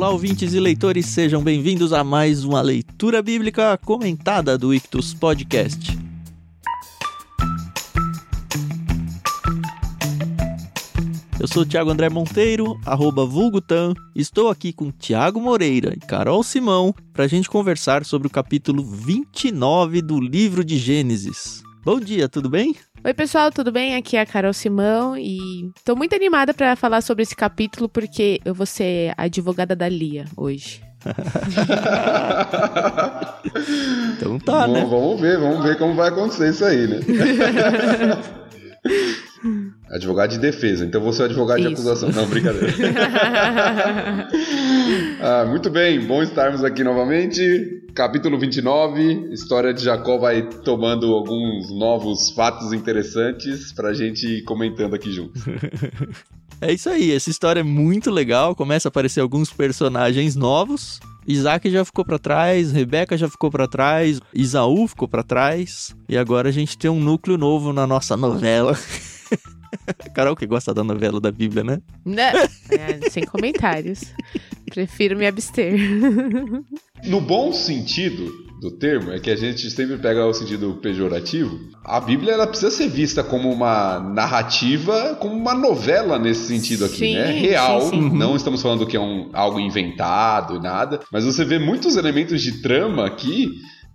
Olá, 0.00 0.08
ouvintes 0.08 0.54
e 0.54 0.58
leitores, 0.58 1.04
sejam 1.04 1.42
bem-vindos 1.42 1.92
a 1.92 2.02
mais 2.02 2.42
uma 2.42 2.62
leitura 2.62 3.20
bíblica 3.20 3.76
comentada 3.76 4.56
do 4.56 4.72
Ictus 4.72 5.12
Podcast. 5.12 5.94
Eu 11.38 11.46
sou 11.46 11.64
o 11.64 11.66
Thiago 11.66 11.90
André 11.90 12.08
Monteiro, 12.08 12.80
arroba 12.86 13.26
Vulgutan. 13.26 13.92
Estou 14.16 14.48
aqui 14.48 14.72
com 14.72 14.90
Tiago 14.90 15.38
Moreira 15.38 15.92
e 15.94 16.00
Carol 16.00 16.42
Simão 16.42 16.94
para 17.12 17.26
a 17.26 17.28
gente 17.28 17.50
conversar 17.50 18.02
sobre 18.06 18.26
o 18.26 18.30
capítulo 18.30 18.82
29 18.82 20.00
do 20.00 20.18
livro 20.18 20.64
de 20.64 20.78
Gênesis. 20.78 21.62
Bom 21.84 22.00
dia, 22.00 22.26
tudo 22.26 22.48
bem? 22.48 22.74
Oi, 23.02 23.14
pessoal, 23.14 23.50
tudo 23.50 23.72
bem? 23.72 23.96
Aqui 23.96 24.18
é 24.18 24.20
a 24.20 24.26
Carol 24.26 24.52
Simão 24.52 25.16
e 25.16 25.38
tô 25.86 25.96
muito 25.96 26.14
animada 26.14 26.52
para 26.52 26.76
falar 26.76 27.00
sobre 27.00 27.22
esse 27.22 27.34
capítulo 27.34 27.88
porque 27.88 28.42
eu 28.44 28.52
vou 28.52 28.66
ser 28.66 29.14
a 29.16 29.22
advogada 29.22 29.74
da 29.74 29.88
Lia 29.88 30.26
hoje. 30.36 30.82
então 34.16 34.38
tá, 34.38 34.66
Bom, 34.66 34.72
né? 34.74 34.84
Vamos 34.84 35.18
ver, 35.18 35.38
vamos 35.38 35.64
ver 35.64 35.78
como 35.78 35.94
vai 35.94 36.10
acontecer 36.10 36.50
isso 36.50 36.62
aí, 36.62 36.86
né? 36.86 36.98
advogado 39.90 40.30
de 40.30 40.38
defesa, 40.38 40.84
então 40.84 41.00
você 41.00 41.22
é 41.22 41.24
advogado 41.26 41.58
de 41.60 41.72
Isso. 41.72 41.74
acusação. 41.74 42.10
Não, 42.10 42.28
brincadeira. 42.28 42.68
Ah, 45.22 45.44
muito 45.44 45.68
bem, 45.68 46.00
bom 46.00 46.22
estarmos 46.22 46.64
aqui 46.64 46.82
novamente. 46.82 47.84
Capítulo 47.94 48.38
29, 48.38 49.28
história 49.32 49.72
de 49.74 49.84
Jacó 49.84 50.16
vai 50.18 50.48
tomando 50.64 51.12
alguns 51.12 51.70
novos 51.70 52.30
fatos 52.30 52.72
interessantes 52.72 53.70
pra 53.72 53.92
gente 53.92 54.26
ir 54.26 54.42
comentando 54.44 54.94
aqui 54.94 55.12
junto. 55.12 55.38
É 56.62 56.70
isso 56.74 56.90
aí, 56.90 57.10
essa 57.12 57.30
história 57.30 57.60
é 57.60 57.62
muito 57.62 58.10
legal. 58.10 58.54
Começa 58.54 58.88
a 58.88 58.90
aparecer 58.90 59.20
alguns 59.20 59.50
personagens 59.50 60.36
novos. 60.36 61.00
Isaac 61.26 61.70
já 61.70 61.84
ficou 61.84 62.04
pra 62.04 62.18
trás, 62.18 62.72
Rebeca 62.72 63.16
já 63.16 63.28
ficou 63.28 63.50
pra 63.50 63.68
trás, 63.68 64.20
Isaú 64.34 64.86
ficou 64.88 65.06
pra 65.08 65.22
trás. 65.22 65.94
E 66.08 66.16
agora 66.16 66.48
a 66.48 66.52
gente 66.52 66.76
tem 66.76 66.90
um 66.90 67.00
núcleo 67.00 67.38
novo 67.38 67.72
na 67.72 67.86
nossa 67.86 68.16
novela. 68.16 68.76
Carol 70.14 70.34
que 70.34 70.46
gosta 70.46 70.74
da 70.74 70.82
novela 70.82 71.20
da 71.20 71.30
Bíblia, 71.30 71.62
né? 71.62 71.80
Né? 72.04 72.32
É, 72.70 73.08
sem 73.10 73.24
comentários. 73.24 74.00
Prefiro 74.68 75.16
me 75.16 75.26
abster. 75.26 75.74
No 77.02 77.18
bom 77.18 77.50
sentido 77.50 78.49
do 78.60 78.70
termo, 78.70 79.10
é 79.10 79.18
que 79.18 79.30
a 79.30 79.36
gente 79.36 79.70
sempre 79.70 79.96
pega 79.96 80.26
o 80.26 80.34
sentido 80.34 80.78
pejorativo. 80.82 81.58
A 81.82 81.98
Bíblia 81.98 82.34
ela 82.34 82.46
precisa 82.46 82.70
ser 82.70 82.88
vista 82.88 83.24
como 83.24 83.50
uma 83.50 83.98
narrativa, 83.98 85.16
como 85.18 85.34
uma 85.34 85.54
novela 85.54 86.18
nesse 86.18 86.46
sentido 86.46 86.84
aqui, 86.84 86.96
Sim, 86.96 87.14
né? 87.14 87.32
Real. 87.32 87.80
sim, 87.80 87.90
sim. 87.90 88.16
Não 88.16 88.36
estamos 88.36 88.60
falando 88.60 88.86
que 88.86 88.96
é 88.96 89.00
um, 89.00 89.30
algo 89.32 89.58
inventado 89.58 90.56
e 90.56 90.60
nada, 90.60 91.00
mas 91.10 91.24
você 91.24 91.42
vê 91.42 91.58
muitos 91.58 91.96
elementos 91.96 92.42
de 92.42 92.60
trama 92.60 93.06
aqui 93.06 93.50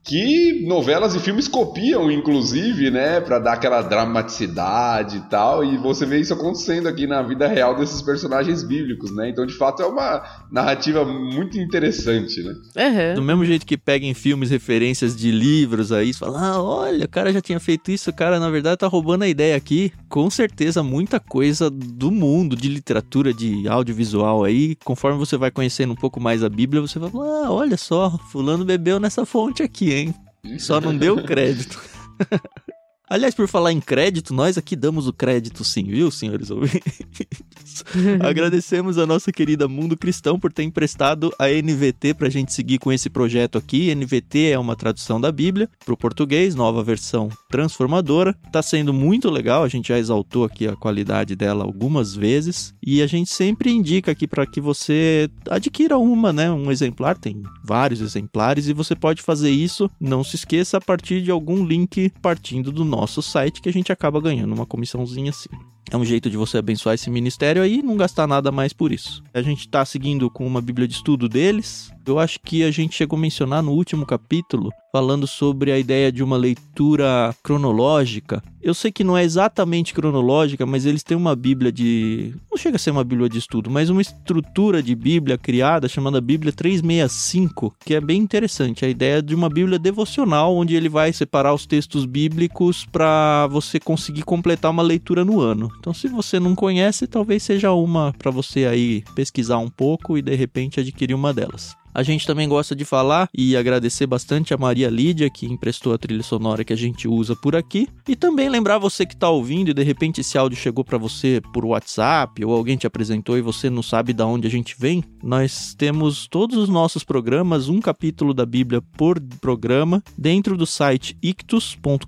que 0.06 0.64
novelas 0.68 1.16
e 1.16 1.20
filmes 1.20 1.48
copiam, 1.48 2.12
inclusive, 2.12 2.92
né, 2.92 3.20
Pra 3.20 3.40
dar 3.40 3.54
aquela 3.54 3.82
dramaticidade 3.82 5.18
e 5.18 5.22
tal, 5.22 5.64
e 5.64 5.78
você 5.78 6.06
vê 6.06 6.20
isso 6.20 6.34
acontecendo 6.34 6.88
aqui 6.88 7.08
na 7.08 7.24
vida 7.24 7.48
real 7.48 7.76
desses 7.76 8.02
personagens 8.02 8.62
bíblicos, 8.62 9.14
né? 9.16 9.30
Então, 9.30 9.46
de 9.46 9.54
fato, 9.54 9.82
é 9.82 9.86
uma 9.86 10.22
narrativa 10.52 11.04
muito 11.04 11.58
interessante, 11.58 12.44
né? 12.44 12.54
Aham. 12.78 13.16
Do 13.16 13.22
mesmo 13.24 13.46
jeito 13.46 13.66
que 13.66 13.78
pega 13.78 14.06
em 14.06 14.14
filmes 14.14 14.52
referências 14.52 15.16
de 15.16 15.32
livros 15.32 15.92
aí, 15.92 16.14
você 16.14 16.20
fala, 16.20 16.40
ah, 16.40 16.62
olha, 16.62 17.06
o 17.06 17.10
cara 17.10 17.34
já 17.34 17.42
tinha 17.42 17.60
feito 17.60 17.92
isso, 17.92 18.12
o 18.12 18.14
cara 18.14 18.40
na 18.40 18.50
verdade 18.50 18.78
tá 18.78 18.88
roubando 18.88 19.24
a 19.24 19.28
ideia 19.28 19.56
aqui. 19.56 19.92
Com 20.08 20.30
certeza, 20.30 20.84
muita 20.84 21.20
coisa 21.20 21.70
do 21.70 22.12
mundo 22.12 22.56
de 22.56 22.70
literatura, 22.70 23.34
de 23.34 23.68
audiovisual 23.68 24.44
aí, 24.44 24.76
conforme 24.84 25.18
você 25.18 25.36
vai 25.36 25.50
conhecendo 25.50 25.94
um 25.94 25.96
pouco 25.96 26.20
mais 26.20 26.44
a 26.44 26.50
Bíblia, 26.50 26.82
você 26.82 27.00
vai 27.00 27.10
falar, 27.10 27.48
ah, 27.48 27.52
olha 27.52 27.78
só, 27.78 28.18
fulano 28.32 28.64
bebeu 28.64 29.00
nessa 29.00 29.26
fonte 29.26 29.64
aqui, 29.64 29.95
hein? 29.96 30.16
Só 30.60 30.80
não 30.80 30.96
deu 30.96 31.22
crédito. 31.24 31.82
Aliás, 33.08 33.36
por 33.36 33.48
falar 33.48 33.72
em 33.72 33.80
crédito, 33.80 34.34
nós 34.34 34.58
aqui 34.58 34.76
damos 34.76 35.08
o 35.08 35.14
crédito 35.14 35.64
sim, 35.64 35.84
viu, 35.84 36.10
senhores 36.10 36.50
ouvintes? 36.50 37.84
Agradecemos 38.20 38.98
a 38.98 39.06
nossa 39.06 39.32
querida 39.32 39.68
Mundo 39.68 39.96
Cristão 39.96 40.40
por 40.40 40.52
ter 40.52 40.64
emprestado 40.64 41.32
a 41.38 41.48
NVT 41.48 42.16
pra 42.16 42.30
gente 42.30 42.52
seguir 42.52 42.80
com 42.80 42.92
esse 42.92 43.08
projeto 43.08 43.60
aqui. 43.60 43.94
NVT 43.94 44.50
é 44.50 44.60
uma 44.60 44.76
tradução 44.76 45.22
da 45.22 45.32
Bíblia 45.32 45.70
pro 45.86 45.96
português, 45.96 46.56
nova 46.56 46.84
versão 46.84 47.30
transformadora. 47.50 48.36
Tá 48.52 48.64
sendo 48.64 48.92
muito 48.92 49.30
legal, 49.30 49.64
a 49.64 49.68
gente 49.68 49.90
já 49.90 50.00
exaltou 50.00 50.44
aqui 50.44 50.68
a 50.68 50.76
qualidade 50.76 51.36
dela 51.36 51.64
algumas 51.64 52.16
vezes 52.16 52.74
e 52.82 53.04
a 53.04 53.08
gente 53.08 53.30
sempre 53.30 53.70
indica 53.70 54.12
aqui 54.12 54.28
para 54.28 54.48
que 54.48 54.60
você 54.60 55.30
adquira 55.50 55.98
uma, 55.98 56.34
né, 56.34 56.52
um 56.52 56.72
exemplar, 56.72 57.18
tem 57.18 57.44
vários 57.64 58.02
exemplares 58.02 58.68
e 58.68 58.74
você 58.74 58.96
pode 58.96 59.22
fazer 59.22 59.52
isso, 59.52 59.90
não 60.00 60.24
se 60.24 60.36
esqueça 60.36 60.78
a 60.78 60.82
partir 60.82 61.22
de 61.22 61.30
algum 61.30 61.64
link 61.64 62.12
partindo 62.22 62.72
do 62.72 62.84
nosso 62.96 63.22
site 63.22 63.62
que 63.62 63.70
a 63.70 63.74
gente 63.74 63.92
acaba 63.92 64.22
ganhando 64.22 64.54
uma 64.54 64.66
comissãozinha 64.66 65.30
assim. 65.30 65.50
É 65.92 65.98
um 65.98 66.06
jeito 66.06 66.30
de 66.30 66.38
você 66.38 66.58
abençoar 66.58 66.96
esse 66.96 67.10
ministério 67.10 67.62
aí 67.62 67.80
e 67.80 67.84
não 67.84 67.96
gastar 67.96 68.26
nada 68.26 68.52
mais 68.52 68.74
por 68.74 68.92
isso. 68.92 69.22
A 69.34 69.42
gente 69.42 69.68
tá 69.68 69.86
seguindo 69.86 70.30
com 70.32 70.46
uma 70.46 70.60
bíblia 70.60 70.88
de 70.88 70.96
estudo 70.96 71.30
deles. 71.30 71.92
Eu 72.08 72.18
acho 72.18 72.40
que 72.40 72.64
a 72.64 72.72
gente 72.72 72.96
chegou 72.96 73.18
a 73.18 73.22
mencionar 73.22 73.62
no 73.62 73.72
último 73.72 74.06
capítulo, 74.06 74.72
falando 74.92 75.28
sobre 75.28 75.72
a 75.72 75.78
ideia 75.78 76.12
de 76.12 76.24
uma 76.24 76.38
leitura 76.38 77.36
cronológica. 77.44 78.42
Eu 78.66 78.74
sei 78.74 78.92
que 78.92 79.04
não 79.04 79.16
é 79.16 79.24
exatamente 79.24 79.94
cronológica, 79.94 80.66
mas 80.66 80.88
eles 80.88 81.04
têm 81.04 81.16
uma 81.16 81.36
bíblia 81.36 81.72
de. 81.72 82.34
Não 82.50 82.58
chega 82.58 82.78
a 82.78 82.80
ser 82.80 82.90
uma 82.90 83.04
bíblia 83.04 83.30
de 83.30 83.38
estudo, 83.38 83.70
mas 83.70 83.92
uma 83.92 84.02
estrutura 84.02 84.82
de 84.82 84.96
bíblia 84.96 85.38
criada 85.38 85.88
chamada 85.88 86.20
Bíblia 86.20 86.52
365, 86.52 87.76
que 87.86 87.94
é 87.94 88.02
bem 88.02 88.20
interessante. 88.20 88.84
A 88.84 88.90
ideia 88.90 89.22
de 89.22 89.36
uma 89.36 89.50
bíblia 89.50 89.78
devocional, 89.78 90.56
onde 90.56 90.74
ele 90.74 90.90
vai 90.90 91.14
separar 91.14 91.54
os 91.54 91.68
textos 91.68 92.08
bíblicos 92.08 92.88
para 92.92 93.46
você 93.52 93.80
conseguir 93.80 94.24
completar 94.24 94.72
uma 94.72 94.82
leitura 94.82 95.24
no 95.24 95.40
ano. 95.40 95.70
Então, 95.80 95.94
se 95.94 96.08
você 96.08 96.40
não 96.40 96.56
conhece, 96.56 97.06
talvez 97.06 97.44
seja 97.44 97.72
uma 97.72 98.16
para 98.18 98.32
você 98.32 98.66
aí 98.66 99.04
pesquisar 99.14 99.60
um 99.60 99.70
pouco 99.70 100.18
e 100.18 100.24
de 100.24 100.34
repente 100.34 100.80
adquirir 100.80 101.14
uma 101.14 101.32
delas. 101.32 101.78
A 101.96 102.04
gente 102.04 102.28
também 102.28 102.50
gosta 102.50 102.76
de 102.76 102.84
falar 102.84 103.30
e 103.34 103.56
agradecer 103.56 104.06
bastante 104.06 104.54
a 104.54 104.58
Maria 104.58 104.90
Lídia, 104.90 105.30
que 105.30 105.46
emprestou 105.46 105.94
a 105.94 105.98
trilha 105.98 106.24
sonora 106.24 106.66
que 106.66 106.74
a 106.74 106.76
gente 106.76 107.08
usa 107.08 107.38
por 107.38 107.56
aqui. 107.56 107.88
E 108.06 108.18
também 108.18 108.50
lembrar 108.50 108.78
você 108.78 109.06
que 109.06 109.14
está 109.14 109.30
ouvindo 109.30 109.70
e 109.70 109.74
de 109.74 109.82
repente 109.82 110.20
esse 110.20 110.38
áudio 110.38 110.58
chegou 110.58 110.84
para 110.84 110.98
você 110.98 111.42
por 111.54 111.64
WhatsApp 111.64 112.44
ou 112.44 112.54
alguém 112.54 112.76
te 112.76 112.86
apresentou 112.86 113.38
e 113.38 113.42
você 113.42 113.70
não 113.70 113.82
sabe 113.82 114.12
de 114.12 114.22
onde 114.24 114.46
a 114.46 114.52
gente 114.52 114.76
vem. 114.78 115.06
Nós 115.24 115.74
temos 115.74 116.28
todos 116.28 116.58
os 116.58 116.68
nossos 116.68 117.06
programas, 117.06 117.70
um 117.70 117.80
capítulo 117.80 118.34
da 118.34 118.46
Bíblia 118.46 118.82
por 118.98 119.18
programa, 119.40 120.04
dentro 120.18 120.58
do 120.58 120.66
site 120.66 121.18
ictus.com.br. 121.24 122.06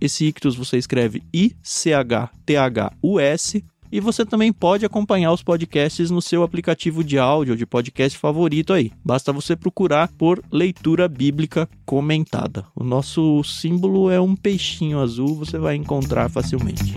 Esse 0.00 0.24
ictus 0.24 0.56
você 0.56 0.78
escreve 0.78 1.22
I-C-H-T-H-U-S. 1.30 2.30
E 3.92 4.00
você 4.00 4.24
também 4.24 4.52
pode 4.52 4.86
acompanhar 4.86 5.32
os 5.32 5.42
podcasts 5.42 6.10
no 6.10 6.22
seu 6.22 6.42
aplicativo 6.42 7.02
de 7.02 7.18
áudio 7.18 7.56
de 7.56 7.66
podcast 7.66 8.16
favorito 8.18 8.72
aí. 8.72 8.92
Basta 9.04 9.32
você 9.32 9.56
procurar 9.56 10.08
por 10.16 10.42
leitura 10.50 11.08
bíblica 11.08 11.68
comentada. 11.84 12.64
O 12.74 12.84
nosso 12.84 13.42
símbolo 13.42 14.10
é 14.10 14.20
um 14.20 14.36
peixinho 14.36 15.00
azul, 15.00 15.34
você 15.34 15.58
vai 15.58 15.74
encontrar 15.74 16.28
facilmente. 16.28 16.94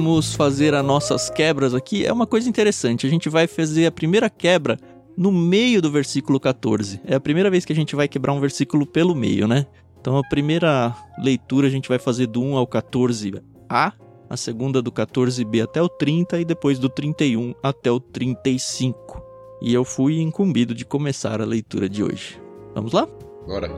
Vamos 0.00 0.34
fazer 0.34 0.74
as 0.74 0.82
nossas 0.82 1.28
quebras 1.28 1.74
aqui. 1.74 2.06
É 2.06 2.10
uma 2.12 2.26
coisa 2.26 2.48
interessante. 2.48 3.06
A 3.06 3.10
gente 3.10 3.28
vai 3.28 3.46
fazer 3.46 3.84
a 3.84 3.92
primeira 3.92 4.30
quebra 4.30 4.78
no 5.14 5.30
meio 5.30 5.82
do 5.82 5.90
versículo 5.90 6.40
14. 6.40 7.02
É 7.04 7.16
a 7.16 7.20
primeira 7.20 7.50
vez 7.50 7.66
que 7.66 7.72
a 7.74 7.76
gente 7.76 7.94
vai 7.94 8.08
quebrar 8.08 8.32
um 8.32 8.40
versículo 8.40 8.86
pelo 8.86 9.14
meio, 9.14 9.46
né? 9.46 9.66
Então 10.00 10.16
a 10.16 10.22
primeira 10.26 10.96
leitura 11.22 11.66
a 11.66 11.70
gente 11.70 11.86
vai 11.86 11.98
fazer 11.98 12.28
do 12.28 12.40
1 12.40 12.56
ao 12.56 12.66
14a, 12.66 13.92
a 14.30 14.36
segunda 14.38 14.80
do 14.80 14.90
14b 14.90 15.62
até 15.62 15.82
o 15.82 15.88
30 15.90 16.40
e 16.40 16.46
depois 16.46 16.78
do 16.78 16.88
31 16.88 17.54
até 17.62 17.90
o 17.90 18.00
35. 18.00 19.22
E 19.60 19.74
eu 19.74 19.84
fui 19.84 20.18
incumbido 20.18 20.74
de 20.74 20.86
começar 20.86 21.42
a 21.42 21.44
leitura 21.44 21.90
de 21.90 22.02
hoje. 22.02 22.40
Vamos 22.74 22.94
lá? 22.94 23.06
Bora. 23.46 23.70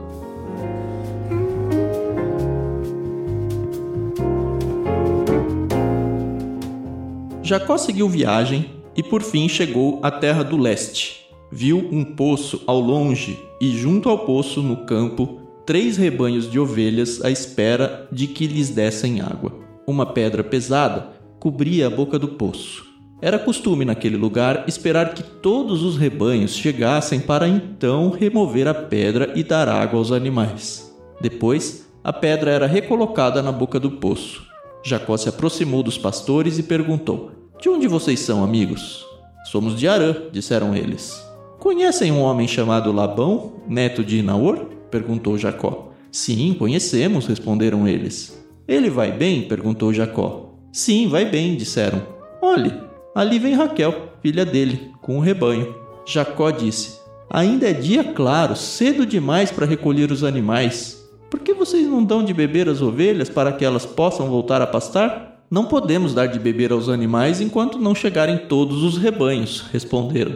Jacó 7.43 7.77
seguiu 7.77 8.07
viagem 8.07 8.71
e 8.95 9.03
por 9.03 9.21
fim 9.21 9.49
chegou 9.49 9.99
à 10.01 10.09
terra 10.09 10.43
do 10.43 10.55
leste. 10.55 11.25
Viu 11.51 11.89
um 11.91 12.01
poço 12.01 12.61
ao 12.65 12.79
longe 12.79 13.37
e 13.59 13.69
junto 13.77 14.07
ao 14.07 14.19
poço 14.19 14.61
no 14.61 14.77
campo 14.85 15.41
três 15.65 15.97
rebanhos 15.97 16.49
de 16.49 16.57
ovelhas 16.57 17.21
à 17.21 17.29
espera 17.29 18.07
de 18.09 18.27
que 18.27 18.47
lhes 18.47 18.69
dessem 18.69 19.19
água. 19.19 19.51
Uma 19.85 20.05
pedra 20.05 20.41
pesada 20.41 21.09
cobria 21.37 21.87
a 21.87 21.89
boca 21.89 22.17
do 22.17 22.29
poço. 22.29 22.85
Era 23.21 23.37
costume 23.37 23.83
naquele 23.83 24.15
lugar 24.15 24.63
esperar 24.65 25.13
que 25.13 25.23
todos 25.23 25.83
os 25.83 25.97
rebanhos 25.97 26.55
chegassem 26.55 27.19
para 27.19 27.45
então 27.45 28.09
remover 28.09 28.69
a 28.69 28.73
pedra 28.73 29.33
e 29.35 29.43
dar 29.43 29.67
água 29.67 29.99
aos 29.99 30.13
animais. 30.13 30.93
Depois, 31.19 31.89
a 32.01 32.13
pedra 32.13 32.51
era 32.51 32.67
recolocada 32.67 33.41
na 33.41 33.51
boca 33.51 33.81
do 33.81 33.91
poço. 33.91 34.52
Jacó 34.83 35.15
se 35.15 35.29
aproximou 35.29 35.81
dos 35.81 35.97
pastores 35.97 36.59
e 36.59 36.63
perguntou: 36.63 37.31
De 37.61 37.69
onde 37.69 37.87
vocês 37.87 38.19
são, 38.19 38.43
amigos? 38.43 39.05
Somos 39.45 39.79
de 39.79 39.87
Arã, 39.87 40.15
disseram 40.31 40.75
eles. 40.75 41.23
Conhecem 41.59 42.11
um 42.11 42.21
homem 42.21 42.47
chamado 42.47 42.91
Labão, 42.91 43.53
neto 43.67 44.03
de 44.03 44.21
Naor? 44.21 44.65
perguntou 44.91 45.37
Jacó. 45.37 45.91
Sim, 46.11 46.53
conhecemos, 46.53 47.25
responderam 47.25 47.87
eles. 47.87 48.37
Ele 48.67 48.89
vai 48.89 49.11
bem? 49.11 49.43
perguntou 49.43 49.93
Jacó. 49.93 50.55
Sim, 50.71 51.07
vai 51.07 51.25
bem, 51.25 51.55
disseram. 51.55 52.05
Olhe, 52.41 52.73
ali 53.15 53.39
vem 53.39 53.55
Raquel, 53.55 54.13
filha 54.21 54.45
dele, 54.45 54.91
com 55.01 55.17
o 55.17 55.21
rebanho. 55.21 55.73
Jacó 56.05 56.51
disse: 56.51 56.99
Ainda 57.29 57.69
é 57.69 57.73
dia 57.73 58.03
claro, 58.03 58.55
cedo 58.55 59.05
demais 59.05 59.49
para 59.51 59.65
recolher 59.65 60.11
os 60.11 60.23
animais. 60.23 61.02
Por 61.33 61.39
que 61.39 61.51
vocês 61.51 61.87
não 61.87 62.03
dão 62.03 62.23
de 62.23 62.31
beber 62.31 62.69
às 62.69 62.79
ovelhas 62.79 63.27
para 63.27 63.51
que 63.51 63.65
elas 63.65 63.87
possam 63.87 64.29
voltar 64.29 64.61
a 64.61 64.67
pastar? 64.67 65.43
Não 65.49 65.65
podemos 65.65 66.13
dar 66.13 66.27
de 66.27 66.37
beber 66.37 66.71
aos 66.71 66.89
animais 66.89 67.41
enquanto 67.41 67.79
não 67.79 67.95
chegarem 67.95 68.37
todos 68.37 68.83
os 68.83 68.99
rebanhos, 68.99 69.65
responderam. 69.73 70.35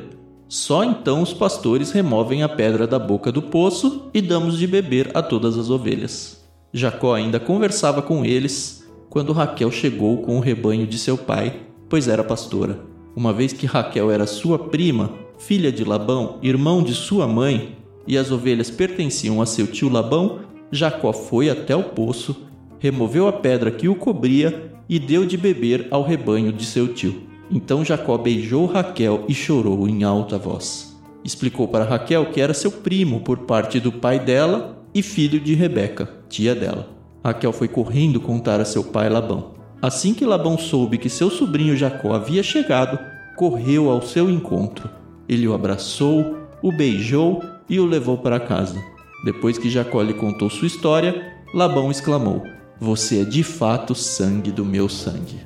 Só 0.50 0.84
então 0.84 1.22
os 1.22 1.36
pastores 1.36 1.92
removem 1.92 2.42
a 2.42 2.50
pedra 2.50 2.88
da 2.88 2.98
boca 2.98 3.32
do 3.32 3.44
poço 3.44 4.10
e 4.12 4.20
damos 4.20 4.58
de 4.58 4.66
beber 4.66 5.12
a 5.14 5.22
todas 5.22 5.56
as 5.56 5.70
ovelhas. 5.70 6.44
Jacó 6.74 7.14
ainda 7.14 7.40
conversava 7.40 8.02
com 8.02 8.26
eles 8.26 8.84
quando 9.08 9.34
Raquel 9.34 9.70
chegou 9.70 10.24
com 10.24 10.36
o 10.36 10.42
rebanho 10.42 10.88
de 10.88 10.98
seu 10.98 11.16
pai, 11.16 11.62
pois 11.88 12.08
era 12.08 12.24
pastora. 12.24 12.80
Uma 13.16 13.32
vez 13.32 13.54
que 13.54 13.68
Raquel 13.68 14.10
era 14.10 14.26
sua 14.26 14.58
prima, 14.58 15.12
filha 15.38 15.72
de 15.72 15.84
Labão, 15.84 16.40
irmão 16.42 16.82
de 16.82 16.96
sua 16.96 17.28
mãe, 17.28 17.78
e 18.08 18.18
as 18.18 18.32
ovelhas 18.32 18.72
pertenciam 18.72 19.42
a 19.42 19.46
seu 19.46 19.68
tio 19.68 19.90
Labão, 19.90 20.47
Jacó 20.72 21.14
foi 21.14 21.50
até 21.50 21.76
o 21.76 21.84
poço, 21.84 22.48
removeu 22.80 23.28
a 23.28 23.34
pedra 23.34 23.72
que 23.72 23.88
o 23.88 23.96
cobria 23.96 24.72
e 24.90 25.00
deu 25.00 25.26
de 25.26 25.38
beber 25.38 25.88
ao 25.92 26.04
rebanho 26.04 26.52
de 26.52 26.66
seu 26.66 26.94
tio. 26.94 27.24
Então 27.50 27.84
Jacó 27.84 28.18
beijou 28.18 28.66
Raquel 28.66 29.24
e 29.28 29.34
chorou 29.34 29.88
em 29.88 30.04
alta 30.04 30.38
voz. 30.38 30.96
Explicou 31.24 31.68
para 31.68 31.86
Raquel 31.86 32.28
que 32.28 32.42
era 32.42 32.54
seu 32.54 32.72
primo 32.72 33.22
por 33.22 33.40
parte 33.40 33.80
do 33.80 33.92
pai 33.92 34.20
dela 34.20 34.78
e 34.94 35.02
filho 35.02 35.40
de 35.40 35.54
Rebeca, 35.54 36.10
tia 36.30 36.54
dela. 36.54 36.90
Raquel 37.24 37.52
foi 37.52 37.68
correndo 37.68 38.20
contar 38.20 38.60
a 38.60 38.66
seu 38.66 38.84
pai 38.84 39.10
Labão. 39.10 39.56
Assim 39.82 40.14
que 40.14 40.26
Labão 40.26 40.58
soube 40.58 40.98
que 40.98 41.10
seu 41.10 41.30
sobrinho 41.30 41.76
Jacó 41.76 42.14
havia 42.14 42.42
chegado, 42.42 42.98
correu 43.36 43.90
ao 43.90 44.02
seu 44.02 44.30
encontro. 44.30 44.90
Ele 45.30 45.48
o 45.48 45.54
abraçou, 45.54 46.38
o 46.62 46.72
beijou 46.72 47.44
e 47.70 47.80
o 47.80 47.86
levou 47.86 48.18
para 48.18 48.40
casa. 48.40 48.82
Depois 49.24 49.58
que 49.58 49.70
Jacó 49.70 50.02
lhe 50.02 50.14
contou 50.14 50.50
sua 50.50 50.68
história, 50.68 51.36
Labão 51.54 51.90
exclamou: 51.90 52.44
Você 52.80 53.22
é 53.22 53.24
de 53.24 53.44
fato 53.44 53.96
sangue 53.96 54.52
do 54.52 54.64
meu 54.64 54.88
sangue. 54.88 55.42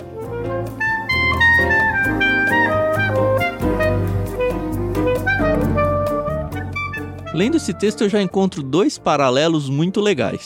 Lendo 7.34 7.56
esse 7.56 7.74
texto, 7.74 8.02
eu 8.02 8.10
já 8.10 8.22
encontro 8.22 8.62
dois 8.62 8.98
paralelos 8.98 9.70
muito 9.70 10.02
legais. 10.02 10.46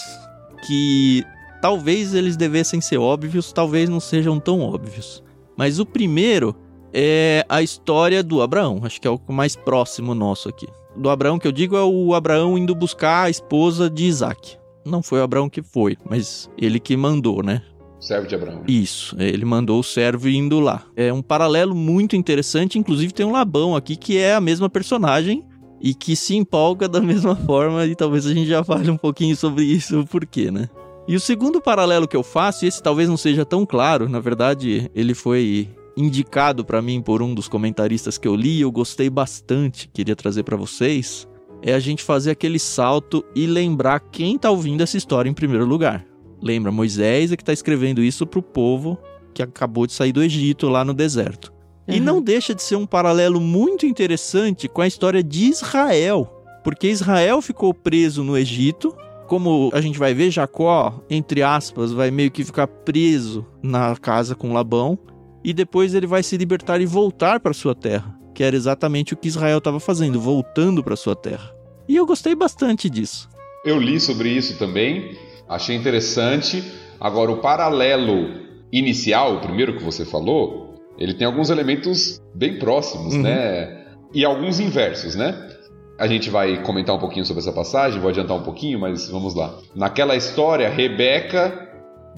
Que 0.67 1.23
talvez 1.61 2.13
eles 2.13 2.37
devessem 2.37 2.79
ser 2.79 2.97
óbvios, 2.97 3.51
talvez 3.51 3.89
não 3.89 3.99
sejam 3.99 4.39
tão 4.39 4.61
óbvios. 4.61 5.23
Mas 5.57 5.79
o 5.79 5.85
primeiro 5.85 6.55
é 6.93 7.43
a 7.49 7.63
história 7.63 8.21
do 8.21 8.39
Abraão. 8.41 8.81
Acho 8.83 9.01
que 9.01 9.07
é 9.07 9.11
o 9.11 9.19
mais 9.29 9.55
próximo 9.55 10.13
nosso 10.13 10.47
aqui 10.47 10.67
do 10.95 11.09
Abraão 11.09 11.39
que 11.39 11.47
eu 11.47 11.51
digo 11.51 11.75
é 11.75 11.83
o 11.83 12.13
Abraão 12.13 12.57
indo 12.57 12.73
buscar 12.75 13.23
a 13.23 13.29
esposa 13.29 13.89
de 13.89 14.05
Isaac. 14.05 14.57
Não 14.85 15.01
foi 15.01 15.19
o 15.19 15.23
Abraão 15.23 15.49
que 15.49 15.63
foi, 15.63 15.97
mas 16.09 16.49
ele 16.57 16.79
que 16.79 16.95
mandou, 16.95 17.43
né? 17.43 17.61
Servo 17.99 18.27
de 18.27 18.35
Abraão. 18.35 18.63
Isso, 18.67 19.15
ele 19.19 19.45
mandou 19.45 19.79
o 19.79 19.83
servo 19.83 20.29
indo 20.29 20.59
lá. 20.59 20.83
É 20.95 21.11
um 21.11 21.21
paralelo 21.21 21.73
muito 21.73 22.15
interessante, 22.15 22.77
inclusive 22.77 23.13
tem 23.13 23.25
um 23.25 23.31
Labão 23.31 23.75
aqui 23.75 23.95
que 23.95 24.17
é 24.17 24.35
a 24.35 24.41
mesma 24.41 24.69
personagem 24.69 25.43
e 25.81 25.93
que 25.93 26.15
se 26.15 26.35
empolga 26.35 26.87
da 26.87 27.01
mesma 27.01 27.35
forma 27.35 27.85
e 27.85 27.95
talvez 27.95 28.25
a 28.27 28.33
gente 28.33 28.47
já 28.47 28.63
fale 28.63 28.91
um 28.91 28.97
pouquinho 28.97 29.35
sobre 29.35 29.63
isso, 29.63 30.01
o 30.01 30.05
porquê, 30.05 30.51
né? 30.51 30.69
E 31.07 31.15
o 31.15 31.19
segundo 31.19 31.61
paralelo 31.61 32.07
que 32.07 32.17
eu 32.17 32.23
faço, 32.23 32.65
e 32.65 32.67
esse 32.67 32.81
talvez 32.81 33.07
não 33.07 33.17
seja 33.17 33.45
tão 33.45 33.65
claro, 33.65 34.09
na 34.09 34.19
verdade, 34.19 34.89
ele 34.95 35.13
foi 35.13 35.69
indicado 35.97 36.65
para 36.65 36.81
mim 36.81 37.01
por 37.01 37.21
um 37.21 37.33
dos 37.33 37.47
comentaristas 37.47 38.17
que 38.17 38.27
eu 38.27 38.35
li, 38.35 38.61
eu 38.61 38.71
gostei 38.71 39.09
bastante, 39.09 39.87
queria 39.87 40.15
trazer 40.15 40.43
para 40.43 40.57
vocês, 40.57 41.27
é 41.61 41.73
a 41.73 41.79
gente 41.79 42.03
fazer 42.03 42.31
aquele 42.31 42.59
salto 42.59 43.23
e 43.33 43.45
lembrar 43.47 43.99
quem 43.99 44.37
tá 44.37 44.49
ouvindo 44.49 44.81
essa 44.81 44.97
história 44.97 45.29
em 45.29 45.33
primeiro 45.33 45.65
lugar. 45.65 46.05
Lembra, 46.41 46.71
Moisés 46.71 47.31
é 47.31 47.37
que 47.37 47.43
tá 47.43 47.53
escrevendo 47.53 48.03
isso 48.03 48.27
pro 48.27 48.41
povo 48.41 48.99
que 49.33 49.41
acabou 49.41 49.87
de 49.87 49.93
sair 49.93 50.11
do 50.11 50.23
Egito 50.23 50.69
lá 50.69 50.85
no 50.85 50.93
deserto. 50.93 51.51
Uhum. 51.87 51.95
E 51.95 51.99
não 51.99 52.21
deixa 52.21 52.53
de 52.53 52.61
ser 52.61 52.75
um 52.75 52.85
paralelo 52.85 53.39
muito 53.41 53.85
interessante 53.85 54.67
com 54.67 54.81
a 54.81 54.87
história 54.87 55.23
de 55.23 55.45
Israel, 55.45 56.31
porque 56.63 56.87
Israel 56.87 57.41
ficou 57.41 57.73
preso 57.73 58.23
no 58.23 58.37
Egito, 58.37 58.95
como 59.27 59.71
a 59.73 59.81
gente 59.81 59.97
vai 59.97 60.13
ver, 60.13 60.29
Jacó, 60.29 61.03
entre 61.09 61.41
aspas, 61.41 61.91
vai 61.91 62.11
meio 62.11 62.31
que 62.31 62.43
ficar 62.43 62.67
preso 62.67 63.45
na 63.61 63.95
casa 63.95 64.35
com 64.35 64.53
Labão 64.53 64.97
e 65.45 65.53
depois 65.53 65.93
ele 65.93 66.07
vai 66.07 66.23
se 66.23 66.35
libertar 66.35 66.81
e 66.81 66.87
voltar 66.87 67.39
para 67.39 67.53
sua 67.53 67.75
terra, 67.75 68.11
que 68.33 68.43
era 68.43 68.55
exatamente 68.55 69.13
o 69.13 69.17
que 69.17 69.27
Israel 69.27 69.59
estava 69.59 69.79
fazendo, 69.79 70.19
voltando 70.19 70.83
para 70.83 70.95
sua 70.95 71.15
terra. 71.15 71.53
E 71.87 71.95
eu 71.95 72.03
gostei 72.03 72.33
bastante 72.33 72.89
disso. 72.89 73.29
Eu 73.63 73.79
li 73.79 73.99
sobre 73.99 74.29
isso 74.29 74.57
também, 74.57 75.15
achei 75.47 75.75
interessante. 75.75 76.63
Agora, 76.99 77.31
o 77.31 77.41
paralelo 77.41 78.27
inicial, 78.73 79.35
o 79.35 79.41
primeiro 79.41 79.77
que 79.77 79.83
você 79.83 80.03
falou, 80.03 80.73
ele 80.97 81.13
tem 81.13 81.27
alguns 81.27 81.51
elementos 81.51 82.19
bem 82.33 82.57
próximos, 82.57 83.13
uhum. 83.13 83.21
né? 83.21 83.85
E 84.15 84.25
alguns 84.25 84.59
inversos, 84.59 85.13
né? 85.13 85.51
A 85.99 86.07
gente 86.07 86.31
vai 86.31 86.63
comentar 86.63 86.95
um 86.95 86.99
pouquinho 86.99 87.23
sobre 87.23 87.41
essa 87.41 87.53
passagem, 87.53 88.01
vou 88.01 88.09
adiantar 88.09 88.35
um 88.35 88.43
pouquinho, 88.43 88.79
mas 88.79 89.07
vamos 89.09 89.35
lá. 89.35 89.59
Naquela 89.75 90.15
história, 90.15 90.67
Rebeca 90.69 91.69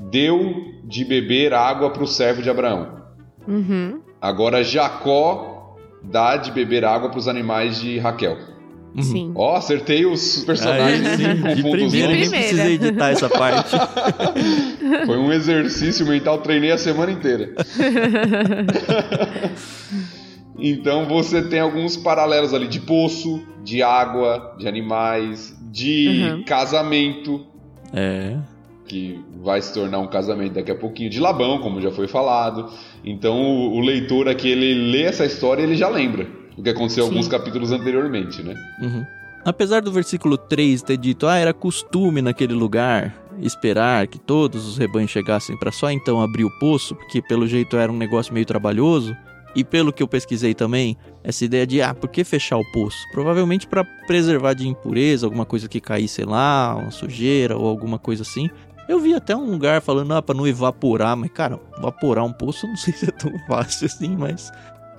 deu 0.09 0.39
de 0.85 1.03
beber 1.03 1.53
água 1.53 1.89
para 1.89 2.03
o 2.03 2.07
servo 2.07 2.41
de 2.41 2.49
Abraão. 2.49 2.96
Uhum. 3.47 4.01
Agora 4.21 4.63
Jacó 4.63 5.75
dá 6.03 6.37
de 6.37 6.51
beber 6.51 6.85
água 6.85 7.09
para 7.09 7.19
os 7.19 7.27
animais 7.27 7.79
de 7.79 7.97
Raquel. 7.97 8.37
Uhum. 8.95 9.03
Sim. 9.03 9.31
Ó, 9.35 9.53
oh, 9.53 9.55
acertei 9.55 10.05
os 10.05 10.43
personagens 10.43 11.05
Aí, 11.05 11.17
sim, 11.17 11.55
de 11.55 11.69
primeira, 11.69 12.13
nem 12.13 12.29
precisei 12.29 12.73
editar 12.73 13.09
essa 13.09 13.29
parte. 13.29 13.75
Foi 15.05 15.17
um 15.17 15.31
exercício 15.31 16.05
mental, 16.05 16.39
treinei 16.39 16.71
a 16.71 16.77
semana 16.77 17.11
inteira. 17.11 17.53
então 20.57 21.05
você 21.05 21.43
tem 21.43 21.59
alguns 21.59 21.95
paralelos 21.95 22.53
ali 22.53 22.67
de 22.67 22.79
poço, 22.79 23.43
de 23.63 23.83
água, 23.83 24.55
de 24.57 24.67
animais, 24.67 25.55
de 25.61 26.31
uhum. 26.31 26.43
casamento. 26.43 27.45
É 27.93 28.37
que 28.87 29.23
vai 29.43 29.61
se 29.61 29.73
tornar 29.73 29.99
um 29.99 30.07
casamento 30.07 30.53
daqui 30.53 30.71
a 30.71 30.75
pouquinho 30.75 31.09
de 31.09 31.19
Labão, 31.19 31.59
como 31.59 31.81
já 31.81 31.91
foi 31.91 32.07
falado. 32.07 32.69
Então 33.03 33.39
o, 33.39 33.77
o 33.77 33.79
leitor 33.79 34.27
aqui 34.27 34.49
ele 34.49 34.91
lê 34.91 35.03
essa 35.03 35.25
história 35.25 35.61
e 35.61 35.65
ele 35.65 35.75
já 35.75 35.89
lembra 35.89 36.27
o 36.57 36.63
que 36.63 36.69
aconteceu 36.69 37.03
Sim. 37.03 37.11
alguns 37.11 37.27
capítulos 37.27 37.71
anteriormente, 37.71 38.41
né? 38.41 38.55
Uhum. 38.81 39.05
Apesar 39.45 39.81
do 39.81 39.91
versículo 39.91 40.37
3 40.37 40.81
ter 40.81 40.97
dito, 40.97 41.27
ah, 41.27 41.37
era 41.37 41.53
costume 41.53 42.21
naquele 42.21 42.53
lugar 42.53 43.15
esperar 43.39 44.07
que 44.07 44.17
todos 44.17 44.67
os 44.67 44.77
rebanhos 44.77 45.11
chegassem 45.11 45.55
para 45.57 45.71
só 45.71 45.91
então 45.91 46.19
abrir 46.19 46.43
o 46.43 46.59
poço, 46.59 46.95
porque 46.95 47.21
pelo 47.21 47.47
jeito 47.47 47.77
era 47.77 47.91
um 47.91 47.97
negócio 47.97 48.33
meio 48.33 48.45
trabalhoso. 48.45 49.15
E 49.55 49.63
pelo 49.63 49.91
que 49.91 50.03
eu 50.03 50.07
pesquisei 50.07 50.53
também, 50.53 50.95
essa 51.23 51.43
ideia 51.43 51.65
de, 51.65 51.81
ah, 51.81 51.93
por 51.93 52.09
que 52.09 52.23
fechar 52.23 52.57
o 52.57 52.71
poço? 52.71 52.97
Provavelmente 53.11 53.65
para 53.65 53.83
preservar 54.05 54.53
de 54.53 54.67
impureza, 54.67 55.25
alguma 55.25 55.45
coisa 55.45 55.67
que 55.67 55.81
caísse 55.81 56.23
lá, 56.23 56.75
uma 56.75 56.91
sujeira 56.91 57.57
ou 57.57 57.67
alguma 57.67 57.97
coisa 57.97 58.21
assim. 58.21 58.49
Eu 58.87 58.99
vi 58.99 59.13
até 59.13 59.35
um 59.35 59.49
lugar 59.49 59.81
falando, 59.81 60.13
ah, 60.13 60.21
pra 60.21 60.35
não 60.35 60.47
evaporar, 60.47 61.15
mas 61.15 61.31
cara, 61.31 61.59
evaporar 61.77 62.23
um 62.23 62.31
poço 62.31 62.65
eu 62.65 62.69
não 62.69 62.77
sei 62.77 62.93
se 62.93 63.05
é 63.05 63.11
tão 63.11 63.31
fácil 63.47 63.85
assim, 63.85 64.15
mas. 64.15 64.51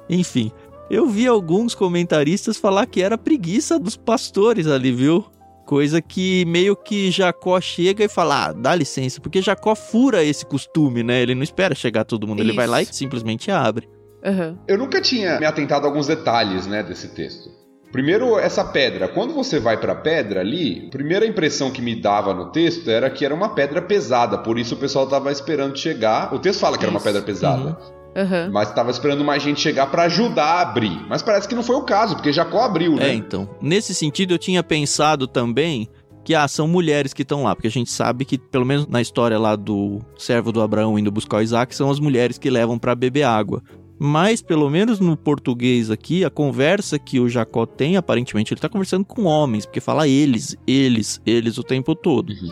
Enfim. 0.08 0.52
Eu 0.90 1.06
vi 1.06 1.26
alguns 1.26 1.74
comentaristas 1.74 2.56
falar 2.56 2.86
que 2.86 3.02
era 3.02 3.18
preguiça 3.18 3.78
dos 3.78 3.94
pastores 3.94 4.66
ali, 4.66 4.90
viu? 4.90 5.26
Coisa 5.66 6.00
que 6.00 6.46
meio 6.46 6.74
que 6.74 7.10
Jacó 7.10 7.60
chega 7.60 8.04
e 8.04 8.08
fala, 8.08 8.46
ah, 8.46 8.52
dá 8.54 8.74
licença, 8.74 9.20
porque 9.20 9.42
Jacó 9.42 9.74
fura 9.74 10.24
esse 10.24 10.46
costume, 10.46 11.02
né? 11.02 11.20
Ele 11.20 11.34
não 11.34 11.42
espera 11.42 11.74
chegar 11.74 12.04
todo 12.04 12.26
mundo, 12.26 12.38
Isso. 12.38 12.48
ele 12.48 12.56
vai 12.56 12.66
lá 12.66 12.80
e 12.80 12.86
simplesmente 12.86 13.50
abre. 13.50 13.86
Uhum. 14.24 14.56
Eu 14.66 14.78
nunca 14.78 14.98
tinha 15.00 15.38
me 15.38 15.44
atentado 15.44 15.84
a 15.84 15.88
alguns 15.88 16.06
detalhes, 16.06 16.66
né, 16.66 16.82
desse 16.82 17.08
texto. 17.08 17.50
Primeiro, 17.90 18.38
essa 18.38 18.64
pedra. 18.64 19.08
Quando 19.08 19.32
você 19.32 19.58
vai 19.58 19.76
para 19.78 19.92
a 19.92 19.96
pedra 19.96 20.40
ali, 20.40 20.86
a 20.86 20.90
primeira 20.90 21.26
impressão 21.26 21.70
que 21.70 21.80
me 21.80 21.94
dava 21.94 22.34
no 22.34 22.46
texto 22.50 22.90
era 22.90 23.08
que 23.08 23.24
era 23.24 23.34
uma 23.34 23.50
pedra 23.50 23.80
pesada, 23.80 24.38
por 24.38 24.58
isso 24.58 24.74
o 24.74 24.78
pessoal 24.78 25.04
estava 25.04 25.32
esperando 25.32 25.76
chegar. 25.76 26.34
O 26.34 26.38
texto 26.38 26.60
fala 26.60 26.76
que 26.76 26.84
era 26.84 26.90
uma 26.90 27.00
pedra 27.00 27.22
pesada. 27.22 27.78
Uhum. 27.80 27.98
Uhum. 28.16 28.50
Mas 28.52 28.68
estava 28.68 28.90
esperando 28.90 29.24
mais 29.24 29.42
gente 29.42 29.60
chegar 29.60 29.86
para 29.86 30.04
ajudar 30.04 30.44
a 30.44 30.60
abrir. 30.62 31.06
Mas 31.08 31.22
parece 31.22 31.46
que 31.46 31.54
não 31.54 31.62
foi 31.62 31.76
o 31.76 31.82
caso, 31.82 32.16
porque 32.16 32.32
Jacó 32.32 32.62
abriu, 32.62 32.96
né? 32.96 33.10
É, 33.10 33.14
então. 33.14 33.48
Nesse 33.60 33.94
sentido, 33.94 34.34
eu 34.34 34.38
tinha 34.38 34.62
pensado 34.62 35.26
também 35.26 35.88
que 36.24 36.34
ah, 36.34 36.46
são 36.46 36.68
mulheres 36.68 37.14
que 37.14 37.22
estão 37.22 37.44
lá, 37.44 37.54
porque 37.54 37.68
a 37.68 37.70
gente 37.70 37.90
sabe 37.90 38.24
que, 38.24 38.36
pelo 38.36 38.66
menos 38.66 38.86
na 38.86 39.00
história 39.00 39.38
lá 39.38 39.56
do 39.56 39.98
servo 40.18 40.52
do 40.52 40.60
Abraão 40.60 40.98
indo 40.98 41.10
buscar 41.10 41.38
o 41.38 41.40
Isaac, 41.40 41.74
são 41.74 41.90
as 41.90 41.98
mulheres 41.98 42.36
que 42.36 42.50
levam 42.50 42.78
para 42.78 42.94
beber 42.94 43.22
água. 43.22 43.62
Mas, 43.98 44.40
pelo 44.40 44.70
menos 44.70 45.00
no 45.00 45.16
português 45.16 45.90
aqui, 45.90 46.24
a 46.24 46.30
conversa 46.30 46.98
que 46.98 47.18
o 47.18 47.28
Jacó 47.28 47.66
tem, 47.66 47.96
aparentemente, 47.96 48.54
ele 48.54 48.60
tá 48.60 48.68
conversando 48.68 49.04
com 49.04 49.24
homens, 49.24 49.66
porque 49.66 49.80
fala 49.80 50.06
eles, 50.06 50.56
eles, 50.66 51.20
eles 51.26 51.58
o 51.58 51.64
tempo 51.64 51.94
todo. 51.94 52.30
Uhum. 52.30 52.50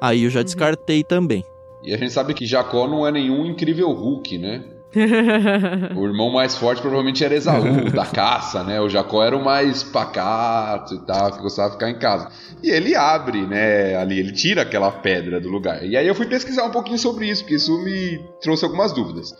Aí 0.00 0.24
eu 0.24 0.30
já 0.30 0.40
uhum. 0.40 0.44
descartei 0.44 1.04
também. 1.04 1.44
E 1.84 1.92
a 1.92 1.98
gente 1.98 2.12
sabe 2.12 2.34
que 2.34 2.46
Jacó 2.46 2.88
não 2.88 3.06
é 3.06 3.12
nenhum 3.12 3.44
incrível 3.46 3.92
Hulk, 3.92 4.38
né? 4.38 4.64
o 5.94 6.06
irmão 6.06 6.30
mais 6.30 6.56
forte 6.56 6.80
provavelmente 6.80 7.22
era 7.22 7.34
Esaú, 7.34 7.90
da 7.92 8.06
caça, 8.06 8.64
né? 8.64 8.80
O 8.80 8.88
Jacó 8.88 9.22
era 9.22 9.36
o 9.36 9.44
mais 9.44 9.82
pacato 9.82 10.94
e 10.94 11.06
tal, 11.06 11.32
que 11.32 11.42
gostava 11.42 11.68
de 11.68 11.74
ficar 11.74 11.90
em 11.90 11.98
casa. 11.98 12.30
E 12.62 12.70
ele 12.70 12.96
abre, 12.96 13.46
né, 13.46 13.94
ali, 13.96 14.18
ele 14.18 14.32
tira 14.32 14.62
aquela 14.62 14.90
pedra 14.90 15.38
do 15.40 15.48
lugar. 15.48 15.84
E 15.84 15.96
aí 15.96 16.06
eu 16.06 16.14
fui 16.14 16.26
pesquisar 16.26 16.64
um 16.64 16.70
pouquinho 16.70 16.98
sobre 16.98 17.28
isso, 17.28 17.42
porque 17.42 17.56
isso 17.56 17.78
me 17.84 18.18
trouxe 18.40 18.64
algumas 18.64 18.92
dúvidas. 18.92 19.34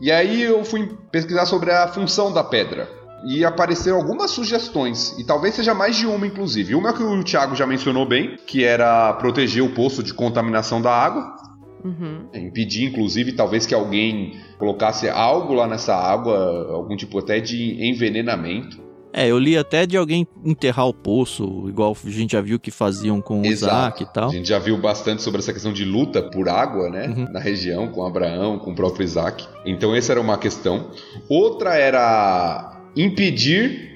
E 0.00 0.10
aí 0.10 0.42
eu 0.42 0.64
fui 0.64 0.96
pesquisar 1.10 1.46
sobre 1.46 1.70
a 1.70 1.88
função 1.88 2.32
da 2.32 2.42
pedra. 2.42 2.88
E 3.26 3.44
apareceram 3.44 3.98
algumas 3.98 4.30
sugestões, 4.30 5.14
e 5.18 5.24
talvez 5.24 5.54
seja 5.54 5.74
mais 5.74 5.94
de 5.94 6.06
uma, 6.06 6.26
inclusive. 6.26 6.74
Uma 6.74 6.94
que 6.94 7.02
o 7.02 7.22
Thiago 7.22 7.54
já 7.54 7.66
mencionou 7.66 8.06
bem, 8.06 8.36
que 8.46 8.64
era 8.64 9.12
proteger 9.14 9.62
o 9.62 9.74
poço 9.74 10.02
de 10.02 10.14
contaminação 10.14 10.80
da 10.80 10.90
água. 10.90 11.36
Uhum. 11.84 12.28
Impedir, 12.32 12.88
inclusive, 12.88 13.32
talvez 13.32 13.66
que 13.66 13.74
alguém 13.74 14.40
colocasse 14.58 15.06
algo 15.08 15.52
lá 15.52 15.66
nessa 15.66 15.94
água, 15.94 16.72
algum 16.72 16.96
tipo 16.96 17.18
até 17.18 17.40
de 17.40 17.86
envenenamento. 17.86 18.89
É, 19.12 19.26
eu 19.28 19.38
li 19.38 19.56
até 19.56 19.86
de 19.86 19.96
alguém 19.96 20.26
enterrar 20.44 20.86
o 20.86 20.94
poço, 20.94 21.66
igual 21.68 21.96
a 22.04 22.10
gente 22.10 22.32
já 22.32 22.40
viu 22.40 22.60
que 22.60 22.70
faziam 22.70 23.20
com 23.20 23.40
o 23.40 23.46
Isaac 23.46 24.02
e 24.02 24.06
tal. 24.06 24.28
A 24.28 24.32
gente 24.32 24.48
já 24.48 24.58
viu 24.58 24.78
bastante 24.78 25.22
sobre 25.22 25.40
essa 25.40 25.52
questão 25.52 25.72
de 25.72 25.84
luta 25.84 26.22
por 26.22 26.48
água, 26.48 26.88
né? 26.88 27.08
Uhum. 27.08 27.32
Na 27.32 27.40
região, 27.40 27.88
com 27.88 28.04
Abraão, 28.04 28.58
com 28.58 28.70
o 28.70 28.74
próprio 28.74 29.04
Isaac. 29.04 29.46
Então, 29.66 29.94
essa 29.94 30.12
era 30.12 30.20
uma 30.20 30.38
questão. 30.38 30.90
Outra 31.28 31.74
era 31.74 32.80
impedir 32.96 33.90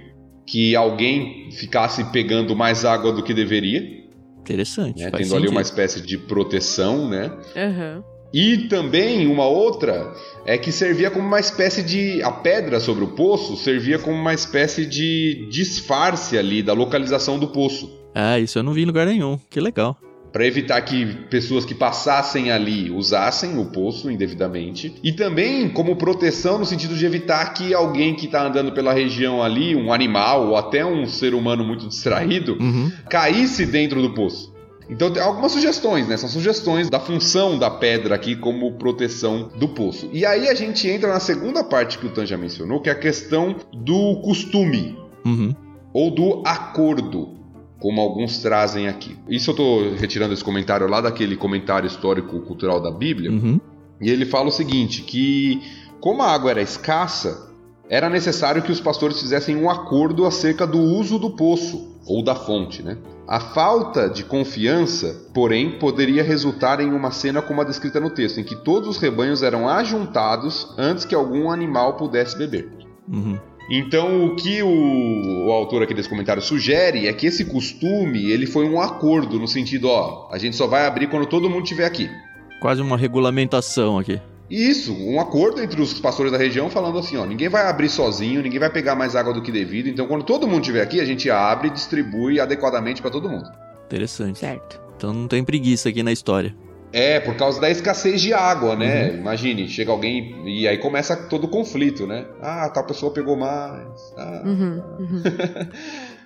que 0.47 0.75
alguém 0.75 1.51
ficasse 1.53 2.05
pegando 2.11 2.55
mais 2.55 2.85
água 2.85 3.13
do 3.13 3.23
que 3.23 3.33
deveria. 3.33 4.05
Interessante. 4.41 5.03
Né? 5.03 5.11
Tendo 5.11 5.25
sentido. 5.25 5.37
ali 5.37 5.49
uma 5.49 5.63
espécie 5.63 6.03
de 6.03 6.19
proteção, 6.19 7.09
né? 7.09 7.33
Uhum. 7.57 8.14
E 8.35 8.67
também 8.67 9.29
uma 9.29 9.47
outra 9.47 10.13
é 10.45 10.59
que 10.59 10.73
servia 10.73 11.09
como 11.09 11.25
uma 11.25 11.39
espécie 11.39 11.85
de. 11.85 12.21
A 12.21 12.33
pedra 12.33 12.81
sobre 12.81 13.05
o 13.05 13.09
poço 13.09 13.57
servia 13.57 13.97
como 13.97 14.17
uma 14.17 14.35
espécie 14.35 14.85
de 14.85 15.47
disfarce 15.49 16.37
ali 16.37 16.61
da 16.61 16.73
localização 16.73 17.39
do 17.39 17.47
poço. 17.47 17.89
Ah, 18.13 18.37
isso 18.41 18.59
eu 18.59 18.65
não 18.65 18.73
vi 18.73 18.83
em 18.83 18.87
lugar 18.87 19.07
nenhum. 19.07 19.39
Que 19.49 19.61
legal. 19.61 19.97
Para 20.33 20.45
evitar 20.49 20.81
que 20.81 21.07
pessoas 21.31 21.65
que 21.65 21.77
passassem 21.77 22.51
ali 22.51 22.91
usassem 22.91 23.57
o 23.57 23.67
poço 23.67 24.11
indevidamente. 24.11 24.93
E 25.01 25.13
também 25.13 25.69
como 25.69 25.95
proteção 25.95 26.59
no 26.59 26.67
sentido 26.67 26.97
de 26.97 27.07
evitar 27.07 27.55
que 27.55 27.73
alguém 27.73 28.17
que 28.17 28.27
está 28.27 28.45
andando 28.45 28.73
pela 28.73 28.93
região 28.93 29.45
ali, 29.45 29.77
um 29.77 29.93
animal 29.93 30.49
ou 30.49 30.57
até 30.57 30.85
um 30.85 31.07
ser 31.07 31.35
humano 31.35 31.65
muito 31.65 31.87
distraído, 31.87 32.59
uhum. 32.61 32.91
caísse 33.09 33.65
dentro 33.65 34.03
do 34.03 34.13
poço. 34.13 34.54
Então 34.89 35.11
tem 35.11 35.23
algumas 35.23 35.53
sugestões, 35.53 36.07
né? 36.07 36.17
São 36.17 36.29
sugestões 36.29 36.91
da 36.91 37.01
função 37.01 37.59
da 37.59 37.71
pedra 37.71 38.15
aqui 38.15 38.37
como 38.37 38.73
proteção 38.73 39.51
do 39.57 39.69
poço. 39.69 40.09
E 40.13 40.27
aí 40.27 40.49
a 40.49 40.55
gente 40.55 40.89
entra 40.89 41.13
na 41.13 41.21
segunda 41.21 41.65
parte 41.65 41.99
que 41.99 42.07
o 42.07 42.11
Tan 42.11 42.27
já 42.27 42.37
mencionou, 42.37 42.81
que 42.81 42.89
é 42.89 42.93
a 42.93 42.99
questão 42.99 43.57
do 43.73 44.21
costume. 44.23 44.99
Uhum. 45.25 45.55
Ou 45.93 46.11
do 46.11 46.43
acordo, 46.45 47.31
como 47.79 48.01
alguns 48.01 48.39
trazem 48.39 48.89
aqui. 48.89 49.17
Isso 49.29 49.51
eu 49.51 49.53
estou 49.53 49.95
retirando 49.95 50.35
esse 50.35 50.45
comentário 50.45 50.87
lá 50.89 51.01
daquele 51.01 51.37
comentário 51.37 51.87
histórico-cultural 51.87 52.81
da 52.81 52.91
Bíblia. 52.91 53.31
Uhum. 53.31 53.61
E 54.01 54.11
ele 54.11 54.27
fala 54.27 54.49
o 54.49 54.53
seguinte: 54.53 55.03
que 55.03 55.63
como 56.01 56.23
a 56.23 56.31
água 56.31 56.51
era 56.51 56.61
escassa, 56.61 57.51
era 57.89 58.11
necessário 58.11 58.63
que 58.63 58.73
os 58.73 58.81
pastores 58.81 59.21
fizessem 59.21 59.57
um 59.57 59.71
acordo 59.71 60.27
acerca 60.27 60.67
do 60.67 60.79
uso 60.79 61.19
do 61.19 61.31
poço 61.31 61.94
ou 62.07 62.23
da 62.23 62.35
fonte, 62.35 62.83
né? 62.83 62.99
A 63.27 63.41
falta 63.41 64.09
de 64.09 64.23
confiança, 64.23 65.29
porém, 65.33 65.79
poderia 65.79 66.23
resultar 66.23 66.81
em 66.81 66.93
uma 66.93 67.11
cena 67.11 67.41
como 67.41 67.61
a 67.61 67.65
descrita 67.65 67.99
no 67.99 68.11
texto, 68.11 68.39
em 68.39 68.45
que 68.45 68.57
todos 68.57 68.89
os 68.89 68.99
rebanhos 68.99 69.43
eram 69.43 69.69
ajuntados 69.69 70.75
antes 70.77 71.05
que 71.05 71.15
algum 71.15 71.51
animal 71.51 71.95
pudesse 71.95 72.37
beber. 72.37 72.69
Uhum. 73.09 73.39
Então, 73.71 74.27
o 74.27 74.37
que 74.37 74.63
o, 74.63 75.47
o, 75.47 75.53
autor 75.53 75.83
aqui 75.83 75.95
desse 75.95 76.09
comentário 76.09 76.43
sugere 76.43 77.09
é 77.09 77.13
que 77.15 77.27
esse 77.27 77.47
costume 77.47 78.31
ele 78.31 78.47
foi 78.47 78.69
um 78.69 78.79
acordo 78.79 79.39
no 79.39 79.49
sentido, 79.49 79.89
ó, 79.89 80.29
a 80.31 80.37
gente 80.37 80.55
só 80.55 80.67
vai 80.67 80.87
abrir 80.87 81.09
quando 81.09 81.25
todo 81.25 81.49
mundo 81.49 81.63
estiver 81.63 81.87
aqui. 81.87 82.11
Quase 82.61 82.83
uma 82.83 82.97
regulamentação 82.97 83.99
aqui. 83.99 84.21
Isso, 84.55 84.95
um 84.97 85.19
acordo 85.19 85.61
entre 85.61 85.83
os 85.83 85.99
pastores 85.99 86.31
da 86.31 86.39
região 86.39 86.71
falando 86.71 86.97
assim, 86.97 87.17
ó, 87.17 87.27
ninguém 87.27 87.49
vai 87.49 87.67
abrir 87.67 87.89
sozinho, 87.89 88.41
ninguém 88.41 88.61
vai 88.61 88.71
pegar 88.71 88.95
mais 88.95 89.17
água 89.17 89.33
do 89.35 89.43
que 89.43 89.51
devido, 89.51 89.89
então 89.89 90.07
quando 90.07 90.23
todo 90.23 90.47
mundo 90.47 90.61
estiver 90.61 90.81
aqui, 90.81 91.01
a 91.01 91.05
gente 91.05 91.29
abre 91.29 91.67
e 91.67 91.71
distribui 91.73 92.39
adequadamente 92.39 93.03
para 93.03 93.11
todo 93.11 93.29
mundo. 93.29 93.51
Interessante. 93.87 94.39
Certo. 94.39 94.81
Então 94.97 95.13
não 95.13 95.27
tem 95.27 95.43
preguiça 95.43 95.89
aqui 95.89 96.05
na 96.05 96.13
história. 96.13 96.55
É, 96.93 97.19
por 97.19 97.35
causa 97.35 97.61
da 97.61 97.69
escassez 97.69 98.23
de 98.23 98.33
água, 98.33 98.77
né? 98.77 99.11
Uhum. 99.11 99.17
Imagine, 99.17 99.69
chega 99.69 99.91
alguém 99.91 100.49
e 100.49 100.69
aí 100.69 100.79
começa 100.79 101.17
todo 101.17 101.45
o 101.45 101.49
conflito, 101.49 102.07
né? 102.07 102.25
Ah, 102.41 102.71
tal 102.73 102.85
pessoa 102.85 103.13
pegou 103.13 103.37
mais. 103.37 104.15
Ah, 104.17 104.43
uhum, 104.45 104.83
uhum. 105.01 105.23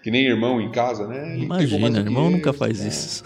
Que 0.02 0.10
nem 0.10 0.24
irmão 0.24 0.60
em 0.60 0.70
casa, 0.70 1.06
né? 1.06 1.34
Ele 1.34 1.44
Imagina, 1.44 1.98
irmão 1.98 2.30
nunca 2.30 2.52
faz 2.52 2.80
é. 2.80 2.88
isso. 2.88 3.24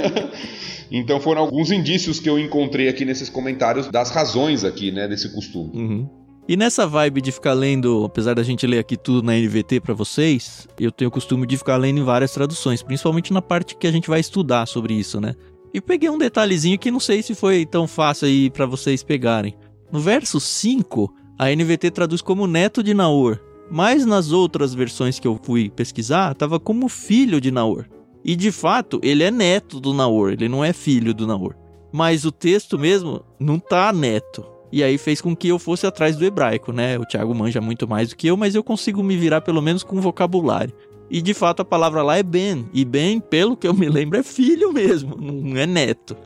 então 0.90 1.20
foram 1.20 1.42
alguns 1.42 1.70
indícios 1.70 2.20
que 2.20 2.28
eu 2.28 2.38
encontrei 2.38 2.88
aqui 2.88 3.04
nesses 3.04 3.28
comentários 3.28 3.88
das 3.88 4.10
razões 4.10 4.64
aqui, 4.64 4.90
né, 4.90 5.08
desse 5.08 5.32
costume. 5.32 5.70
Uhum. 5.74 6.24
E 6.46 6.56
nessa 6.56 6.86
vibe 6.86 7.22
de 7.22 7.32
ficar 7.32 7.54
lendo, 7.54 8.04
apesar 8.04 8.34
da 8.34 8.42
gente 8.42 8.66
ler 8.66 8.78
aqui 8.78 8.98
tudo 8.98 9.22
na 9.24 9.32
NVT 9.32 9.80
para 9.80 9.94
vocês, 9.94 10.68
eu 10.78 10.92
tenho 10.92 11.08
o 11.08 11.12
costume 11.12 11.46
de 11.46 11.56
ficar 11.56 11.78
lendo 11.78 12.00
em 12.00 12.04
várias 12.04 12.32
traduções, 12.32 12.82
principalmente 12.82 13.32
na 13.32 13.40
parte 13.40 13.74
que 13.74 13.86
a 13.86 13.92
gente 13.92 14.10
vai 14.10 14.20
estudar 14.20 14.66
sobre 14.66 14.92
isso, 14.92 15.20
né? 15.20 15.34
E 15.72 15.80
peguei 15.80 16.10
um 16.10 16.18
detalhezinho 16.18 16.78
que 16.78 16.90
não 16.90 17.00
sei 17.00 17.22
se 17.22 17.34
foi 17.34 17.64
tão 17.64 17.88
fácil 17.88 18.28
aí 18.28 18.50
para 18.50 18.66
vocês 18.66 19.02
pegarem. 19.02 19.56
No 19.90 20.00
verso 20.00 20.38
5, 20.38 21.12
a 21.38 21.48
NVT 21.48 21.90
traduz 21.90 22.20
como 22.20 22.46
neto 22.46 22.82
de 22.82 22.92
Naor, 22.92 23.40
mas 23.70 24.04
nas 24.04 24.32
outras 24.32 24.74
versões 24.74 25.18
que 25.18 25.26
eu 25.26 25.38
fui 25.42 25.70
pesquisar, 25.70 26.32
estava 26.32 26.60
como 26.60 26.88
filho 26.88 27.40
de 27.40 27.50
Naor. 27.50 27.86
E 28.24 28.34
de 28.34 28.50
fato, 28.50 29.00
ele 29.02 29.22
é 29.22 29.30
neto 29.30 29.78
do 29.78 29.92
Naor, 29.92 30.32
ele 30.32 30.48
não 30.48 30.64
é 30.64 30.72
filho 30.72 31.12
do 31.12 31.26
Naor. 31.26 31.54
Mas 31.92 32.24
o 32.24 32.32
texto 32.32 32.78
mesmo 32.78 33.22
não 33.38 33.58
tá 33.58 33.92
neto. 33.92 34.44
E 34.72 34.82
aí 34.82 34.98
fez 34.98 35.20
com 35.20 35.36
que 35.36 35.46
eu 35.46 35.58
fosse 35.58 35.86
atrás 35.86 36.16
do 36.16 36.24
hebraico, 36.24 36.72
né? 36.72 36.98
O 36.98 37.04
Thiago 37.04 37.32
manja 37.34 37.60
muito 37.60 37.86
mais 37.86 38.08
do 38.08 38.16
que 38.16 38.26
eu, 38.26 38.36
mas 38.36 38.54
eu 38.54 38.64
consigo 38.64 39.02
me 39.02 39.16
virar 39.16 39.40
pelo 39.40 39.62
menos 39.62 39.84
com 39.84 40.00
vocabulário. 40.00 40.74
E 41.08 41.22
de 41.22 41.32
fato 41.32 41.60
a 41.60 41.64
palavra 41.64 42.02
lá 42.02 42.16
é 42.16 42.22
Ben. 42.22 42.68
E 42.72 42.84
Ben, 42.84 43.20
pelo 43.20 43.56
que 43.56 43.68
eu 43.68 43.74
me 43.74 43.88
lembro, 43.88 44.18
é 44.18 44.22
filho 44.22 44.72
mesmo, 44.72 45.16
não 45.16 45.56
é 45.56 45.66
neto. 45.66 46.16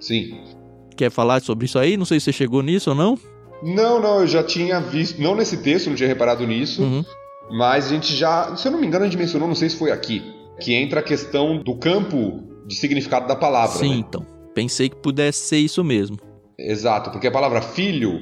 Sim. 0.00 0.38
Quer 0.96 1.10
falar 1.10 1.42
sobre 1.42 1.66
isso 1.66 1.78
aí? 1.78 1.96
Não 1.96 2.04
sei 2.04 2.18
se 2.18 2.24
você 2.24 2.32
chegou 2.32 2.62
nisso 2.62 2.90
ou 2.90 2.96
não. 2.96 3.18
Não, 3.62 4.00
não, 4.00 4.20
eu 4.20 4.26
já 4.26 4.42
tinha 4.42 4.80
visto, 4.80 5.20
não 5.20 5.34
nesse 5.34 5.56
texto, 5.58 5.88
não 5.88 5.96
tinha 5.96 6.08
reparado 6.08 6.46
nisso. 6.46 6.82
Uhum. 6.82 7.04
Mas 7.50 7.86
a 7.86 7.88
gente 7.88 8.14
já, 8.14 8.54
se 8.56 8.68
eu 8.68 8.72
não 8.72 8.80
me 8.80 8.86
engano, 8.86 9.04
a 9.04 9.08
gente 9.08 9.18
mencionou, 9.18 9.48
não 9.48 9.54
sei 9.54 9.70
se 9.70 9.76
foi 9.76 9.90
aqui, 9.90 10.22
que 10.60 10.74
entra 10.74 11.00
a 11.00 11.02
questão 11.02 11.58
do 11.62 11.76
campo 11.76 12.42
de 12.66 12.74
significado 12.74 13.26
da 13.26 13.34
palavra. 13.34 13.78
Sim, 13.78 13.90
né? 13.90 13.96
então. 13.96 14.26
Pensei 14.54 14.88
que 14.88 14.96
pudesse 14.96 15.40
ser 15.40 15.58
isso 15.58 15.82
mesmo. 15.82 16.18
Exato, 16.58 17.10
porque 17.10 17.26
a 17.26 17.30
palavra 17.30 17.62
filho, 17.62 18.20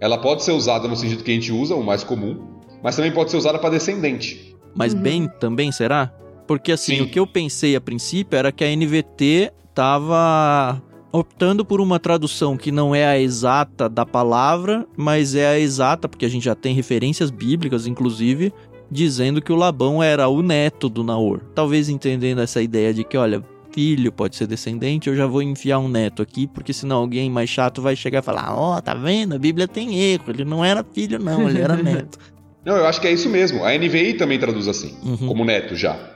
ela 0.00 0.18
pode 0.18 0.44
ser 0.44 0.52
usada 0.52 0.86
no 0.86 0.94
sentido 0.94 1.24
que 1.24 1.30
a 1.30 1.34
gente 1.34 1.52
usa, 1.52 1.74
o 1.74 1.82
mais 1.82 2.04
comum, 2.04 2.60
mas 2.82 2.96
também 2.96 3.12
pode 3.12 3.30
ser 3.30 3.38
usada 3.38 3.58
para 3.58 3.70
descendente. 3.70 4.54
Mas 4.74 4.94
uhum. 4.94 5.00
bem 5.00 5.28
também 5.40 5.72
será? 5.72 6.12
Porque 6.46 6.72
assim, 6.72 6.96
Sim. 6.96 7.02
o 7.02 7.08
que 7.08 7.18
eu 7.18 7.26
pensei 7.26 7.74
a 7.76 7.80
princípio 7.80 8.36
era 8.36 8.52
que 8.52 8.64
a 8.64 8.76
NVT 8.76 9.52
tava 9.74 10.82
optando 11.12 11.64
por 11.64 11.80
uma 11.80 11.98
tradução 11.98 12.56
que 12.56 12.70
não 12.70 12.94
é 12.94 13.04
a 13.06 13.18
exata 13.18 13.88
da 13.88 14.06
palavra, 14.06 14.86
mas 14.96 15.34
é 15.34 15.46
a 15.46 15.58
exata, 15.58 16.08
porque 16.08 16.24
a 16.24 16.28
gente 16.28 16.44
já 16.44 16.54
tem 16.54 16.74
referências 16.74 17.30
bíblicas, 17.30 17.86
inclusive, 17.86 18.52
dizendo 18.90 19.40
que 19.42 19.52
o 19.52 19.56
Labão 19.56 20.02
era 20.02 20.28
o 20.28 20.42
neto 20.42 20.88
do 20.88 21.02
Naor. 21.04 21.40
Talvez 21.54 21.88
entendendo 21.88 22.40
essa 22.40 22.62
ideia 22.62 22.92
de 22.94 23.04
que, 23.04 23.16
olha, 23.16 23.42
filho 23.72 24.10
pode 24.10 24.36
ser 24.36 24.46
descendente, 24.46 25.08
eu 25.08 25.16
já 25.16 25.26
vou 25.26 25.42
enfiar 25.42 25.78
um 25.78 25.88
neto 25.88 26.22
aqui, 26.22 26.46
porque 26.46 26.72
senão 26.72 26.96
alguém 26.98 27.30
mais 27.30 27.48
chato 27.48 27.80
vai 27.80 27.94
chegar 27.94 28.18
e 28.20 28.22
falar: 28.22 28.52
Ó, 28.56 28.76
oh, 28.76 28.82
tá 28.82 28.94
vendo? 28.94 29.34
A 29.34 29.38
Bíblia 29.38 29.68
tem 29.68 29.96
erro, 29.98 30.24
ele 30.28 30.44
não 30.44 30.64
era 30.64 30.84
filho, 30.84 31.18
não, 31.18 31.48
ele 31.48 31.60
era 31.60 31.76
neto. 31.82 32.18
Não, 32.64 32.76
eu 32.76 32.84
acho 32.86 33.00
que 33.00 33.06
é 33.06 33.12
isso 33.12 33.28
mesmo. 33.30 33.64
A 33.64 33.72
NVI 33.76 34.14
também 34.14 34.38
traduz 34.38 34.68
assim, 34.68 34.94
Uhum. 35.02 35.28
como 35.28 35.44
neto 35.44 35.74
já. 35.74 36.09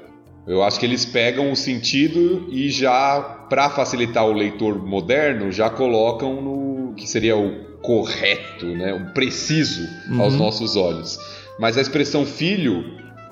Eu 0.47 0.63
acho 0.63 0.79
que 0.79 0.85
eles 0.87 1.05
pegam 1.07 1.51
o 1.51 1.57
sentido 1.57 2.47
e 2.51 2.69
já, 2.69 3.21
para 3.49 3.71
facilitar 3.71 4.27
o 4.27 4.33
leitor 4.33 4.85
moderno, 4.85 5.51
já 5.51 5.71
colocam 5.71 6.41
no 6.43 6.95
que 6.95 7.09
seria 7.09 7.37
o 7.37 7.65
correto, 7.83 8.67
né? 8.67 8.93
o 8.93 9.13
preciso 9.13 9.89
aos 10.19 10.35
Uhum. 10.35 10.39
nossos 10.41 10.77
olhos. 10.77 11.19
Mas 11.59 11.79
a 11.79 11.81
expressão 11.81 12.27
filho, 12.27 12.85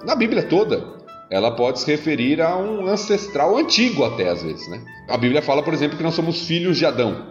na 0.07 0.15
Bíblia 0.15 0.43
toda, 0.43 0.85
ela 1.31 1.51
pode 1.51 1.81
se 1.81 1.91
referir 1.91 2.41
a 2.41 2.57
um 2.57 2.87
ancestral 2.87 3.57
antigo 3.57 4.05
até 4.05 4.29
às 4.29 4.43
vezes, 4.43 4.67
né? 4.69 4.81
A 5.09 5.17
Bíblia 5.17 5.43
fala, 5.43 5.63
por 5.63 5.73
exemplo, 5.75 5.97
que 5.97 6.03
nós 6.03 6.15
somos 6.15 6.47
filhos 6.47 6.77
de 6.79 6.87
Adão. 6.87 7.31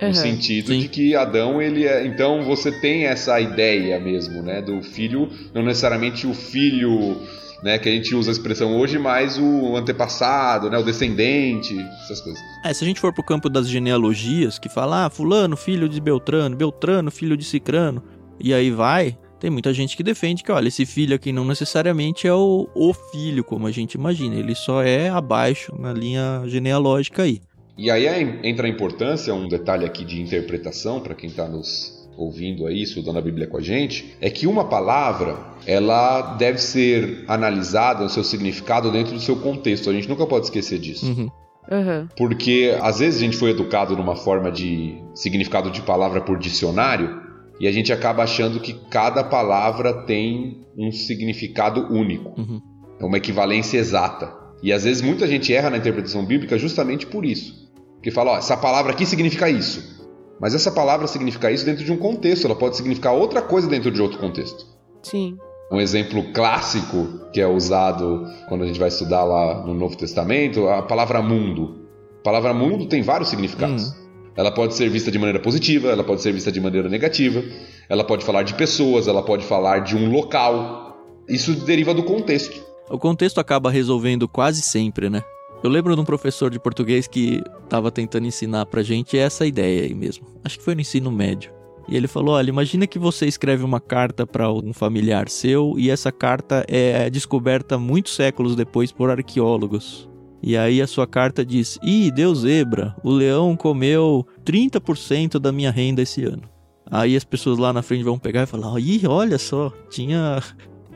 No 0.00 0.06
Uhum. 0.08 0.14
sentido 0.14 0.68
Sim. 0.68 0.78
de 0.80 0.88
que 0.88 1.14
Adão, 1.14 1.60
ele 1.60 1.86
é. 1.86 2.06
Então 2.06 2.42
você 2.44 2.72
tem 2.72 3.04
essa 3.06 3.38
ideia 3.40 4.00
mesmo, 4.00 4.42
né? 4.42 4.62
Do 4.62 4.80
filho, 4.82 5.28
não 5.52 5.62
necessariamente 5.62 6.26
o 6.26 6.32
filho, 6.32 7.16
né? 7.62 7.78
Que 7.78 7.88
a 7.88 7.92
gente 7.92 8.14
usa 8.14 8.30
a 8.30 8.32
expressão 8.32 8.76
hoje, 8.78 8.98
mas 8.98 9.38
o 9.38 9.76
antepassado, 9.76 10.70
né? 10.70 10.78
O 10.78 10.84
descendente, 10.84 11.76
essas 12.04 12.20
coisas. 12.20 12.40
É, 12.64 12.72
se 12.72 12.84
a 12.84 12.86
gente 12.86 13.00
for 13.00 13.12
pro 13.12 13.22
campo 13.22 13.48
das 13.48 13.68
genealogias, 13.68 14.58
que 14.58 14.68
fala, 14.68 15.06
ah, 15.06 15.10
fulano, 15.10 15.56
filho 15.56 15.88
de 15.88 16.00
Beltrano, 16.00 16.56
Beltrano, 16.56 17.10
filho 17.10 17.36
de 17.36 17.44
Cicrano, 17.44 18.02
e 18.38 18.54
aí 18.54 18.70
vai, 18.70 19.18
tem 19.38 19.50
muita 19.50 19.72
gente 19.72 19.96
que 19.96 20.02
defende 20.02 20.42
que, 20.42 20.52
olha, 20.52 20.68
esse 20.68 20.84
filho 20.84 21.14
aqui 21.14 21.32
não 21.32 21.44
necessariamente 21.44 22.26
é 22.26 22.34
o, 22.34 22.68
o 22.74 22.92
filho, 22.92 23.42
como 23.42 23.66
a 23.66 23.70
gente 23.70 23.94
imagina, 23.94 24.34
ele 24.34 24.54
só 24.54 24.82
é 24.82 25.08
abaixo 25.08 25.74
na 25.78 25.92
linha 25.92 26.42
genealógica 26.46 27.22
aí. 27.22 27.40
E 27.76 27.90
aí 27.90 28.06
é- 28.06 28.40
entra 28.46 28.66
a 28.66 28.70
importância, 28.70 29.32
um 29.32 29.48
detalhe 29.48 29.86
aqui 29.86 30.04
de 30.04 30.20
interpretação, 30.20 31.00
para 31.00 31.14
quem 31.14 31.30
está 31.30 31.48
nos 31.48 31.99
ouvindo 32.20 32.66
aí, 32.66 32.82
estudando 32.82 33.18
a 33.18 33.22
Bíblia 33.22 33.46
com 33.46 33.56
a 33.56 33.60
gente, 33.62 34.14
é 34.20 34.28
que 34.28 34.46
uma 34.46 34.64
palavra, 34.64 35.36
ela 35.66 36.34
deve 36.36 36.58
ser 36.58 37.24
analisada 37.26 38.04
no 38.04 38.10
seu 38.10 38.22
significado 38.22 38.90
dentro 38.90 39.14
do 39.14 39.20
seu 39.20 39.36
contexto. 39.36 39.88
A 39.88 39.92
gente 39.92 40.08
nunca 40.08 40.26
pode 40.26 40.46
esquecer 40.46 40.78
disso. 40.78 41.06
Uhum. 41.06 41.28
Uhum. 41.70 42.08
Porque 42.16 42.76
às 42.82 42.98
vezes 42.98 43.20
a 43.20 43.24
gente 43.24 43.36
foi 43.36 43.50
educado 43.50 43.96
numa 43.96 44.16
forma 44.16 44.50
de 44.50 45.02
significado 45.14 45.70
de 45.70 45.82
palavra 45.82 46.20
por 46.20 46.38
dicionário 46.38 47.20
e 47.60 47.68
a 47.68 47.72
gente 47.72 47.92
acaba 47.92 48.22
achando 48.22 48.60
que 48.60 48.74
cada 48.90 49.22
palavra 49.22 49.92
tem 50.04 50.64
um 50.76 50.90
significado 50.90 51.92
único, 51.92 52.38
Uhum. 52.40 52.60
é 52.98 53.04
uma 53.04 53.18
equivalência 53.18 53.78
exata. 53.78 54.32
E 54.62 54.72
às 54.72 54.84
vezes 54.84 55.00
muita 55.02 55.26
gente 55.26 55.52
erra 55.54 55.70
na 55.70 55.78
interpretação 55.78 56.24
bíblica 56.24 56.58
justamente 56.58 57.06
por 57.06 57.24
isso. 57.24 57.70
Porque 57.94 58.10
fala, 58.10 58.32
ó, 58.32 58.38
essa 58.38 58.56
palavra 58.56 58.92
aqui 58.92 59.04
significa 59.06 59.48
isso. 59.48 59.99
Mas 60.40 60.54
essa 60.54 60.72
palavra 60.72 61.06
significa 61.06 61.50
isso 61.50 61.66
dentro 61.66 61.84
de 61.84 61.92
um 61.92 61.98
contexto, 61.98 62.46
ela 62.46 62.56
pode 62.56 62.76
significar 62.76 63.12
outra 63.12 63.42
coisa 63.42 63.68
dentro 63.68 63.90
de 63.90 64.00
outro 64.00 64.18
contexto. 64.18 64.64
Sim. 65.02 65.36
Um 65.70 65.80
exemplo 65.80 66.32
clássico 66.32 67.28
que 67.32 67.40
é 67.40 67.46
usado 67.46 68.26
quando 68.48 68.64
a 68.64 68.66
gente 68.66 68.78
vai 68.80 68.88
estudar 68.88 69.22
lá 69.22 69.64
no 69.64 69.74
Novo 69.74 69.96
Testamento, 69.96 70.66
a 70.68 70.82
palavra 70.82 71.20
mundo. 71.22 71.86
A 72.20 72.22
palavra 72.22 72.54
mundo 72.54 72.86
tem 72.86 73.02
vários 73.02 73.28
significados. 73.28 73.94
Ela 74.36 74.50
pode 74.50 74.74
ser 74.74 74.88
vista 74.88 75.10
de 75.10 75.18
maneira 75.18 75.38
positiva, 75.38 75.88
ela 75.88 76.02
pode 76.02 76.22
ser 76.22 76.32
vista 76.32 76.50
de 76.50 76.60
maneira 76.60 76.88
negativa, 76.88 77.42
ela 77.88 78.02
pode 78.02 78.24
falar 78.24 78.42
de 78.42 78.54
pessoas, 78.54 79.06
ela 79.06 79.22
pode 79.22 79.44
falar 79.44 79.80
de 79.80 79.94
um 79.94 80.10
local. 80.10 80.96
Isso 81.28 81.52
deriva 81.52 81.92
do 81.92 82.02
contexto. 82.02 82.60
O 82.88 82.98
contexto 82.98 83.38
acaba 83.38 83.70
resolvendo 83.70 84.26
quase 84.26 84.62
sempre, 84.62 85.10
né? 85.10 85.22
Eu 85.62 85.68
lembro 85.68 85.94
de 85.94 86.00
um 86.00 86.04
professor 86.04 86.50
de 86.50 86.58
português 86.58 87.06
que 87.06 87.42
estava 87.64 87.90
tentando 87.90 88.26
ensinar 88.26 88.64
pra 88.64 88.82
gente 88.82 89.18
essa 89.18 89.46
ideia 89.46 89.84
aí 89.84 89.94
mesmo. 89.94 90.26
Acho 90.42 90.58
que 90.58 90.64
foi 90.64 90.74
no 90.74 90.80
ensino 90.80 91.12
médio. 91.12 91.52
E 91.86 91.96
ele 91.96 92.08
falou: 92.08 92.34
olha, 92.34 92.48
imagina 92.48 92.86
que 92.86 92.98
você 92.98 93.26
escreve 93.26 93.62
uma 93.62 93.80
carta 93.80 94.26
para 94.26 94.50
um 94.50 94.72
familiar 94.72 95.28
seu 95.28 95.74
e 95.76 95.90
essa 95.90 96.10
carta 96.10 96.64
é 96.66 97.10
descoberta 97.10 97.76
muitos 97.76 98.14
séculos 98.14 98.56
depois 98.56 98.90
por 98.90 99.10
arqueólogos. 99.10 100.08
E 100.42 100.56
aí 100.56 100.80
a 100.80 100.86
sua 100.86 101.06
carta 101.06 101.44
diz: 101.44 101.78
Ih, 101.82 102.10
deu 102.10 102.34
zebra, 102.34 102.96
o 103.04 103.10
leão 103.10 103.54
comeu 103.54 104.26
30% 104.44 105.38
da 105.38 105.52
minha 105.52 105.70
renda 105.70 106.00
esse 106.00 106.24
ano. 106.24 106.44
Aí 106.90 107.14
as 107.14 107.24
pessoas 107.24 107.58
lá 107.58 107.72
na 107.72 107.82
frente 107.82 108.02
vão 108.02 108.18
pegar 108.18 108.44
e 108.44 108.46
falar: 108.46 108.80
Ih, 108.80 109.06
olha 109.06 109.36
só, 109.36 109.70
tinha 109.90 110.42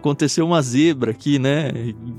aconteceu 0.04 0.46
uma 0.46 0.60
zebra 0.60 1.12
aqui, 1.12 1.38
né? 1.38 1.72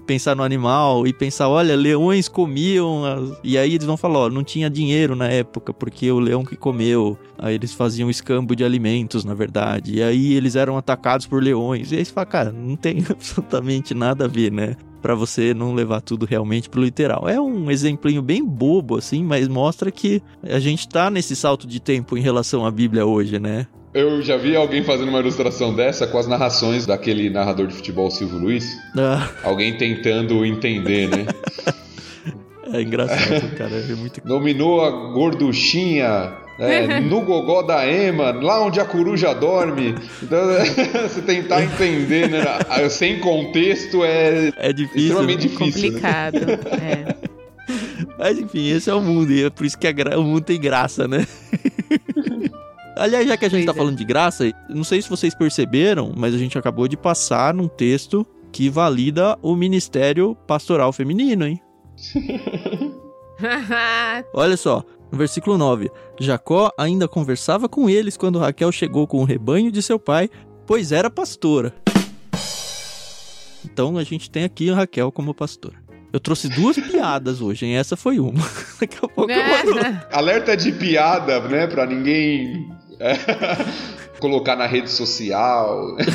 Pensar 0.08 0.36
no 0.36 0.42
animal 0.42 1.06
e 1.06 1.14
pensar, 1.14 1.48
olha, 1.48 1.76
leões 1.76 2.28
comiam. 2.28 3.06
as- 3.06 3.38
E 3.44 3.58
aí 3.58 3.76
eles 3.76 3.86
vão 3.86 3.96
falar, 3.96 4.20
ó, 4.20 4.30
não 4.30 4.44
tinha 4.44 4.70
dinheiro 4.70 5.16
na 5.16 5.28
época, 5.28 5.72
porque 5.72 6.12
o 6.12 6.20
leão 6.20 6.44
que 6.44 6.56
comeu. 6.56 7.18
Aí 7.38 7.54
eles 7.54 7.74
faziam 7.74 8.10
escambo 8.10 8.56
de 8.56 8.64
alimentos, 8.64 9.24
na 9.24 9.34
verdade. 9.36 9.96
E 9.96 10.04
aí 10.04 10.34
eles 10.34 10.56
eram 10.56 10.78
atacados 10.78 11.28
por 11.28 11.44
leões. 11.44 11.92
E 11.92 11.98
aí 11.98 12.04
você 12.06 12.12
fala, 12.12 12.26
cara, 12.26 12.52
não 12.52 12.76
tem 12.76 12.98
absolutamente 13.10 13.94
nada 13.94 14.26
a 14.26 14.28
ver, 14.28 14.52
né? 14.52 14.76
Pra 15.02 15.14
você 15.14 15.54
não 15.54 15.76
levar 15.76 16.02
tudo 16.02 16.26
realmente 16.26 16.68
pro 16.68 16.82
literal. 16.82 17.30
É 17.30 17.40
um 17.40 17.70
exemplinho 17.70 18.24
bem 18.24 18.44
bobo, 18.44 18.98
assim, 18.98 19.24
mas 19.24 19.48
mostra 19.48 19.92
que 19.92 20.20
a 20.44 20.58
gente 20.58 20.88
tá 20.90 21.12
nesse 21.12 21.36
salto 21.36 21.68
de 21.68 21.80
tempo 21.80 22.18
em 22.18 22.22
relação 22.22 22.66
à 22.66 22.72
Bíblia 22.72 23.06
hoje, 23.06 23.38
né? 23.38 23.68
Eu 23.96 24.22
já 24.22 24.36
vi 24.36 24.56
alguém 24.58 24.84
fazendo 24.84 25.08
uma 25.08 25.20
ilustração 25.22 25.74
dessa 25.74 26.06
com 26.06 26.18
as 26.18 26.28
narrações 26.28 26.86
daquele 26.86 27.30
narrador 27.30 27.68
de 27.68 27.74
futebol 27.76 28.12
Silvio 28.12 28.38
Luiz. 28.38 28.78
Ah, 28.98 29.30
Alguém 29.42 29.78
tentando 29.78 30.46
entender, 30.46 31.08
né? 31.10 31.26
é 32.74 32.82
engraçado, 32.82 33.56
cara. 33.58 33.72
É 33.74 33.96
muito 33.96 34.20
Dominou 34.26 34.84
a 34.84 34.90
gorduchinha 35.14 36.34
é, 36.60 37.00
no 37.08 37.22
gogó 37.22 37.62
da 37.62 37.88
Ema, 37.88 38.32
lá 38.32 38.62
onde 38.66 38.82
a 38.82 38.86
coruja 38.86 39.34
dorme. 39.34 39.96
Então, 40.22 40.40
você 41.08 41.22
tentar 41.22 41.64
entender, 41.64 42.30
né? 42.30 42.44
Ah, 42.70 42.90
Sem 42.90 43.20
contexto 43.20 44.04
é 44.04 44.52
É 44.58 44.74
difícil. 44.74 45.02
extremamente 45.08 45.48
né? 45.48 45.54
difícil. 45.56 45.92
né? 45.94 46.00
Complicado. 46.02 46.38
é. 46.82 47.16
Mas 48.20 48.38
enfim, 48.40 48.70
esse 48.72 48.90
é 48.90 48.94
o 48.94 49.02
mundo. 49.02 49.32
E 49.32 49.46
é 49.46 49.50
por 49.50 49.66
isso 49.66 49.78
que 49.78 49.88
a 49.88 49.92
gra- 49.94 50.20
o 50.20 50.24
mundo 50.24 50.42
tem 50.42 50.60
graça, 50.60 51.08
né? 51.08 51.26
Aliás, 52.96 53.28
já 53.28 53.36
que 53.36 53.46
a 53.46 53.50
gente 53.50 53.66
Pois 53.66 53.66
tá 53.66 53.72
é. 53.74 53.76
falando 53.76 53.98
de 53.98 54.06
graça, 54.06 54.52
não 54.70 54.84
sei 54.84 55.02
se 55.02 55.10
vocês 55.10 55.36
perceberam, 55.36 56.14
mas 56.16 56.34
a 56.34 56.38
gente 56.38 56.58
acabou 56.58 56.88
de 56.88 56.96
passar 56.96 57.54
num 57.54 57.68
texto 57.68 58.26
que 58.52 58.70
valida 58.70 59.38
o 59.42 59.56
ministério 59.56 60.36
pastoral 60.48 60.94
feminino, 60.94 61.46
hein? 61.46 61.62
Olha 64.34 64.56
só, 64.56 64.84
no 65.12 65.18
versículo 65.18 65.58
9: 65.58 65.92
Jacó 66.20 66.72
ainda 66.78 67.08
conversava 67.08 67.68
com 67.68 67.90
eles 67.90 68.16
quando 68.16 68.40
Raquel 68.40 68.72
chegou 68.72 69.06
com 69.08 69.20
o 69.20 69.26
rebanho 69.26 69.72
de 69.72 69.82
seu 69.82 70.00
pai, 70.00 70.30
pois 70.66 70.92
era 70.92 71.10
pastora. 71.10 71.74
Então 73.64 73.98
a 73.98 74.04
gente 74.04 74.30
tem 74.30 74.44
aqui 74.44 74.70
a 74.70 74.76
Raquel 74.76 75.12
como 75.12 75.34
pastora. 75.34 75.76
Eu 76.14 76.20
trouxe 76.20 76.48
duas 76.48 76.78
piadas 76.80 77.42
hoje, 77.42 77.66
hein? 77.66 77.76
Essa 77.76 77.98
foi 77.98 78.20
uma. 78.20 78.44
Daqui 78.80 78.98
a 79.02 79.08
pouco 79.08 79.30
eu 79.32 79.44
mando 79.44 79.80
Alerta 80.12 80.56
de 80.56 80.72
piada, 80.72 81.42
né? 81.42 81.68
Pra 81.68 81.86
ninguém 81.86 82.70
colocar 84.20 84.56
na 84.56 84.66
rede 84.66 84.90
social. 84.90 85.96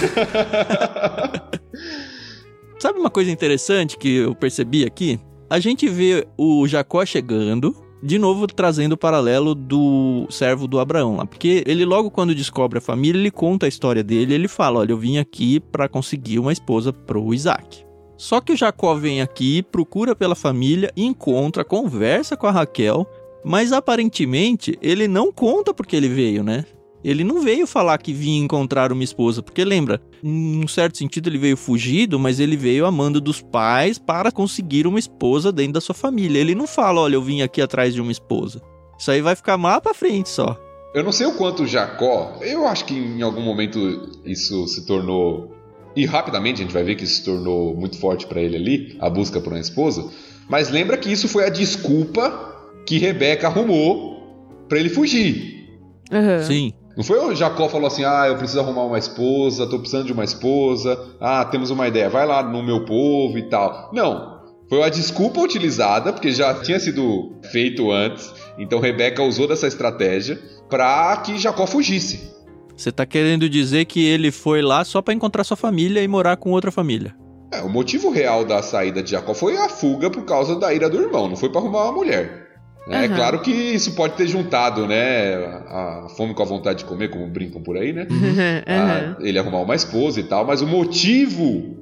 Sabe 2.78 2.98
uma 2.98 3.10
coisa 3.10 3.30
interessante 3.30 3.98
que 3.98 4.16
eu 4.16 4.34
percebi 4.34 4.84
aqui? 4.84 5.20
A 5.50 5.58
gente 5.58 5.88
vê 5.88 6.26
o 6.38 6.66
Jacó 6.66 7.04
chegando, 7.04 7.76
de 8.02 8.18
novo 8.18 8.46
trazendo 8.46 8.92
o 8.92 8.96
paralelo 8.96 9.54
do 9.54 10.26
servo 10.30 10.66
do 10.66 10.78
Abraão 10.78 11.16
lá, 11.16 11.26
porque 11.26 11.62
ele 11.66 11.84
logo 11.84 12.10
quando 12.10 12.34
descobre 12.34 12.78
a 12.78 12.80
família, 12.80 13.20
ele 13.20 13.30
conta 13.30 13.66
a 13.66 13.68
história 13.68 14.02
dele, 14.02 14.32
ele 14.32 14.48
fala, 14.48 14.80
olha, 14.80 14.92
eu 14.92 14.96
vim 14.96 15.18
aqui 15.18 15.60
para 15.60 15.88
conseguir 15.88 16.38
uma 16.38 16.52
esposa 16.52 16.92
pro 16.92 17.34
Isaac. 17.34 17.84
Só 18.16 18.40
que 18.40 18.52
o 18.52 18.56
Jacó 18.56 18.94
vem 18.94 19.22
aqui, 19.22 19.62
procura 19.62 20.14
pela 20.14 20.34
família, 20.34 20.92
encontra, 20.96 21.64
conversa 21.64 22.36
com 22.36 22.46
a 22.46 22.50
Raquel, 22.50 23.06
mas 23.44 23.72
aparentemente 23.72 24.79
ele 24.83 25.09
não 25.09 25.33
conta 25.33 25.72
porque 25.72 25.96
ele 25.96 26.09
veio, 26.09 26.42
né? 26.42 26.64
Ele 27.03 27.24
não 27.24 27.40
veio 27.40 27.66
falar 27.66 27.96
que 27.98 28.12
vinha 28.12 28.44
encontrar 28.44 28.92
uma 28.92 29.03
esposa, 29.03 29.42
porque 29.42 29.64
lembra, 29.64 30.03
em 30.22 30.62
um 30.62 30.68
certo 30.68 30.98
sentido 30.98 31.31
ele 31.31 31.38
veio 31.38 31.57
fugido, 31.57 32.18
mas 32.18 32.38
ele 32.38 32.57
veio 32.57 32.85
amando 32.85 33.20
dos 33.20 33.40
pais 33.40 33.98
para 33.98 34.31
conseguir 34.31 34.87
uma 34.87 34.98
esposa 34.98 35.50
dentro 35.50 35.74
da 35.74 35.81
sua 35.81 35.94
família. 35.94 36.38
Ele 36.38 36.55
não 36.55 36.66
fala, 36.66 37.00
olha, 37.00 37.14
eu 37.14 37.22
vim 37.22 37.40
aqui 37.40 37.62
atrás 37.62 37.94
de 37.94 38.03
uma 38.03 38.12
esposa. 38.12 38.61
Isso 38.98 39.11
aí 39.11 39.22
vai 39.22 39.35
ficar 39.35 39.57
lá 39.57 39.81
pra 39.81 39.94
frente 39.94 40.29
só. 40.29 40.59
Eu 40.92 41.03
não 41.03 41.12
sei 41.12 41.26
o 41.26 41.35
quanto 41.37 41.66
Jacó, 41.66 42.37
eu 42.42 42.66
acho 42.66 42.85
que 42.85 42.94
em 42.94 43.22
algum 43.22 43.42
momento 43.42 43.79
isso 44.24 44.66
se 44.66 44.85
tornou. 44.85 45.57
E 45.96 46.05
rapidamente 46.05 46.61
a 46.61 46.64
gente 46.64 46.74
vai 46.74 46.85
ver 46.85 46.96
que 46.96 47.05
isso 47.05 47.16
se 47.16 47.24
tornou 47.24 47.74
muito 47.74 47.96
forte 47.98 48.26
pra 48.26 48.42
ele 48.42 48.57
ali, 48.57 48.96
a 49.00 49.09
busca 49.09 49.40
por 49.40 49.53
uma 49.53 49.61
esposa. 49.61 50.05
Mas 50.48 50.68
lembra 50.68 50.98
que 50.98 51.11
isso 51.11 51.29
foi 51.29 51.46
a 51.46 51.48
desculpa 51.48 52.49
que 52.90 52.98
Rebeca 52.98 53.46
arrumou 53.46 54.64
pra 54.68 54.76
ele 54.76 54.88
fugir. 54.88 55.79
Aham. 56.11 56.42
Sim. 56.42 56.72
Não 56.96 57.05
foi 57.05 57.20
o 57.20 57.33
Jacó 57.37 57.68
falou 57.68 57.87
assim: 57.87 58.03
ah, 58.03 58.24
eu 58.26 58.37
preciso 58.37 58.59
arrumar 58.59 58.83
uma 58.83 58.98
esposa, 58.98 59.64
tô 59.68 59.79
precisando 59.79 60.07
de 60.07 60.12
uma 60.12 60.24
esposa, 60.24 60.98
ah, 61.20 61.44
temos 61.44 61.70
uma 61.70 61.87
ideia, 61.87 62.11
vai 62.11 62.26
lá 62.26 62.42
no 62.42 62.64
meu 62.64 62.85
povo 62.85 63.38
e 63.38 63.42
tal. 63.48 63.92
Não. 63.92 64.40
Foi 64.68 64.79
uma 64.79 64.90
desculpa 64.90 65.40
utilizada, 65.40 66.12
porque 66.12 66.33
já 66.33 66.53
tinha 66.55 66.81
sido 66.81 67.37
feito 67.53 67.92
antes, 67.92 68.33
então 68.59 68.81
Rebeca 68.81 69.22
usou 69.22 69.46
dessa 69.46 69.68
estratégia 69.68 70.40
para 70.68 71.16
que 71.18 71.38
Jacó 71.38 71.68
fugisse. 71.68 72.29
Você 72.76 72.90
tá 72.90 73.07
querendo 73.07 73.48
dizer 73.48 73.85
que 73.85 74.05
ele 74.05 74.33
foi 74.33 74.62
lá 74.62 74.85
só 74.85 75.00
para 75.00 75.14
encontrar 75.14 75.44
sua 75.44 75.57
família 75.57 76.03
e 76.03 76.09
morar 76.09 76.37
com 76.37 76.50
outra 76.50 76.72
família? 76.72 77.14
É, 77.53 77.62
o 77.62 77.68
motivo 77.68 78.11
real 78.11 78.44
da 78.44 78.62
saída 78.62 79.00
de 79.00 79.12
Jacó 79.12 79.33
foi 79.33 79.57
a 79.57 79.68
fuga 79.68 80.11
por 80.11 80.24
causa 80.24 80.57
da 80.57 80.74
ira 80.74 80.88
do 80.90 81.00
irmão, 81.00 81.29
não 81.29 81.37
foi 81.37 81.50
para 81.50 81.61
arrumar 81.61 81.85
uma 81.85 81.92
mulher. 81.92 82.49
Uhum. 82.86 82.94
É 82.94 83.08
claro 83.08 83.40
que 83.40 83.50
isso 83.50 83.94
pode 83.94 84.14
ter 84.14 84.26
juntado, 84.26 84.86
né? 84.86 85.34
A, 85.68 86.06
fome 86.16 86.34
com 86.34 86.42
a 86.42 86.46
vontade 86.46 86.80
de 86.80 86.84
comer, 86.84 87.08
como 87.08 87.26
brincam 87.28 87.62
por 87.62 87.76
aí, 87.76 87.92
né? 87.92 88.06
Uhum. 88.10 89.16
A, 89.20 89.24
ele 89.24 89.38
arrumar 89.38 89.60
uma 89.60 89.74
esposa 89.74 90.20
e 90.20 90.24
tal, 90.24 90.46
mas 90.46 90.60
o 90.62 90.66
motivo 90.66 91.76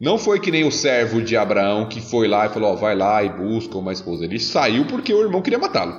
não 0.00 0.16
foi 0.16 0.40
que 0.40 0.50
nem 0.50 0.64
o 0.64 0.70
servo 0.70 1.20
de 1.20 1.36
Abraão 1.36 1.88
que 1.88 2.00
foi 2.00 2.28
lá 2.28 2.46
e 2.46 2.48
falou: 2.48 2.72
Ó, 2.72 2.76
vai 2.76 2.96
lá 2.96 3.22
e 3.22 3.28
busca 3.28 3.76
uma 3.76 3.92
esposa. 3.92 4.24
Ele 4.24 4.38
saiu 4.38 4.84
porque 4.86 5.12
o 5.12 5.22
irmão 5.22 5.42
queria 5.42 5.58
matá-lo. 5.58 5.94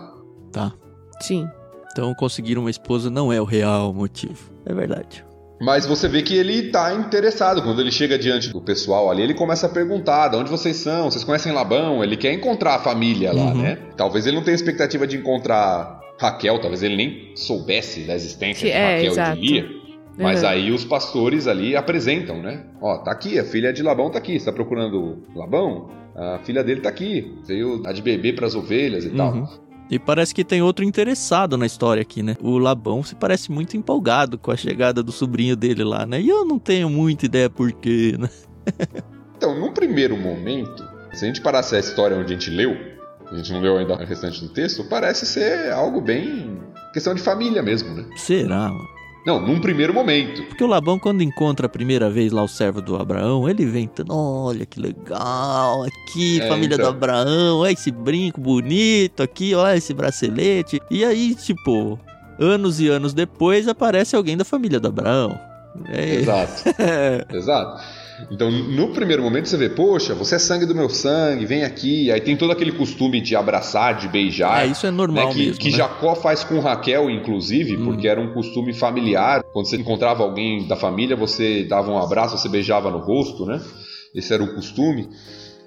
Tá. 0.51 0.73
Sim. 1.21 1.47
Então 1.91 2.13
conseguir 2.13 2.57
uma 2.57 2.69
esposa 2.69 3.09
não 3.09 3.31
é 3.31 3.41
o 3.41 3.45
real 3.45 3.93
motivo. 3.93 4.51
É 4.65 4.73
verdade. 4.73 5.25
Mas 5.59 5.85
você 5.85 6.07
vê 6.07 6.21
que 6.21 6.35
ele 6.35 6.69
tá 6.69 6.93
interessado. 6.93 7.61
Quando 7.61 7.81
ele 7.81 7.91
chega 7.91 8.17
diante 8.17 8.49
do 8.49 8.61
pessoal 8.61 9.11
ali, 9.11 9.21
ele 9.21 9.33
começa 9.33 9.67
a 9.67 9.69
perguntar: 9.69 10.29
de 10.29 10.37
onde 10.37 10.49
vocês 10.49 10.77
são? 10.77 11.11
Vocês 11.11 11.23
conhecem 11.23 11.51
Labão? 11.51 12.03
Ele 12.03 12.15
quer 12.15 12.33
encontrar 12.33 12.75
a 12.75 12.79
família 12.79 13.33
lá, 13.33 13.47
uhum. 13.47 13.61
né? 13.61 13.77
Talvez 13.97 14.25
ele 14.25 14.37
não 14.37 14.43
tenha 14.43 14.55
expectativa 14.55 15.05
de 15.05 15.17
encontrar 15.17 15.99
Raquel, 16.17 16.59
talvez 16.59 16.81
ele 16.81 16.95
nem 16.95 17.31
soubesse 17.35 18.01
da 18.01 18.15
existência 18.15 18.67
de 18.67 18.73
é, 18.73 18.95
Raquel 18.95 19.11
exato. 19.11 19.37
e 19.37 19.41
de 19.41 19.47
Lia. 19.47 19.69
Mas 20.17 20.43
uhum. 20.43 20.49
aí 20.49 20.71
os 20.71 20.83
pastores 20.83 21.47
ali 21.47 21.75
apresentam, 21.75 22.41
né? 22.41 22.65
Ó, 22.81 22.97
tá 22.97 23.11
aqui, 23.11 23.39
a 23.39 23.43
filha 23.43 23.71
de 23.71 23.81
Labão 23.81 24.09
tá 24.09 24.17
aqui. 24.17 24.37
Você 24.37 24.45
tá 24.45 24.51
procurando 24.51 25.23
Labão? 25.33 25.89
A 26.15 26.39
filha 26.39 26.61
dele 26.61 26.81
tá 26.81 26.89
aqui. 26.89 27.37
Veio 27.47 27.81
a 27.85 27.93
de 27.93 28.01
bebê 28.01 28.33
para 28.33 28.45
as 28.45 28.53
ovelhas 28.53 29.05
e 29.05 29.09
uhum. 29.09 29.15
tal. 29.15 29.68
E 29.89 29.97
parece 29.97 30.35
que 30.35 30.43
tem 30.43 30.61
outro 30.61 30.85
interessado 30.85 31.57
na 31.57 31.65
história 31.65 32.01
aqui, 32.01 32.21
né? 32.21 32.35
O 32.41 32.59
Labão 32.59 33.03
se 33.03 33.15
parece 33.15 33.51
muito 33.51 33.75
empolgado 33.75 34.37
com 34.37 34.51
a 34.51 34.55
chegada 34.55 35.01
do 35.01 35.11
sobrinho 35.11 35.55
dele 35.55 35.83
lá, 35.83 36.05
né? 36.05 36.21
E 36.21 36.29
eu 36.29 36.45
não 36.45 36.59
tenho 36.59 36.89
muita 36.89 37.25
ideia 37.25 37.49
por 37.49 37.71
quê, 37.71 38.15
né? 38.17 38.29
então, 39.35 39.59
num 39.59 39.73
primeiro 39.73 40.15
momento, 40.15 40.87
se 41.13 41.25
a 41.25 41.27
gente 41.27 41.41
parasse 41.41 41.75
a 41.75 41.79
história 41.79 42.15
onde 42.15 42.33
a 42.33 42.37
gente 42.37 42.51
leu, 42.51 42.77
a 43.31 43.35
gente 43.35 43.51
não 43.51 43.61
leu 43.61 43.77
ainda 43.77 43.93
o 43.93 43.97
restante 43.97 44.39
do 44.41 44.49
texto, 44.49 44.83
parece 44.83 45.25
ser 45.25 45.71
algo 45.71 45.99
bem. 46.01 46.59
questão 46.93 47.15
de 47.15 47.21
família 47.21 47.63
mesmo, 47.63 47.93
né? 47.95 48.05
Será, 48.15 48.69
mano? 48.69 48.98
Não, 49.25 49.39
num 49.39 49.59
primeiro 49.59 49.93
momento. 49.93 50.43
Porque 50.43 50.63
o 50.63 50.67
Labão, 50.67 50.97
quando 50.97 51.21
encontra 51.21 51.65
a 51.65 51.69
primeira 51.69 52.09
vez 52.09 52.31
lá 52.31 52.41
o 52.41 52.47
servo 52.47 52.81
do 52.81 52.95
Abraão, 52.95 53.49
ele 53.49 53.65
vem, 53.65 53.89
olha 54.07 54.65
que 54.65 54.79
legal, 54.79 55.83
aqui, 55.83 56.41
é, 56.41 56.47
família 56.47 56.75
então. 56.75 56.91
do 56.91 56.95
Abraão, 56.95 57.59
olha 57.59 57.71
esse 57.71 57.91
brinco 57.91 58.39
bonito 58.39 59.21
aqui, 59.21 59.53
olha 59.53 59.77
esse 59.77 59.93
bracelete. 59.93 60.81
E 60.89 61.03
aí, 61.03 61.35
tipo, 61.35 61.99
anos 62.39 62.79
e 62.79 62.87
anos 62.87 63.13
depois 63.13 63.67
aparece 63.67 64.15
alguém 64.15 64.37
da 64.37 64.45
família 64.45 64.79
do 64.79 64.87
Abraão. 64.87 65.37
É... 65.89 66.15
Exato. 66.15 66.63
Exato. 67.35 67.83
Então, 68.29 68.51
no 68.51 68.89
primeiro 68.89 69.23
momento 69.23 69.47
você 69.47 69.57
vê, 69.57 69.69
poxa, 69.69 70.13
você 70.13 70.35
é 70.35 70.39
sangue 70.39 70.65
do 70.65 70.75
meu 70.75 70.89
sangue, 70.89 71.45
vem 71.45 71.63
aqui. 71.63 72.11
Aí 72.11 72.19
tem 72.19 72.35
todo 72.35 72.51
aquele 72.51 72.71
costume 72.71 73.21
de 73.21 73.35
abraçar, 73.35 73.97
de 73.97 74.07
beijar. 74.07 74.65
É, 74.65 74.67
isso 74.67 74.85
é 74.85 74.91
normal 74.91 75.27
né, 75.27 75.33
que, 75.33 75.45
mesmo. 75.45 75.59
Que 75.59 75.71
né? 75.71 75.77
Jacó 75.77 76.15
faz 76.15 76.43
com 76.43 76.59
Raquel, 76.59 77.09
inclusive, 77.09 77.77
hum. 77.77 77.85
porque 77.85 78.07
era 78.07 78.19
um 78.19 78.33
costume 78.33 78.73
familiar. 78.73 79.43
Quando 79.53 79.67
você 79.67 79.77
encontrava 79.77 80.23
alguém 80.23 80.67
da 80.67 80.75
família, 80.75 81.15
você 81.15 81.63
dava 81.63 81.91
um 81.91 81.97
abraço, 81.97 82.37
você 82.37 82.49
beijava 82.49 82.91
no 82.91 82.99
rosto, 82.99 83.45
né? 83.45 83.61
Esse 84.13 84.33
era 84.33 84.43
o 84.43 84.53
costume. 84.53 85.09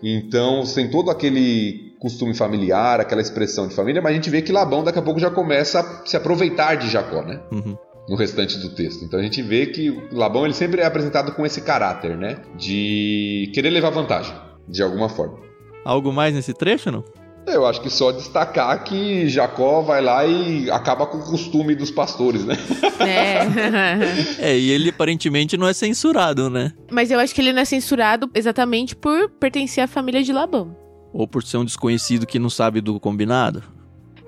Então, 0.02 0.64
tem 0.74 0.90
todo 0.90 1.10
aquele 1.10 1.92
costume 2.00 2.34
familiar, 2.34 3.00
aquela 3.00 3.20
expressão 3.20 3.68
de 3.68 3.74
família, 3.74 4.02
mas 4.02 4.12
a 4.12 4.14
gente 4.16 4.28
vê 4.28 4.42
que 4.42 4.50
Labão 4.50 4.82
daqui 4.82 4.98
a 4.98 5.02
pouco 5.02 5.20
já 5.20 5.30
começa 5.30 5.78
a 5.78 6.04
se 6.04 6.16
aproveitar 6.16 6.74
de 6.74 6.88
Jacó, 6.88 7.22
né? 7.22 7.40
Uhum 7.52 7.76
no 8.12 8.18
restante 8.18 8.59
do 8.59 8.68
texto. 8.68 9.07
Então 9.07 9.18
a 9.18 9.22
gente 9.22 9.40
vê 9.40 9.64
que 9.64 9.90
Labão 10.12 10.44
ele 10.44 10.53
sempre 10.53 10.83
é 10.83 10.85
apresentado 10.85 11.33
com 11.33 11.46
esse 11.46 11.62
caráter, 11.62 12.14
né? 12.14 12.42
De 12.59 13.51
querer 13.55 13.70
levar 13.70 13.88
vantagem, 13.88 14.35
de 14.68 14.83
alguma 14.83 15.09
forma. 15.09 15.38
Algo 15.83 16.12
mais 16.12 16.35
nesse 16.35 16.53
trecho, 16.53 16.90
não? 16.90 17.03
Eu 17.46 17.64
acho 17.64 17.81
que 17.81 17.88
só 17.88 18.12
destacar 18.12 18.85
que 18.85 19.31
Jacó 19.31 19.81
vai 19.81 20.03
lá 20.03 20.27
e 20.27 20.70
acaba 20.70 21.07
com 21.07 21.16
o 21.16 21.25
costume 21.25 21.75
dos 21.75 21.90
pastores, 21.90 22.44
né? 22.44 22.55
É. 23.01 24.44
é, 24.53 24.59
e 24.59 24.70
ele 24.70 24.90
aparentemente 24.90 25.57
não 25.57 25.66
é 25.66 25.72
censurado, 25.72 26.51
né? 26.51 26.70
Mas 26.90 27.11
eu 27.11 27.18
acho 27.18 27.35
que 27.35 27.40
ele 27.40 27.53
não 27.53 27.62
é 27.62 27.64
censurado 27.64 28.31
exatamente 28.35 28.94
por 28.94 29.31
pertencer 29.40 29.83
à 29.83 29.88
família 29.88 30.22
de 30.22 30.35
Labão. 30.35 30.77
Ou 31.14 31.27
por 31.27 31.42
ser 31.42 31.57
um 31.57 31.64
desconhecido 31.64 32.27
que 32.27 32.38
não 32.38 32.51
sabe 32.51 32.83
do 32.83 33.01
combinado? 33.01 33.62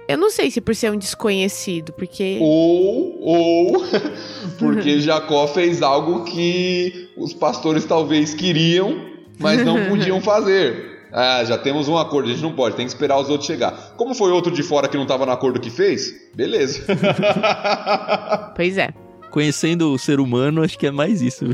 Eu 0.07 0.19
não 0.19 0.31
sei 0.31 0.51
se 0.51 0.61
por 0.61 0.75
ser 0.75 0.91
um 0.93 0.99
desconhecido, 0.99 1.93
porque. 1.93 2.39
Ou, 2.41 3.19
ou 3.21 3.85
porque 4.59 5.01
Jacó 5.01 5.47
fez 5.47 5.83
algo 5.83 6.25
que 6.25 7.11
os 7.17 7.33
pastores 7.33 7.85
talvez 7.85 8.35
queriam, 8.35 8.97
mas 9.39 9.65
não 9.65 9.85
podiam 9.89 10.21
fazer. 10.21 10.95
Ah, 11.17 11.45
já 11.45 11.57
temos 11.57 11.87
um 11.87 11.97
acordo, 11.97 12.29
a 12.29 12.33
gente 12.33 12.43
não 12.43 12.53
pode, 12.53 12.75
tem 12.75 12.85
que 12.85 12.93
esperar 12.93 13.19
os 13.21 13.31
outros 13.31 13.47
chegar. 13.47 13.95
Como 13.97 14.15
foi 14.15 14.33
outro 14.33 14.53
de 14.53 14.65
fora 14.65 14.89
que 14.89 14.97
não 14.97 15.05
estava 15.05 15.25
no 15.25 15.31
acordo 15.31 15.61
que 15.61 15.71
fez? 15.71 16.13
Beleza. 16.35 16.83
pois 18.57 18.77
é. 18.77 18.93
Conhecendo 19.31 19.93
o 19.93 19.99
ser 19.99 20.19
humano, 20.19 20.63
acho 20.63 20.77
que 20.77 20.87
é 20.87 20.91
mais 20.91 21.23
isso. 21.23 21.45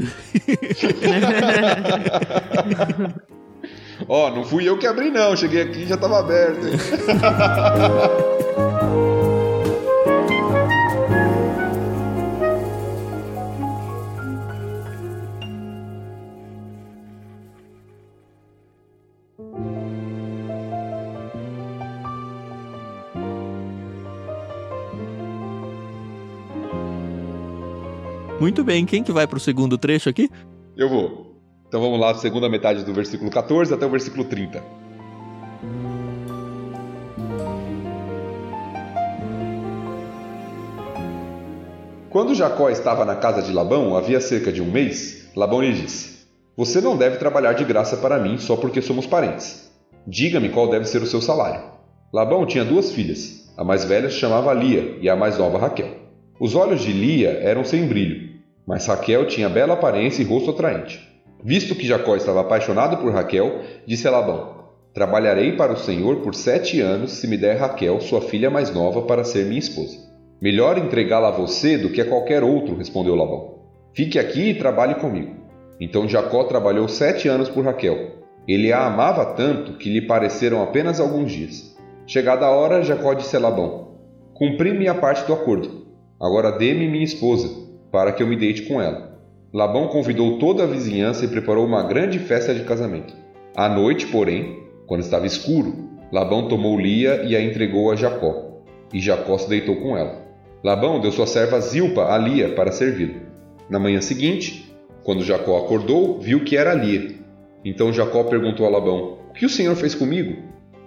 Ó, 4.08 4.26
oh, 4.26 4.30
não 4.30 4.44
fui 4.44 4.68
eu 4.68 4.78
que 4.78 4.86
abri 4.86 5.10
não, 5.10 5.36
cheguei 5.36 5.62
aqui 5.62 5.80
e 5.80 5.86
já 5.86 5.94
estava 5.94 6.18
aberto. 6.18 6.66
Muito 28.40 28.64
bem, 28.64 28.86
quem 28.86 29.04
que 29.04 29.12
vai 29.12 29.26
para 29.26 29.36
o 29.36 29.40
segundo 29.40 29.76
trecho 29.76 30.08
aqui? 30.08 30.30
Eu 30.74 30.88
vou. 30.88 31.29
Então 31.70 31.80
vamos 31.80 32.00
lá, 32.00 32.12
segunda 32.14 32.48
metade 32.48 32.82
do 32.82 32.92
versículo 32.92 33.30
14 33.30 33.72
até 33.72 33.86
o 33.86 33.90
versículo 33.90 34.24
30. 34.24 34.60
Quando 42.10 42.34
Jacó 42.34 42.70
estava 42.70 43.04
na 43.04 43.14
casa 43.14 43.40
de 43.40 43.52
Labão, 43.52 43.96
havia 43.96 44.20
cerca 44.20 44.50
de 44.50 44.60
um 44.60 44.68
mês, 44.68 45.30
Labão 45.36 45.62
lhe 45.62 45.72
disse: 45.72 46.26
Você 46.56 46.80
não 46.80 46.96
deve 46.96 47.18
trabalhar 47.18 47.52
de 47.52 47.64
graça 47.64 47.96
para 47.98 48.18
mim 48.18 48.36
só 48.36 48.56
porque 48.56 48.82
somos 48.82 49.06
parentes. 49.06 49.70
Diga-me 50.04 50.48
qual 50.48 50.68
deve 50.68 50.86
ser 50.86 51.00
o 51.02 51.06
seu 51.06 51.20
salário. 51.20 51.62
Labão 52.12 52.44
tinha 52.46 52.64
duas 52.64 52.90
filhas. 52.90 53.48
A 53.56 53.62
mais 53.62 53.84
velha 53.84 54.10
se 54.10 54.16
chamava 54.16 54.52
Lia 54.52 54.98
e 55.00 55.08
a 55.08 55.14
mais 55.14 55.38
nova 55.38 55.56
Raquel. 55.56 55.94
Os 56.40 56.56
olhos 56.56 56.80
de 56.80 56.92
Lia 56.92 57.30
eram 57.30 57.62
sem 57.62 57.86
brilho 57.86 58.30
mas 58.70 58.86
Raquel 58.86 59.26
tinha 59.26 59.48
bela 59.48 59.74
aparência 59.74 60.22
e 60.22 60.24
rosto 60.24 60.50
atraente. 60.50 61.09
Visto 61.42 61.74
que 61.74 61.86
Jacó 61.86 62.16
estava 62.16 62.40
apaixonado 62.40 62.98
por 62.98 63.12
Raquel, 63.12 63.60
disse 63.86 64.06
a 64.06 64.10
Labão: 64.10 64.60
Trabalharei 64.92 65.56
para 65.56 65.72
o 65.72 65.78
Senhor 65.78 66.16
por 66.16 66.34
sete 66.34 66.80
anos 66.80 67.12
se 67.12 67.26
me 67.26 67.36
der 67.36 67.56
Raquel, 67.56 68.00
sua 68.00 68.20
filha 68.20 68.50
mais 68.50 68.72
nova, 68.72 69.02
para 69.02 69.24
ser 69.24 69.46
minha 69.46 69.58
esposa. 69.58 69.96
Melhor 70.40 70.78
entregá-la 70.78 71.28
a 71.28 71.32
você 71.32 71.78
do 71.78 71.90
que 71.90 72.00
a 72.00 72.04
qualquer 72.04 72.42
outro, 72.42 72.76
respondeu 72.76 73.14
Labão. 73.14 73.60
Fique 73.94 74.18
aqui 74.18 74.50
e 74.50 74.54
trabalhe 74.54 74.94
comigo. 74.96 75.34
Então 75.80 76.08
Jacó 76.08 76.44
trabalhou 76.44 76.88
sete 76.88 77.28
anos 77.28 77.48
por 77.48 77.64
Raquel. 77.64 78.20
Ele 78.48 78.72
a 78.72 78.86
amava 78.86 79.24
tanto 79.34 79.74
que 79.74 79.90
lhe 79.90 80.06
pareceram 80.06 80.62
apenas 80.62 80.98
alguns 81.00 81.30
dias. 81.30 81.76
Chegada 82.06 82.46
a 82.46 82.50
hora, 82.50 82.82
Jacó 82.82 83.14
disse 83.14 83.36
a 83.36 83.40
Labão: 83.40 83.98
Cumpri 84.34 84.72
minha 84.72 84.94
parte 84.94 85.26
do 85.26 85.32
acordo. 85.32 85.86
Agora 86.20 86.52
dê-me 86.52 86.88
minha 86.88 87.04
esposa 87.04 87.48
para 87.92 88.12
que 88.12 88.22
eu 88.22 88.26
me 88.26 88.36
deite 88.36 88.62
com 88.62 88.80
ela. 88.80 89.09
Labão 89.52 89.88
convidou 89.88 90.38
toda 90.38 90.62
a 90.62 90.66
vizinhança 90.66 91.24
e 91.24 91.28
preparou 91.28 91.66
uma 91.66 91.82
grande 91.82 92.20
festa 92.20 92.54
de 92.54 92.62
casamento. 92.62 93.12
À 93.56 93.68
noite, 93.68 94.06
porém, 94.06 94.60
quando 94.86 95.00
estava 95.00 95.26
escuro, 95.26 95.90
Labão 96.12 96.46
tomou 96.46 96.78
Lia 96.78 97.24
e 97.24 97.34
a 97.34 97.42
entregou 97.42 97.90
a 97.90 97.96
Jacó, 97.96 98.62
e 98.94 99.00
Jacó 99.00 99.36
se 99.38 99.48
deitou 99.48 99.74
com 99.76 99.96
ela. 99.96 100.22
Labão 100.62 101.00
deu 101.00 101.10
sua 101.10 101.26
serva 101.26 101.60
Zilpa 101.60 102.12
a 102.12 102.16
Lia 102.16 102.54
para 102.54 102.70
servi-lo. 102.70 103.22
Na 103.68 103.80
manhã 103.80 104.00
seguinte, 104.00 104.72
quando 105.02 105.24
Jacó 105.24 105.58
acordou, 105.58 106.20
viu 106.20 106.44
que 106.44 106.56
era 106.56 106.72
Lia. 106.72 107.16
Então 107.64 107.92
Jacó 107.92 108.22
perguntou 108.22 108.66
a 108.66 108.70
Labão: 108.70 109.18
O 109.30 109.32
que 109.32 109.46
o 109.46 109.50
senhor 109.50 109.74
fez 109.74 109.96
comigo? 109.96 110.36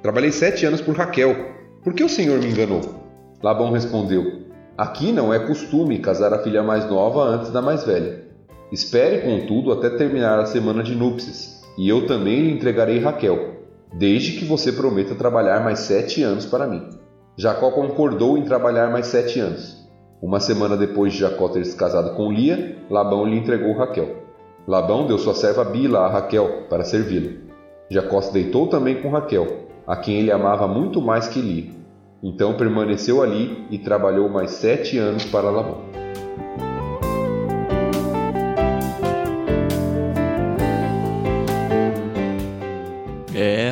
Trabalhei 0.02 0.32
sete 0.32 0.66
anos 0.66 0.80
por 0.80 0.96
Raquel. 0.96 1.36
Por 1.84 1.94
que 1.94 2.04
o 2.04 2.10
senhor 2.10 2.40
me 2.40 2.48
enganou? 2.48 2.80
Labão 3.42 3.72
respondeu: 3.72 4.44
Aqui 4.78 5.12
não 5.12 5.34
é 5.34 5.40
costume 5.40 6.00
casar 6.00 6.34
a 6.34 6.40
filha 6.40 6.64
mais 6.64 6.90
nova 6.90 7.24
antes 7.24 7.52
da 7.52 7.62
mais 7.62 7.84
velha. 7.84 8.23
Espere, 8.74 9.22
contudo, 9.22 9.72
até 9.72 9.88
terminar 9.92 10.40
a 10.40 10.48
semana 10.48 10.82
de 10.82 10.96
núpcias, 10.96 11.62
e 11.78 11.88
eu 11.88 12.08
também 12.08 12.42
lhe 12.42 12.52
entregarei 12.54 12.98
Raquel, 12.98 13.58
desde 13.94 14.32
que 14.32 14.46
você 14.46 14.72
prometa 14.72 15.14
trabalhar 15.14 15.64
mais 15.64 15.82
sete 15.82 16.24
anos 16.24 16.48
para 16.48 16.66
mim. 16.66 16.90
Jacó 17.38 17.70
concordou 17.70 18.36
em 18.36 18.42
trabalhar 18.42 18.90
mais 18.90 19.06
sete 19.06 19.40
anos. 19.40 19.88
Uma 20.20 20.40
semana 20.40 20.76
depois 20.76 21.14
de 21.14 21.20
Jacó 21.20 21.50
ter 21.50 21.64
se 21.66 21.78
casado 21.78 22.16
com 22.16 22.32
Lia, 22.32 22.80
Labão 22.90 23.28
lhe 23.28 23.38
entregou 23.38 23.78
Raquel. 23.78 24.24
Labão 24.68 25.06
deu 25.06 25.20
sua 25.20 25.36
serva 25.36 25.64
Bila 25.64 26.00
a 26.00 26.10
Raquel 26.10 26.64
para 26.68 26.84
servi-la. 26.84 27.30
Jacó 27.92 28.22
se 28.22 28.34
deitou 28.34 28.66
também 28.66 29.04
com 29.04 29.12
Raquel, 29.12 29.68
a 29.86 29.96
quem 29.96 30.16
ele 30.16 30.32
amava 30.32 30.68
muito 30.68 31.00
mais 31.00 31.28
que 31.28 31.40
Lia. 31.40 31.70
Então 32.24 32.56
permaneceu 32.56 33.22
ali 33.22 33.68
e 33.70 33.78
trabalhou 33.78 34.28
mais 34.30 34.50
sete 34.50 34.98
anos 34.98 35.26
para 35.26 35.52
Labão. 35.52 35.94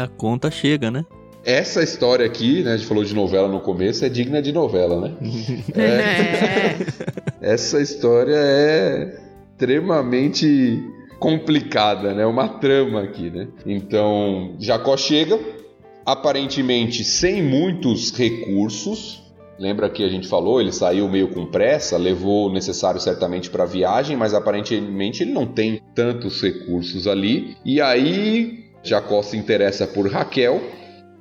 A 0.02 0.08
conta 0.08 0.52
chega, 0.52 0.92
né? 0.92 1.06
Essa 1.44 1.82
história 1.82 2.26
aqui, 2.26 2.62
né, 2.64 2.74
a 2.74 2.78
gente 2.78 2.88
falou 2.88 3.04
de 3.04 3.16
novela 3.16 3.48
no 3.48 3.60
começo, 3.60 4.06
é 4.06 4.10
digna 4.10 4.42
de 4.42 4.52
novela, 4.52 5.02
né? 5.02 5.16
É. 5.76 6.76
Essa 7.54 7.82
história 7.82 8.36
é 8.36 9.18
extremamente 9.52 10.84
complicada, 11.20 12.14
né? 12.14 12.26
Uma 12.26 12.48
trama 12.48 13.02
aqui, 13.02 13.30
né? 13.30 13.48
Então, 13.66 14.56
Jacó 14.60 14.96
chega, 14.96 15.40
aparentemente 16.06 17.04
sem 17.04 17.44
muitos 17.44 18.12
recursos. 18.12 19.22
Lembra 19.60 19.90
que 19.90 20.04
a 20.04 20.10
gente 20.10 20.28
falou, 20.28 20.60
ele 20.60 20.72
saiu 20.72 21.08
meio 21.08 21.28
com 21.28 21.46
pressa, 21.46 21.96
levou 21.96 22.50
o 22.50 22.54
necessário 22.54 23.00
certamente 23.00 23.50
para 23.50 23.64
a 23.64 23.68
viagem, 23.68 24.18
mas 24.18 24.34
aparentemente 24.34 25.22
ele 25.22 25.32
não 25.32 25.46
tem 25.46 25.80
tantos 25.94 26.42
recursos 26.42 27.08
ali. 27.08 27.56
E 27.64 27.80
aí 27.80 28.71
Jacó 28.84 29.22
se 29.22 29.38
interessa 29.38 29.86
por 29.88 30.10
Raquel, 30.12 30.62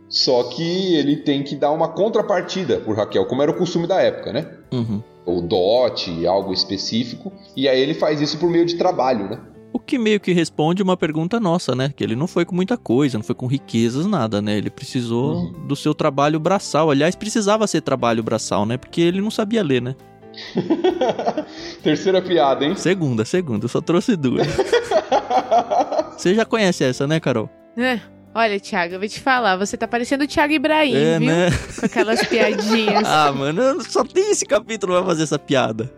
só 0.08 0.44
que 0.44 0.94
ele 0.96 1.16
tem 1.16 1.42
que 1.42 1.54
dar 1.54 1.70
uma 1.70 1.88
contrapartida 1.88 2.78
por 2.78 2.96
Raquel, 2.96 3.26
como 3.26 3.42
era 3.42 3.50
o 3.50 3.56
costume 3.56 3.86
da 3.86 4.00
época, 4.00 4.32
né? 4.32 4.46
Uhum. 4.72 5.02
Ou 5.26 5.40
dote, 5.42 6.26
algo 6.26 6.52
específico. 6.52 7.32
E 7.56 7.68
aí 7.68 7.80
ele 7.80 7.94
faz 7.94 8.20
isso 8.20 8.38
por 8.38 8.50
meio 8.50 8.66
de 8.66 8.76
trabalho, 8.76 9.28
né? 9.30 9.38
O 9.72 9.78
que 9.78 9.98
meio 9.98 10.18
que 10.18 10.32
responde 10.32 10.82
uma 10.82 10.96
pergunta 10.96 11.38
nossa, 11.38 11.76
né? 11.76 11.92
Que 11.94 12.02
ele 12.02 12.16
não 12.16 12.26
foi 12.26 12.44
com 12.44 12.56
muita 12.56 12.76
coisa, 12.76 13.16
não 13.16 13.22
foi 13.24 13.36
com 13.36 13.46
riquezas, 13.46 14.04
nada, 14.04 14.42
né? 14.42 14.56
Ele 14.58 14.68
precisou 14.70 15.34
Uhum. 15.34 15.66
do 15.68 15.76
seu 15.76 15.94
trabalho 15.94 16.40
braçal. 16.40 16.90
Aliás, 16.90 17.14
precisava 17.14 17.66
ser 17.68 17.80
trabalho 17.80 18.20
braçal, 18.22 18.66
né? 18.66 18.76
Porque 18.76 19.00
ele 19.00 19.20
não 19.20 19.30
sabia 19.30 19.62
ler, 19.62 19.80
né? 19.80 19.94
Terceira 21.82 22.22
piada, 22.22 22.64
hein? 22.64 22.74
Segunda, 22.76 23.24
segunda, 23.24 23.64
eu 23.64 23.68
só 23.68 23.80
trouxe 23.80 24.16
duas. 24.16 24.46
Você 26.16 26.34
já 26.34 26.44
conhece 26.44 26.84
essa, 26.84 27.06
né, 27.06 27.18
Carol? 27.18 27.48
É. 27.76 27.98
Olha, 28.34 28.60
Thiago, 28.60 28.94
eu 28.94 28.98
vou 29.00 29.08
te 29.08 29.18
falar, 29.18 29.56
você 29.56 29.76
tá 29.76 29.88
parecendo 29.88 30.22
o 30.22 30.26
Thiago 30.26 30.52
Ibrahim, 30.52 30.94
é, 30.94 31.18
viu? 31.18 31.28
né? 31.28 31.48
Com 31.80 31.86
aquelas 31.86 32.22
piadinhas. 32.26 33.02
Ah, 33.08 33.32
mano, 33.32 33.60
eu 33.60 33.80
só 33.82 34.04
tem 34.04 34.30
esse 34.30 34.46
capítulo 34.46 34.94
pra 34.94 35.04
fazer 35.04 35.24
essa 35.24 35.38
piada. 35.38 35.90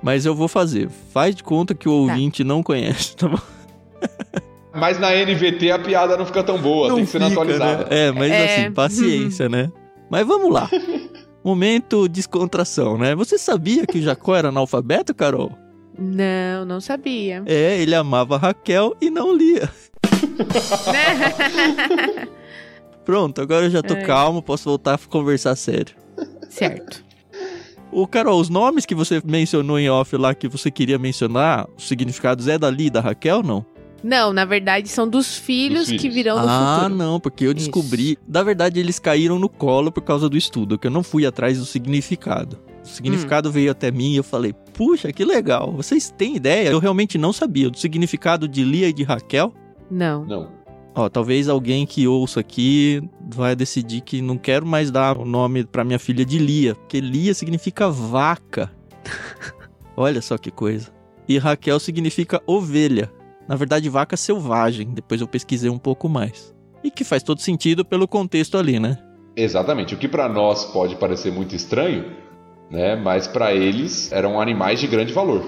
Mas 0.00 0.24
eu 0.24 0.36
vou 0.36 0.46
fazer. 0.46 0.88
Faz 1.12 1.34
de 1.34 1.42
conta 1.42 1.74
que 1.74 1.88
o 1.88 1.92
ouvinte 1.92 2.44
não 2.44 2.62
conhece, 2.62 3.16
tá 3.16 3.26
bom? 3.28 3.38
Mas 4.72 5.00
na 5.00 5.10
NVT 5.10 5.70
a 5.72 5.78
piada 5.80 6.16
não 6.16 6.24
fica 6.24 6.44
tão 6.44 6.58
boa, 6.58 6.88
não 6.88 6.96
tem 6.96 7.04
que 7.06 7.10
ser 7.10 7.18
fica, 7.18 7.32
atualizada. 7.32 7.84
Né? 7.90 8.06
É, 8.06 8.12
mas 8.12 8.30
É. 8.30 8.44
assim, 8.62 8.72
paciência, 8.72 9.48
né? 9.48 9.68
Mas 10.08 10.24
vamos 10.26 10.52
lá. 10.52 10.68
Momento 11.44 12.08
descontração, 12.08 12.96
né? 12.96 13.14
Você 13.14 13.36
sabia 13.38 13.86
que 13.86 13.98
o 13.98 14.02
Jacó 14.02 14.34
era 14.36 14.48
analfabeto, 14.48 15.14
Carol? 15.14 15.52
não, 15.98 16.64
não 16.64 16.80
sabia. 16.80 17.42
É, 17.46 17.78
ele 17.80 17.94
amava 17.94 18.36
Raquel 18.38 18.96
e 19.00 19.10
não 19.10 19.34
lia. 19.36 19.68
Pronto, 23.04 23.40
agora 23.40 23.66
eu 23.66 23.70
já 23.70 23.82
tô 23.82 23.94
É. 23.94 24.02
calmo, 24.02 24.42
posso 24.42 24.64
voltar 24.64 24.94
a 24.94 24.98
conversar 24.98 25.56
sério. 25.56 25.94
certo. 26.48 27.04
Ô, 27.90 28.06
Carol, 28.06 28.40
os 28.40 28.48
nomes 28.48 28.86
que 28.86 28.94
você 28.94 29.20
mencionou 29.24 29.78
em 29.78 29.90
off 29.90 30.16
lá 30.16 30.34
que 30.34 30.48
você 30.48 30.70
queria 30.70 30.98
mencionar, 30.98 31.68
os 31.76 31.86
significados 31.88 32.48
é 32.48 32.58
da 32.58 32.70
Lia 32.70 32.86
e 32.86 32.90
da 32.90 33.00
Raquel, 33.00 33.42
não? 33.42 33.64
Não, 34.02 34.32
na 34.32 34.44
verdade 34.44 34.88
são 34.88 35.08
dos 35.08 35.36
filhos, 35.36 35.80
Dos 35.80 35.88
filhos. 35.88 36.02
que 36.02 36.08
virão 36.10 36.36
no 36.40 36.48
ah, 36.48 36.78
futuro. 36.82 36.94
não, 36.96 37.20
porque 37.20 37.44
eu 37.46 37.54
descobri. 37.54 38.18
Na 38.26 38.42
verdade, 38.42 38.80
eles 38.80 38.98
caíram 38.98 39.38
no 39.38 39.48
colo 39.48 39.92
por 39.92 40.02
causa 40.02 40.28
do 40.28 40.36
estudo, 40.36 40.78
que 40.78 40.86
eu 40.86 40.90
não 40.90 41.02
fui 41.02 41.24
atrás 41.24 41.58
do 41.58 41.64
significado. 41.64 42.58
O 42.84 42.88
significado 42.88 43.48
Hum. 43.48 43.52
veio 43.52 43.70
até 43.70 43.90
mim 43.92 44.12
e 44.12 44.16
eu 44.16 44.24
falei, 44.24 44.52
puxa, 44.74 45.12
que 45.12 45.24
legal. 45.24 45.72
Vocês 45.72 46.10
têm 46.10 46.34
ideia? 46.36 46.68
Eu 46.68 46.80
realmente 46.80 47.16
não 47.16 47.32
sabia 47.32 47.70
do 47.70 47.78
significado 47.78 48.48
de 48.48 48.64
Lia 48.64 48.88
e 48.88 48.92
de 48.92 49.04
Raquel. 49.04 49.54
Não. 49.90 50.24
Não. 50.24 50.48
Ó, 50.94 51.08
talvez 51.08 51.48
alguém 51.48 51.86
que 51.86 52.06
ouça 52.08 52.40
aqui 52.40 53.00
vai 53.32 53.54
decidir 53.56 54.00
que 54.02 54.20
não 54.20 54.36
quero 54.36 54.66
mais 54.66 54.90
dar 54.90 55.16
o 55.16 55.24
nome 55.24 55.64
pra 55.64 55.84
minha 55.84 55.98
filha 55.98 56.24
de 56.24 56.38
Lia, 56.38 56.74
porque 56.74 57.00
Lia 57.00 57.32
significa 57.34 57.88
vaca. 57.88 58.70
Olha 59.96 60.20
só 60.20 60.36
que 60.36 60.50
coisa. 60.50 60.90
E 61.28 61.38
Raquel 61.38 61.78
significa 61.78 62.42
ovelha. 62.46 63.10
Na 63.48 63.56
verdade, 63.56 63.88
vaca 63.88 64.16
selvagem. 64.16 64.88
Depois 64.92 65.20
eu 65.20 65.26
pesquisei 65.28 65.68
um 65.70 65.78
pouco 65.78 66.08
mais. 66.08 66.54
E 66.82 66.90
que 66.90 67.04
faz 67.04 67.22
todo 67.22 67.40
sentido 67.40 67.84
pelo 67.84 68.08
contexto 68.08 68.56
ali, 68.58 68.78
né? 68.80 68.98
Exatamente. 69.36 69.94
O 69.94 69.98
que 69.98 70.08
para 70.08 70.28
nós 70.28 70.64
pode 70.66 70.96
parecer 70.96 71.32
muito 71.32 71.54
estranho, 71.54 72.12
né? 72.70 72.96
Mas 72.96 73.26
para 73.26 73.54
eles 73.54 74.10
eram 74.12 74.40
animais 74.40 74.80
de 74.80 74.86
grande 74.86 75.12
valor. 75.12 75.42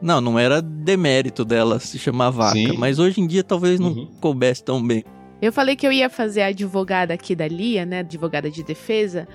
Não, 0.00 0.20
não 0.20 0.38
era 0.38 0.60
demérito 0.60 1.44
dela 1.44 1.78
se 1.78 1.98
chamar 1.98 2.28
vaca, 2.30 2.52
Sim. 2.52 2.76
mas 2.76 2.98
hoje 2.98 3.20
em 3.20 3.26
dia 3.26 3.42
talvez 3.42 3.80
não 3.80 3.88
Uhum. 3.92 4.08
coubesse 4.20 4.62
tão 4.62 4.86
bem. 4.86 5.02
Eu 5.40 5.52
falei 5.52 5.76
que 5.76 5.86
eu 5.86 5.92
ia 5.92 6.08
fazer 6.08 6.42
a 6.42 6.46
advogada 6.46 7.14
aqui 7.14 7.34
da 7.34 7.46
Lia, 7.46 7.84
né? 7.84 8.00
Advogada 8.00 8.50
de 8.50 8.62
defesa, 8.62 9.28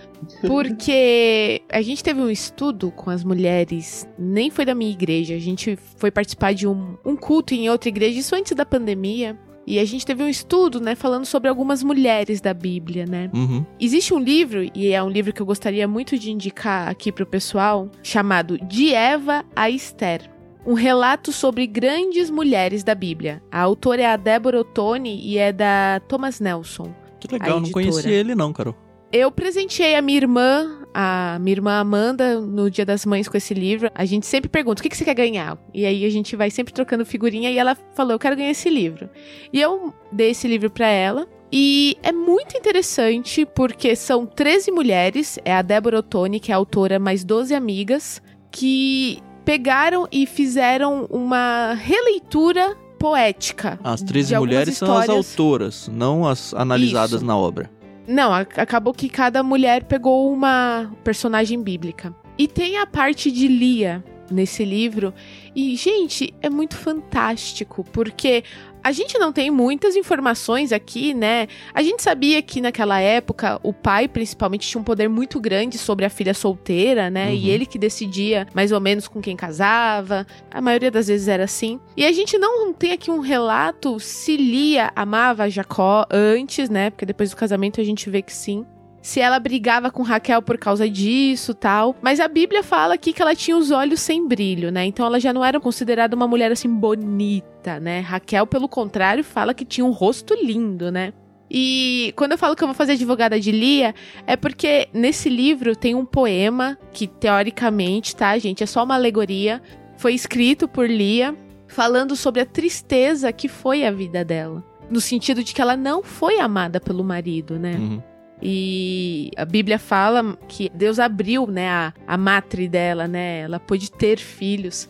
porque 0.48 1.62
a 1.70 1.82
gente 1.82 2.04
teve 2.04 2.20
um 2.20 2.30
estudo 2.30 2.92
com 2.92 3.10
as 3.10 3.24
mulheres, 3.24 4.08
nem 4.18 4.50
foi 4.50 4.66
da 4.66 4.74
minha 4.74 4.92
igreja, 4.92 5.36
a 5.36 5.40
gente 5.40 5.78
foi 5.98 6.10
participar 6.10 6.54
de 6.54 6.68
um, 6.68 6.98
um 7.06 7.16
culto 7.16 7.54
em 7.54 7.70
outra 7.70 7.90
igreja, 7.90 8.20
isso 8.20 8.36
antes 8.36 8.54
da 8.54 8.66
pandemia. 8.66 9.38
E 9.66 9.78
a 9.78 9.86
gente 9.86 10.06
teve 10.06 10.24
um 10.24 10.28
estudo, 10.28 10.82
né, 10.82 10.96
falando 10.96 11.26
sobre 11.26 11.48
algumas 11.48 11.84
mulheres 11.84 12.42
da 12.42 12.54
Bíblia, 12.54 13.06
né? 13.06 13.30
Uhum. 13.32 13.64
Existe 13.80 14.12
um 14.12 14.20
livro, 14.20 14.68
e 14.74 14.90
é 14.90 15.02
um 15.04 15.10
livro 15.10 15.32
que 15.32 15.40
eu 15.42 15.46
gostaria 15.46 15.88
muito 15.88 16.18
de 16.18 16.32
indicar 16.32 16.90
aqui 16.90 17.12
pro 17.12 17.28
pessoal, 17.28 17.90
chamado 18.02 18.58
De 18.58 18.94
Eva 18.94 19.46
a 19.56 19.70
Esther. 19.70 20.30
Um 20.66 20.74
relato 20.74 21.32
sobre 21.32 21.66
grandes 21.66 22.30
mulheres 22.30 22.84
da 22.84 22.94
Bíblia. 22.94 23.42
A 23.52 23.62
autora 23.62 24.02
é 24.04 24.06
a 24.06 24.16
Deborah 24.16 24.60
Ottoni 24.60 25.20
e 25.26 25.38
é 25.38 25.52
da 25.52 26.02
Thomas 26.08 26.40
Nelson. 26.40 26.94
Que 27.20 27.28
legal, 27.32 27.60
não 27.60 27.68
editora. 27.68 28.10
ele 28.10 28.36
não, 28.36 28.54
Carol. 28.54 28.76
Eu 29.12 29.30
presenteei 29.30 29.96
a 29.96 30.02
minha 30.02 30.20
irmã, 30.20 30.86
a 30.94 31.38
minha 31.42 31.56
irmã 31.56 31.80
Amanda, 31.80 32.40
no 32.40 32.72
Dia 32.72 32.86
das 32.86 33.06
Mães 33.06 33.28
com 33.28 33.36
esse 33.36 33.54
livro. 33.54 33.92
A 33.94 34.06
gente 34.06 34.26
sempre 34.26 34.50
pergunta: 34.50 34.80
o 34.80 34.84
que, 34.84 34.90
que 34.90 34.96
você 34.96 35.04
quer 35.04 35.16
ganhar? 35.16 35.58
E 35.74 35.86
aí 35.86 36.06
a 36.06 36.10
gente 36.10 36.36
vai 36.36 36.50
sempre 36.50 36.74
trocando 36.74 37.06
figurinha 37.06 37.52
e 37.52 37.58
ela 37.58 37.76
falou: 37.94 38.14
eu 38.14 38.20
quero 38.20 38.38
ganhar 38.38 38.52
esse 38.52 38.70
livro. 38.70 39.10
E 39.52 39.60
eu 39.60 39.94
dei 40.12 40.30
esse 40.30 40.48
livro 40.48 40.70
pra 40.70 40.88
ela. 40.88 41.28
E 41.52 41.98
é 42.02 42.14
muito 42.14 42.58
interessante 42.58 43.46
porque 43.46 43.94
são 43.94 44.26
13 44.26 44.72
mulheres, 44.72 45.38
é 45.44 45.54
a 45.54 45.62
Deborah 45.62 46.00
Ottoni, 46.00 46.40
que 46.40 46.50
é 46.50 46.56
a 46.56 46.58
autora, 46.58 46.98
mais 46.98 47.26
12 47.26 47.54
amigas, 47.54 48.22
que 48.50 49.22
pegaram 49.44 50.08
e 50.12 50.26
fizeram 50.26 51.06
uma 51.10 51.74
releitura 51.74 52.76
poética. 53.00 53.80
As 53.84 54.02
13 54.02 54.28
de 54.28 54.36
algumas 54.36 54.54
mulheres 54.54 54.78
são 54.78 54.96
as 54.96 55.10
autoras, 55.10 55.90
não 55.92 56.28
as 56.28 56.54
analisadas 56.54 57.16
Isso. 57.16 57.26
na 57.26 57.36
obra. 57.36 57.70
Não, 58.08 58.34
acabou 58.34 58.94
que 58.94 59.10
cada 59.10 59.42
mulher 59.42 59.84
pegou 59.86 60.32
uma 60.32 60.92
personagem 61.04 61.62
bíblica. 61.62 62.14
E 62.38 62.48
tem 62.48 62.78
a 62.78 62.86
parte 62.86 63.32
de 63.32 63.48
Lia 63.48 64.04
nesse 64.32 64.64
livro. 64.66 65.14
E, 65.56 65.76
gente, 65.76 66.34
é 66.42 66.50
muito 66.50 66.76
fantástico, 66.76 67.84
porque 67.92 68.44
a 68.84 68.92
gente 68.92 69.18
não 69.18 69.32
tem 69.32 69.52
muitas 69.52 69.96
informações 69.96 70.72
aqui, 70.72 71.14
né? 71.14 71.48
A 71.74 71.82
gente 71.82 72.02
sabia 72.02 72.42
que 72.42 72.62
naquela 72.62 73.00
época 73.00 73.60
o 73.64 73.74
pai, 73.74 74.08
principalmente, 74.08 74.68
tinha 74.68 74.82
um 74.82 74.84
poder 74.84 75.08
muito 75.08 75.40
grande 75.40 75.78
sobre 75.78 76.06
a 76.06 76.10
filha 76.10 76.34
solteira, 76.34 77.10
né? 77.10 77.28
Uhum. 77.28 77.34
E 77.36 77.50
ele 77.50 77.66
que 77.66 77.78
decidia 77.78 78.48
mais 78.54 78.72
ou 78.72 78.80
menos 78.80 79.08
com 79.08 79.22
quem 79.22 79.36
casava. 79.36 80.26
A 80.50 80.62
maioria 80.62 80.92
das 80.92 81.08
vezes 81.08 81.28
era 81.28 81.44
assim. 81.44 81.80
E 81.96 82.06
a 82.06 82.12
gente 82.12 82.38
não 82.38 82.74
tem 82.74 82.94
aqui 82.94 83.12
um 83.12 83.20
relato 83.20 84.00
se 84.00 84.36
Lia 84.38 84.92
amava 84.96 85.50
Jacó 85.50 86.06
antes, 86.12 86.70
né? 86.70 86.90
Porque 86.90 87.06
depois 87.06 87.30
do 87.30 87.36
casamento 87.36 87.80
a 87.80 87.84
gente 87.84 88.10
vê 88.10 88.22
que 88.22 88.34
sim. 88.34 88.66
Se 89.02 89.20
ela 89.20 89.40
brigava 89.40 89.90
com 89.90 90.04
Raquel 90.04 90.42
por 90.42 90.58
causa 90.58 90.88
disso, 90.90 91.54
tal. 91.54 91.96
Mas 92.02 92.20
a 92.20 92.28
Bíblia 92.28 92.62
fala 92.62 92.94
aqui 92.94 93.12
que 93.12 93.22
ela 93.22 93.36
tinha 93.36 93.58
os 93.58 93.72
olhos 93.72 94.00
sem 94.00 94.28
brilho, 94.28 94.72
né? 94.72 94.86
Então 94.86 95.06
ela 95.06 95.20
já 95.20 95.34
não 95.34 95.44
era 95.44 95.60
considerada 95.60 96.16
uma 96.16 96.28
mulher 96.28 96.52
assim 96.52 96.70
bonita, 96.70 97.80
né? 97.80 98.00
Raquel, 98.02 98.46
pelo 98.46 98.70
contrário, 98.70 99.24
fala 99.24 99.54
que 99.54 99.66
tinha 99.66 99.86
um 99.86 99.92
rosto 99.92 100.36
lindo, 100.36 100.92
né? 100.92 101.14
E 101.54 102.14
quando 102.16 102.32
eu 102.32 102.38
falo 102.38 102.56
que 102.56 102.64
eu 102.64 102.68
vou 102.68 102.76
fazer 102.76 102.94
advogada 102.94 103.38
de 103.38 103.52
Lia, 103.52 103.94
é 104.26 104.38
porque 104.38 104.88
nesse 104.94 105.28
livro 105.28 105.76
tem 105.76 105.94
um 105.94 106.06
poema 106.06 106.78
que, 106.94 107.08
teoricamente, 107.08 108.16
tá, 108.16 108.38
gente, 108.38 108.64
é 108.64 108.66
só 108.66 108.86
uma 108.86 108.96
alegoria. 108.96 109.62
Foi 109.98 110.14
escrito 110.14 110.66
por 110.66 110.90
Lia, 110.90 111.36
falando 111.68 112.16
sobre 112.16 112.42
a 112.42 112.46
tristeza 112.46 113.34
que 113.34 113.50
foi 113.50 113.86
a 113.86 113.92
vida 113.92 114.24
dela. 114.24 114.64
No 114.90 115.02
sentido 115.02 115.44
de 115.44 115.54
que 115.54 115.62
ela 115.62 115.76
não 115.76 116.02
foi 116.02 116.40
amada 116.40 116.80
pelo 116.80 117.04
marido, 117.04 117.60
né? 117.60 117.76
Uhum. 117.76 118.02
E 118.42 119.32
a 119.38 119.46
Bíblia 119.46 119.78
fala 119.78 120.38
que 120.48 120.70
Deus 120.74 121.00
abriu, 121.00 121.46
né, 121.48 121.70
a, 121.70 121.94
a 122.08 122.18
matre 122.18 122.68
dela, 122.68 123.08
né? 123.08 123.42
Ela 123.42 123.60
pôde 123.60 123.92
ter 123.92 124.18
filhos. 124.18 124.88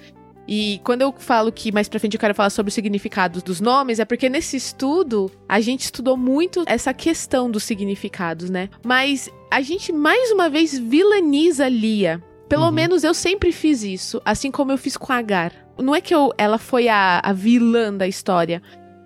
E 0.47 0.81
quando 0.83 1.01
eu 1.01 1.13
falo 1.17 1.51
que 1.51 1.71
mais 1.71 1.87
pra 1.87 1.99
frente 1.99 2.15
eu 2.15 2.19
quero 2.19 2.35
falar 2.35 2.49
sobre 2.49 2.69
o 2.69 2.73
significado 2.73 3.41
dos 3.41 3.61
nomes, 3.61 3.99
é 3.99 4.05
porque 4.05 4.27
nesse 4.27 4.57
estudo 4.57 5.31
a 5.47 5.61
gente 5.61 5.81
estudou 5.81 6.17
muito 6.17 6.63
essa 6.65 6.93
questão 6.93 7.49
dos 7.49 7.63
significados, 7.63 8.49
né? 8.49 8.69
Mas 8.83 9.29
a 9.49 9.61
gente 9.61 9.93
mais 9.93 10.31
uma 10.31 10.49
vez 10.49 10.77
vilaniza 10.77 11.67
Lia. 11.69 12.21
Pelo 12.49 12.65
Uhum. 12.65 12.71
menos 12.71 13.03
eu 13.05 13.13
sempre 13.13 13.51
fiz 13.53 13.81
isso, 13.81 14.21
assim 14.25 14.51
como 14.51 14.73
eu 14.73 14.77
fiz 14.77 14.97
com 14.97 15.13
Agar. 15.13 15.53
Não 15.79 15.95
é 15.95 16.01
que 16.01 16.13
eu, 16.13 16.33
ela 16.37 16.57
foi 16.57 16.89
a, 16.89 17.21
a 17.23 17.31
vilã 17.31 17.93
da 17.93 18.05
história, 18.07 18.61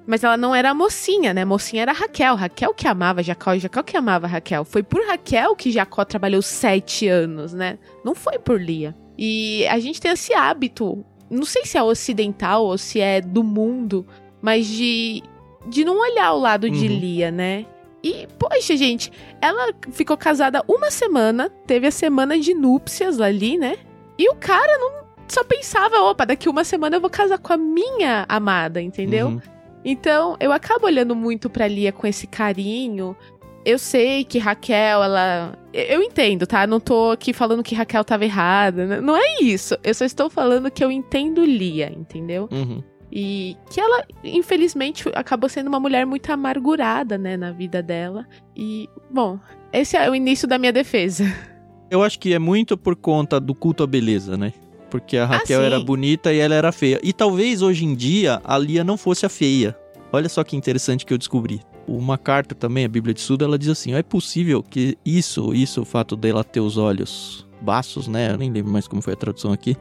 mas 0.07 0.23
ela 0.23 0.37
não 0.37 0.53
era 0.53 0.71
a 0.71 0.73
mocinha, 0.73 1.33
né? 1.33 1.41
A 1.41 1.45
mocinha 1.45 1.81
era 1.81 1.91
a 1.91 1.95
Raquel. 1.95 2.35
Raquel 2.35 2.73
que 2.73 2.87
amava 2.87 3.23
Jacó 3.23 3.53
e 3.53 3.59
Jacó 3.59 3.81
que 3.81 3.97
amava 3.97 4.27
Raquel. 4.27 4.63
Foi 4.63 4.83
por 4.83 5.05
Raquel 5.05 5.55
que 5.55 5.71
Jacó 5.71 6.05
trabalhou 6.05 6.41
sete 6.41 7.07
anos, 7.07 7.53
né? 7.53 7.79
Não 8.03 8.13
foi 8.13 8.37
por 8.37 8.61
Lia. 8.61 8.95
E 9.17 9.65
a 9.67 9.79
gente 9.79 9.99
tem 9.99 10.11
esse 10.11 10.33
hábito, 10.33 11.03
não 11.29 11.45
sei 11.45 11.65
se 11.65 11.77
é 11.77 11.83
ocidental 11.83 12.65
ou 12.65 12.77
se 12.77 12.99
é 12.99 13.21
do 13.21 13.43
mundo, 13.43 14.05
mas 14.41 14.67
de, 14.67 15.23
de 15.67 15.85
não 15.85 15.99
olhar 15.99 16.33
o 16.33 16.39
lado 16.39 16.69
de 16.69 16.87
Uhum. 16.87 16.99
Lia, 16.99 17.31
né? 17.31 17.65
E, 18.03 18.27
poxa, 18.37 18.77
gente, 18.77 19.11
ela 19.41 19.73
ficou 19.91 20.15
casada 20.15 20.63
uma 20.67 20.91
semana, 20.91 21.49
teve 21.65 21.87
a 21.87 21.91
semana 21.91 22.37
de 22.37 22.53
núpcias 22.53 23.19
ali, 23.19 23.57
né? 23.57 23.77
E 24.17 24.29
o 24.29 24.35
cara 24.35 24.77
não 24.77 25.05
só 25.27 25.43
pensava, 25.43 25.97
opa, 26.01 26.23
daqui 26.25 26.47
uma 26.47 26.63
semana 26.63 26.97
eu 26.97 27.01
vou 27.01 27.09
casar 27.09 27.39
com 27.39 27.51
a 27.51 27.57
minha 27.57 28.25
amada, 28.29 28.79
entendeu? 28.79 29.29
Uhum. 29.29 29.41
Então, 29.85 30.35
eu 30.39 30.51
acabo 30.51 30.87
olhando 30.87 31.15
muito 31.15 31.47
pra 31.47 31.67
Lia 31.67 31.91
com 31.91 32.07
esse 32.07 32.25
carinho. 32.25 33.15
Eu 33.63 33.77
sei 33.77 34.23
que 34.23 34.39
Raquel, 34.39 35.03
ela. 35.03 35.57
Eu 35.71 36.01
entendo, 36.01 36.47
tá? 36.47 36.65
Não 36.65 36.79
tô 36.79 37.11
aqui 37.11 37.31
falando 37.31 37.63
que 37.63 37.75
Raquel 37.75 38.03
tava 38.03 38.25
errada. 38.25 38.85
né? 38.87 39.01
Não 39.01 39.15
é 39.15 39.41
isso. 39.41 39.77
Eu 39.83 39.93
só 39.93 40.03
estou 40.03 40.29
falando 40.29 40.71
que 40.71 40.83
eu 40.83 40.91
entendo 40.91 41.45
Lia, 41.45 41.93
entendeu? 41.95 42.49
Uhum. 42.51 42.83
E 43.11 43.55
que 43.69 43.79
ela, 43.79 44.03
infelizmente, 44.23 45.07
acabou 45.13 45.47
sendo 45.49 45.67
uma 45.67 45.79
mulher 45.79 46.05
muito 46.05 46.29
amargurada, 46.31 47.17
né, 47.17 47.37
na 47.37 47.51
vida 47.51 47.81
dela. 47.81 48.27
E, 48.55 48.89
bom, 49.09 49.39
esse 49.71 49.95
é 49.95 50.09
o 50.09 50.15
início 50.15 50.47
da 50.47 50.57
minha 50.57 50.73
defesa. 50.73 51.23
Eu 51.89 52.03
acho 52.03 52.19
que 52.19 52.33
é 52.33 52.39
muito 52.39 52.75
por 52.75 52.95
conta 52.95 53.39
do 53.39 53.53
culto 53.53 53.83
à 53.83 53.87
beleza, 53.87 54.35
né? 54.35 54.51
Porque 54.99 55.17
a 55.17 55.25
Raquel 55.25 55.59
Ah, 55.61 55.65
era 55.65 55.79
bonita 55.79 56.31
e 56.33 56.39
ela 56.39 56.55
era 56.55 56.71
feia. 56.71 56.99
E 57.03 57.11
talvez 57.11 57.61
hoje 57.61 57.83
em 57.83 57.93
dia 57.93 58.39
a 58.45 58.57
Lia 58.57 58.81
não 58.83 58.95
fosse 58.97 59.25
a 59.25 59.29
feia. 59.29 59.75
Olha 60.11 60.29
só 60.29 60.41
que 60.43 60.55
interessante 60.55 61.05
que 61.05 61.13
eu 61.13 61.17
descobri. 61.17 61.59
Uma 61.85 62.17
carta 62.17 62.55
também, 62.55 62.85
a 62.85 62.87
Bíblia 62.87 63.13
de 63.13 63.19
Estudo, 63.19 63.43
ela 63.43 63.59
diz 63.59 63.67
assim: 63.69 63.93
é 63.93 64.01
possível 64.01 64.63
que 64.63 64.97
isso, 65.05 65.53
isso, 65.53 65.81
o 65.81 65.85
fato 65.85 66.15
dela 66.15 66.43
ter 66.45 66.61
os 66.61 66.77
olhos 66.77 67.45
baços, 67.61 68.07
né? 68.07 68.31
Eu 68.31 68.37
nem 68.37 68.49
lembro 68.51 68.71
mais 68.71 68.87
como 68.87 69.01
foi 69.01 69.13
a 69.13 69.17
tradução 69.17 69.51
aqui. 69.51 69.75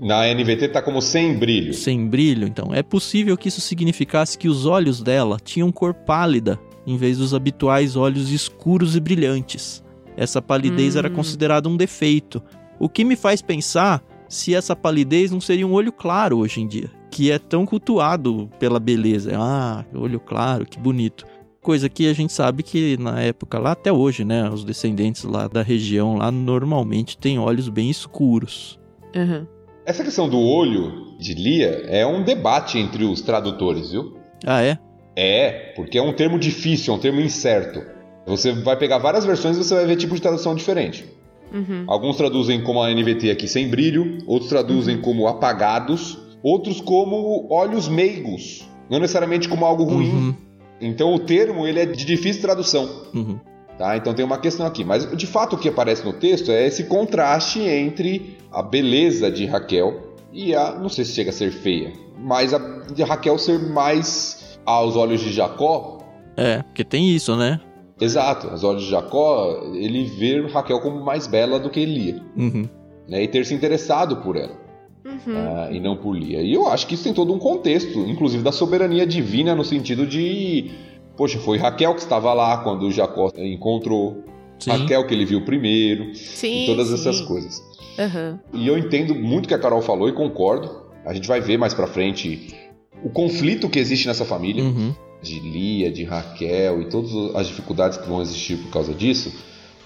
Na 0.00 0.26
NVT 0.32 0.68
tá 0.68 0.82
como 0.82 1.00
sem 1.00 1.38
brilho. 1.38 1.72
Sem 1.72 2.06
brilho, 2.06 2.46
então. 2.46 2.74
É 2.74 2.82
possível 2.82 3.36
que 3.36 3.48
isso 3.48 3.60
significasse 3.60 4.36
que 4.36 4.48
os 4.48 4.66
olhos 4.66 5.00
dela 5.02 5.38
tinham 5.42 5.70
cor 5.72 5.94
pálida, 5.94 6.58
em 6.86 6.96
vez 6.96 7.18
dos 7.18 7.32
habituais 7.32 7.94
olhos 7.96 8.30
escuros 8.30 8.96
e 8.96 9.00
brilhantes. 9.00 9.82
Essa 10.16 10.42
palidez 10.42 10.94
Hum. 10.96 10.98
era 10.98 11.10
considerada 11.10 11.68
um 11.68 11.76
defeito. 11.76 12.42
O 12.78 12.88
que 12.88 13.04
me 13.04 13.16
faz 13.16 13.40
pensar 13.42 14.02
se 14.28 14.54
essa 14.54 14.76
palidez 14.76 15.30
não 15.30 15.40
seria 15.40 15.66
um 15.66 15.72
olho 15.72 15.92
claro 15.92 16.38
hoje 16.38 16.60
em 16.60 16.66
dia, 16.66 16.90
que 17.10 17.30
é 17.30 17.38
tão 17.38 17.64
cultuado 17.64 18.48
pela 18.58 18.78
beleza. 18.78 19.32
Ah, 19.34 19.84
olho 19.94 20.20
claro, 20.20 20.66
que 20.66 20.78
bonito. 20.78 21.24
Coisa 21.60 21.88
que 21.88 22.08
a 22.08 22.12
gente 22.12 22.32
sabe 22.32 22.62
que 22.62 22.96
na 22.98 23.20
época 23.20 23.58
lá, 23.58 23.72
até 23.72 23.92
hoje, 23.92 24.24
né? 24.24 24.48
Os 24.48 24.64
descendentes 24.64 25.24
lá 25.24 25.48
da 25.48 25.62
região 25.62 26.16
lá 26.16 26.30
normalmente 26.30 27.18
têm 27.18 27.38
olhos 27.38 27.68
bem 27.68 27.90
escuros. 27.90 28.78
Uhum. 29.14 29.46
Essa 29.84 30.04
questão 30.04 30.28
do 30.28 30.38
olho 30.38 31.16
de 31.18 31.34
Lia 31.34 31.84
é 31.88 32.06
um 32.06 32.22
debate 32.22 32.78
entre 32.78 33.04
os 33.04 33.22
tradutores, 33.22 33.90
viu? 33.90 34.16
Ah, 34.46 34.62
é? 34.62 34.78
É, 35.16 35.72
porque 35.74 35.98
é 35.98 36.02
um 36.02 36.12
termo 36.12 36.38
difícil, 36.38 36.94
é 36.94 36.96
um 36.96 37.00
termo 37.00 37.20
incerto. 37.20 37.82
Você 38.26 38.52
vai 38.52 38.76
pegar 38.76 38.98
várias 38.98 39.24
versões 39.24 39.56
e 39.56 39.64
você 39.64 39.74
vai 39.74 39.86
ver 39.86 39.96
tipo 39.96 40.14
de 40.14 40.20
tradução 40.20 40.54
diferente. 40.54 41.06
Uhum. 41.52 41.84
Alguns 41.86 42.16
traduzem 42.16 42.62
como 42.62 42.82
a 42.82 42.90
NVT 42.92 43.30
aqui 43.30 43.48
sem 43.48 43.68
brilho, 43.68 44.18
outros 44.26 44.48
traduzem 44.50 44.96
Uhum. 44.96 45.02
como 45.02 45.26
apagados, 45.28 46.18
outros 46.42 46.80
como 46.80 47.46
olhos 47.50 47.88
meigos, 47.88 48.68
não 48.90 48.98
necessariamente 49.00 49.48
como 49.48 49.64
algo 49.64 49.84
ruim. 49.84 50.10
Uhum, 50.10 50.34
Então 50.80 51.14
o 51.14 51.18
termo 51.18 51.66
ele 51.66 51.80
é 51.80 51.86
de 51.86 52.04
difícil 52.04 52.40
tradução. 52.42 52.88
uhum. 53.14 53.38
Tá? 53.78 53.96
Então 53.96 54.12
tem 54.12 54.24
uma 54.24 54.38
questão 54.38 54.66
aqui. 54.66 54.84
Mas 54.84 55.08
de 55.16 55.26
fato 55.26 55.54
o 55.54 55.58
que 55.58 55.68
aparece 55.68 56.04
no 56.04 56.12
texto 56.12 56.50
é 56.50 56.66
esse 56.66 56.84
contraste 56.84 57.60
entre 57.60 58.36
a 58.52 58.60
beleza 58.62 59.30
de 59.30 59.46
Raquel 59.46 60.14
e 60.32 60.52
a. 60.54 60.72
Não 60.72 60.88
sei 60.88 61.04
se 61.04 61.12
chega 61.12 61.30
a 61.30 61.32
ser 61.32 61.52
feia, 61.52 61.92
mas 62.18 62.52
a 62.52 62.58
de 62.92 63.02
Raquel 63.04 63.38
ser 63.38 63.58
mais 63.70 64.58
aos 64.66 64.96
olhos 64.96 65.20
de 65.20 65.32
Jacó. 65.32 65.98
É, 66.36 66.62
porque 66.64 66.82
tem 66.84 67.08
isso, 67.14 67.36
né? 67.36 67.60
Exato, 68.00 68.48
aos 68.48 68.62
olhos 68.62 68.84
de 68.84 68.90
Jacó, 68.90 69.60
ele 69.74 70.04
vê 70.04 70.40
Raquel 70.46 70.80
como 70.80 71.04
mais 71.04 71.26
bela 71.26 71.58
do 71.58 71.68
que 71.68 71.84
Lia. 71.84 72.22
Uhum. 72.36 72.68
Né, 73.08 73.24
e 73.24 73.28
ter 73.28 73.44
se 73.44 73.54
interessado 73.54 74.18
por 74.18 74.36
ela. 74.36 74.56
Uhum. 75.04 75.34
ah, 75.36 75.68
e 75.72 75.80
não 75.80 75.96
por 75.96 76.16
Lia. 76.16 76.42
E 76.42 76.52
eu 76.52 76.68
acho 76.68 76.86
que 76.86 76.94
isso 76.94 77.04
tem 77.04 77.14
todo 77.14 77.32
um 77.32 77.38
contexto, 77.38 77.98
inclusive 78.00 78.42
da 78.42 78.52
soberania 78.52 79.06
divina, 79.06 79.54
no 79.54 79.64
sentido 79.64 80.06
de. 80.06 80.70
Poxa, 81.16 81.38
foi 81.38 81.58
Raquel 81.58 81.94
que 81.94 82.00
estava 82.00 82.32
lá 82.34 82.58
quando 82.58 82.90
Jacó 82.90 83.32
encontrou. 83.36 84.22
Sim. 84.58 84.70
Raquel 84.70 85.06
que 85.06 85.14
ele 85.14 85.24
viu 85.24 85.44
primeiro. 85.44 86.14
Sim. 86.14 86.64
e 86.64 86.66
todas 86.66 86.88
sim. 86.88 86.94
essas 86.94 87.20
coisas. 87.20 87.62
Uhum. 87.98 88.38
E 88.52 88.68
eu 88.68 88.78
entendo 88.78 89.14
muito 89.14 89.46
o 89.46 89.48
que 89.48 89.54
a 89.54 89.58
Carol 89.58 89.82
falou 89.82 90.08
e 90.08 90.12
concordo. 90.12 90.88
A 91.04 91.14
gente 91.14 91.26
vai 91.26 91.40
ver 91.40 91.56
mais 91.56 91.72
pra 91.74 91.86
frente 91.86 92.54
o 93.02 93.08
conflito 93.08 93.68
que 93.68 93.78
existe 93.78 94.06
nessa 94.06 94.24
família, 94.24 94.62
Uhum. 94.62 94.94
De 95.22 95.40
Lia, 95.40 95.90
de 95.90 96.04
Raquel 96.04 96.82
e 96.82 96.88
todas 96.88 97.34
as 97.34 97.46
dificuldades 97.46 97.98
que 97.98 98.08
vão 98.08 98.22
existir 98.22 98.56
por 98.58 98.70
causa 98.70 98.94
disso. 98.94 99.32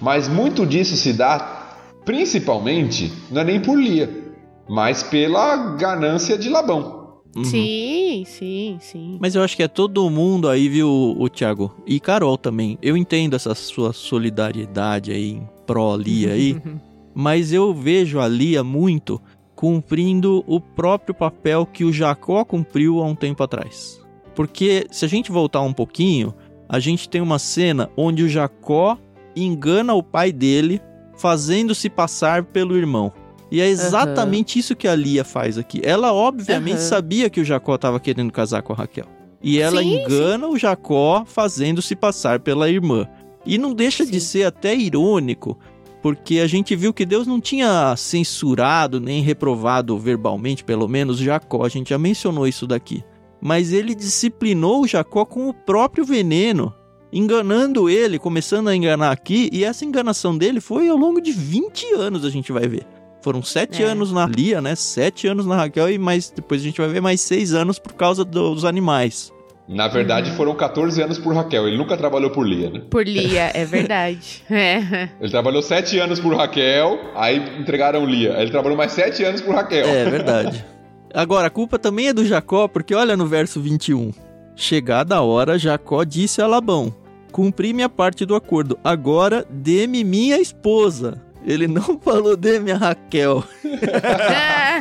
Mas 0.00 0.28
muito 0.28 0.66
disso 0.66 0.96
se 0.96 1.12
dá 1.12 1.78
principalmente, 2.04 3.12
não 3.30 3.42
é 3.42 3.44
nem 3.44 3.60
por 3.60 3.78
Lia, 3.78 4.34
mas 4.68 5.02
pela 5.02 5.74
ganância 5.76 6.36
de 6.36 6.48
Labão. 6.48 7.02
Uhum. 7.34 7.44
Sim, 7.44 8.24
sim, 8.26 8.78
sim. 8.80 9.18
Mas 9.20 9.34
eu 9.34 9.42
acho 9.42 9.56
que 9.56 9.62
é 9.62 9.68
todo 9.68 10.08
mundo 10.10 10.48
aí, 10.48 10.68
viu, 10.68 10.88
o 11.18 11.28
Thiago? 11.30 11.74
E 11.86 11.98
Carol 11.98 12.36
também. 12.36 12.78
Eu 12.82 12.94
entendo 12.94 13.34
essa 13.34 13.54
sua 13.54 13.92
solidariedade 13.92 15.10
aí 15.10 15.30
em 15.30 15.48
pró-Lia 15.66 16.32
aí, 16.32 16.60
mas 17.14 17.52
eu 17.52 17.72
vejo 17.72 18.20
a 18.20 18.28
Lia 18.28 18.62
muito 18.62 19.20
cumprindo 19.54 20.42
o 20.46 20.60
próprio 20.60 21.14
papel 21.14 21.64
que 21.64 21.84
o 21.84 21.92
Jacó 21.92 22.44
cumpriu 22.44 23.00
há 23.00 23.06
um 23.06 23.14
tempo 23.14 23.42
atrás. 23.42 24.01
Porque 24.34 24.86
se 24.90 25.04
a 25.04 25.08
gente 25.08 25.30
voltar 25.30 25.60
um 25.62 25.72
pouquinho, 25.72 26.34
a 26.68 26.78
gente 26.78 27.08
tem 27.08 27.20
uma 27.20 27.38
cena 27.38 27.90
onde 27.96 28.22
o 28.22 28.28
Jacó 28.28 28.98
engana 29.36 29.94
o 29.94 30.02
pai 30.02 30.32
dele, 30.32 30.80
fazendo-se 31.16 31.88
passar 31.90 32.44
pelo 32.44 32.76
irmão. 32.76 33.12
E 33.50 33.60
é 33.60 33.68
exatamente 33.68 34.58
isso 34.58 34.74
que 34.74 34.88
a 34.88 34.94
Lia 34.94 35.24
faz 35.24 35.58
aqui. 35.58 35.82
Ela 35.84 36.12
obviamente 36.12 36.78
Aham. 36.78 36.88
sabia 36.88 37.28
que 37.28 37.40
o 37.40 37.44
Jacó 37.44 37.74
estava 37.74 38.00
querendo 38.00 38.32
casar 38.32 38.62
com 38.62 38.72
a 38.72 38.76
Raquel. 38.76 39.04
E 39.42 39.58
ela 39.60 39.82
Sim, 39.82 39.96
engana 39.96 40.48
o 40.48 40.56
Jacó 40.56 41.24
fazendo-se 41.26 41.94
passar 41.94 42.40
pela 42.40 42.70
irmã. 42.70 43.06
E 43.44 43.58
não 43.58 43.74
deixa 43.74 44.06
de 44.06 44.20
Sim. 44.20 44.26
ser 44.26 44.44
até 44.44 44.74
irônico, 44.74 45.58
porque 46.00 46.38
a 46.38 46.46
gente 46.46 46.74
viu 46.74 46.94
que 46.94 47.04
Deus 47.04 47.26
não 47.26 47.40
tinha 47.40 47.94
censurado 47.96 48.98
nem 48.98 49.20
reprovado 49.20 49.98
verbalmente, 49.98 50.64
pelo 50.64 50.88
menos, 50.88 51.18
Jacó. 51.18 51.64
A 51.64 51.68
gente 51.68 51.90
já 51.90 51.98
mencionou 51.98 52.46
isso 52.48 52.66
daqui. 52.66 53.04
Mas 53.44 53.72
ele 53.72 53.92
disciplinou 53.94 54.82
o 54.82 54.86
Jacó 54.86 55.24
com 55.24 55.48
o 55.48 55.52
próprio 55.54 56.04
veneno, 56.04 56.72
enganando 57.12 57.90
ele, 57.90 58.18
começando 58.18 58.68
a 58.68 58.76
enganar 58.76 59.10
aqui. 59.10 59.50
E 59.52 59.64
essa 59.64 59.84
enganação 59.84 60.38
dele 60.38 60.60
foi 60.60 60.88
ao 60.88 60.96
longo 60.96 61.20
de 61.20 61.32
20 61.32 61.92
anos, 61.94 62.24
a 62.24 62.30
gente 62.30 62.52
vai 62.52 62.68
ver. 62.68 62.86
Foram 63.20 63.42
sete 63.42 63.82
É. 63.82 63.86
anos 63.86 64.12
na 64.12 64.26
Lia, 64.26 64.60
né? 64.60 64.74
Sete 64.74 65.26
anos 65.26 65.44
na 65.46 65.56
Raquel 65.56 65.90
e 65.90 65.98
mais 65.98 66.30
depois 66.30 66.60
a 66.60 66.64
gente 66.64 66.80
vai 66.80 66.88
ver 66.88 67.00
mais 67.00 67.20
seis 67.20 67.52
anos 67.52 67.78
por 67.78 67.92
causa 67.94 68.24
dos 68.24 68.64
animais. 68.64 69.32
Na 69.68 69.86
verdade, 69.86 70.30
Uhum. 70.30 70.36
foram 70.36 70.54
14 70.56 71.00
anos 71.00 71.18
por 71.18 71.32
Raquel. 71.34 71.68
Ele 71.68 71.78
nunca 71.78 71.96
trabalhou 71.96 72.30
por 72.30 72.46
Lia, 72.46 72.68
né? 72.70 72.82
Por 72.90 73.06
Lia, 73.06 73.50
é 73.54 73.64
verdade. 73.64 74.42
É. 74.50 75.08
Ele 75.20 75.30
trabalhou 75.30 75.62
7 75.62 75.98
anos 76.00 76.18
por 76.18 76.34
Raquel, 76.36 76.98
aí 77.14 77.60
entregaram 77.60 78.04
Lia. 78.04 78.34
Aí 78.34 78.42
ele 78.42 78.50
trabalhou 78.50 78.76
mais 78.76 78.90
7 78.92 79.22
anos 79.24 79.40
por 79.40 79.54
Raquel. 79.54 79.86
É 79.86 80.04
verdade. 80.10 80.64
Agora, 81.14 81.46
a 81.48 81.50
culpa 81.50 81.78
também 81.78 82.08
é 82.08 82.12
do 82.12 82.24
Jacó, 82.24 82.66
porque 82.68 82.94
olha 82.94 83.16
no 83.16 83.26
verso 83.26 83.60
21. 83.60 84.12
Chegada 84.56 85.16
a 85.16 85.20
hora, 85.22 85.58
Jacó 85.58 86.04
disse 86.04 86.40
a 86.42 86.46
Labão: 86.46 86.94
Cumpri 87.30 87.72
minha 87.72 87.88
parte 87.88 88.24
do 88.26 88.34
acordo, 88.34 88.78
agora 88.84 89.46
dê-me 89.50 90.04
minha 90.04 90.38
esposa. 90.38 91.22
Ele 91.44 91.66
não 91.66 91.98
falou 92.00 92.36
dê-me 92.36 92.70
a 92.72 92.76
Raquel. 92.76 93.42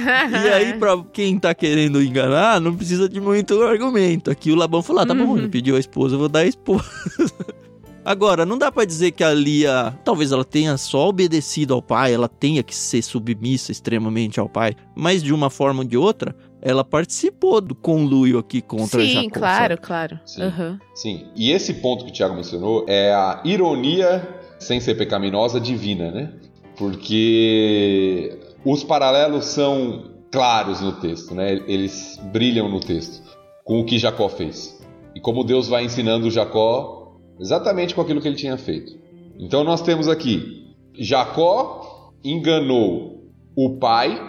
E 0.02 0.50
aí, 0.50 0.74
pra 0.80 0.98
quem 1.14 1.38
tá 1.38 1.54
querendo 1.54 2.02
enganar, 2.02 2.60
não 2.60 2.76
precisa 2.76 3.08
de 3.08 3.20
muito 3.22 3.62
argumento. 3.62 4.32
Aqui 4.32 4.52
o 4.52 4.56
Labão 4.56 4.82
falou: 4.82 5.04
ah, 5.04 5.06
tá 5.06 5.14
bom, 5.14 5.26
Uhum. 5.26 5.38
ele 5.38 5.48
pediu 5.50 5.76
a 5.76 5.80
esposa, 5.80 6.16
eu 6.16 6.20
vou 6.20 6.30
dar 6.30 6.40
a 6.40 6.46
esposa. 6.46 6.84
Agora, 8.04 8.46
não 8.46 8.58
dá 8.58 8.72
pra 8.72 8.84
dizer 8.84 9.12
que 9.12 9.24
a 9.24 9.34
Lia, 9.34 9.98
talvez 10.04 10.32
ela 10.32 10.44
tenha 10.44 10.76
só 10.78 11.08
obedecido 11.08 11.74
ao 11.74 11.82
pai, 11.82 12.14
ela 12.14 12.28
tenha 12.28 12.64
que 12.64 12.76
ser 12.76 13.02
submissa 13.02 13.72
extremamente 13.72 14.40
ao 14.40 14.50
pai, 14.50 14.76
mas 14.96 15.22
de 15.22 15.32
uma 15.32 15.50
forma 15.52 15.82
ou 15.84 15.88
de 15.88 15.98
outra, 15.98 16.36
ela 16.62 16.84
participou 16.84 17.62
do 17.62 17.76
conluio 17.76 18.40
aqui 18.40 18.62
contra 18.62 19.02
Sim, 19.02 19.24
Jacó. 19.26 19.40
claro, 19.40 19.74
sabe? 19.76 19.78
claro. 19.78 20.20
Sim. 20.26 20.42
Aham. 20.44 20.80
Sim. 20.96 21.28
E 21.36 21.52
esse 21.52 21.76
ponto 21.76 22.06
que 22.06 22.12
o 22.12 22.14
Thiago 22.14 22.36
mencionou 22.36 22.86
é 22.88 23.14
a 23.14 23.42
ironia, 23.46 24.28
sem 24.60 24.80
ser 24.80 24.96
pecaminosa, 24.96 25.60
divina, 25.60 26.12
né? 26.12 26.34
Porque 26.78 28.38
os 28.66 28.84
paralelos 28.84 29.46
são 29.46 30.12
claros 30.32 30.82
no 30.82 30.94
texto, 30.94 31.34
né? 31.36 31.62
Eles 31.68 32.20
brilham 32.32 32.70
no 32.70 32.80
texto 32.80 33.22
com 33.64 33.80
o 33.80 33.86
que 33.86 33.98
Jacó 34.00 34.28
fez. 34.30 34.80
E 35.16 35.20
como 35.20 35.44
Deus 35.44 35.68
vai 35.68 35.84
ensinando 35.84 36.32
Jacó 36.32 37.01
exatamente 37.42 37.94
com 37.96 38.02
aquilo 38.02 38.22
que 38.22 38.28
ele 38.28 38.38
tinha 38.38 38.56
feito. 38.58 38.96
Então 39.40 39.64
nós 39.64 39.82
temos 39.82 40.08
aqui 40.08 40.68
Jacó 40.98 42.12
enganou 42.24 43.26
o 43.56 43.72
pai 43.78 44.20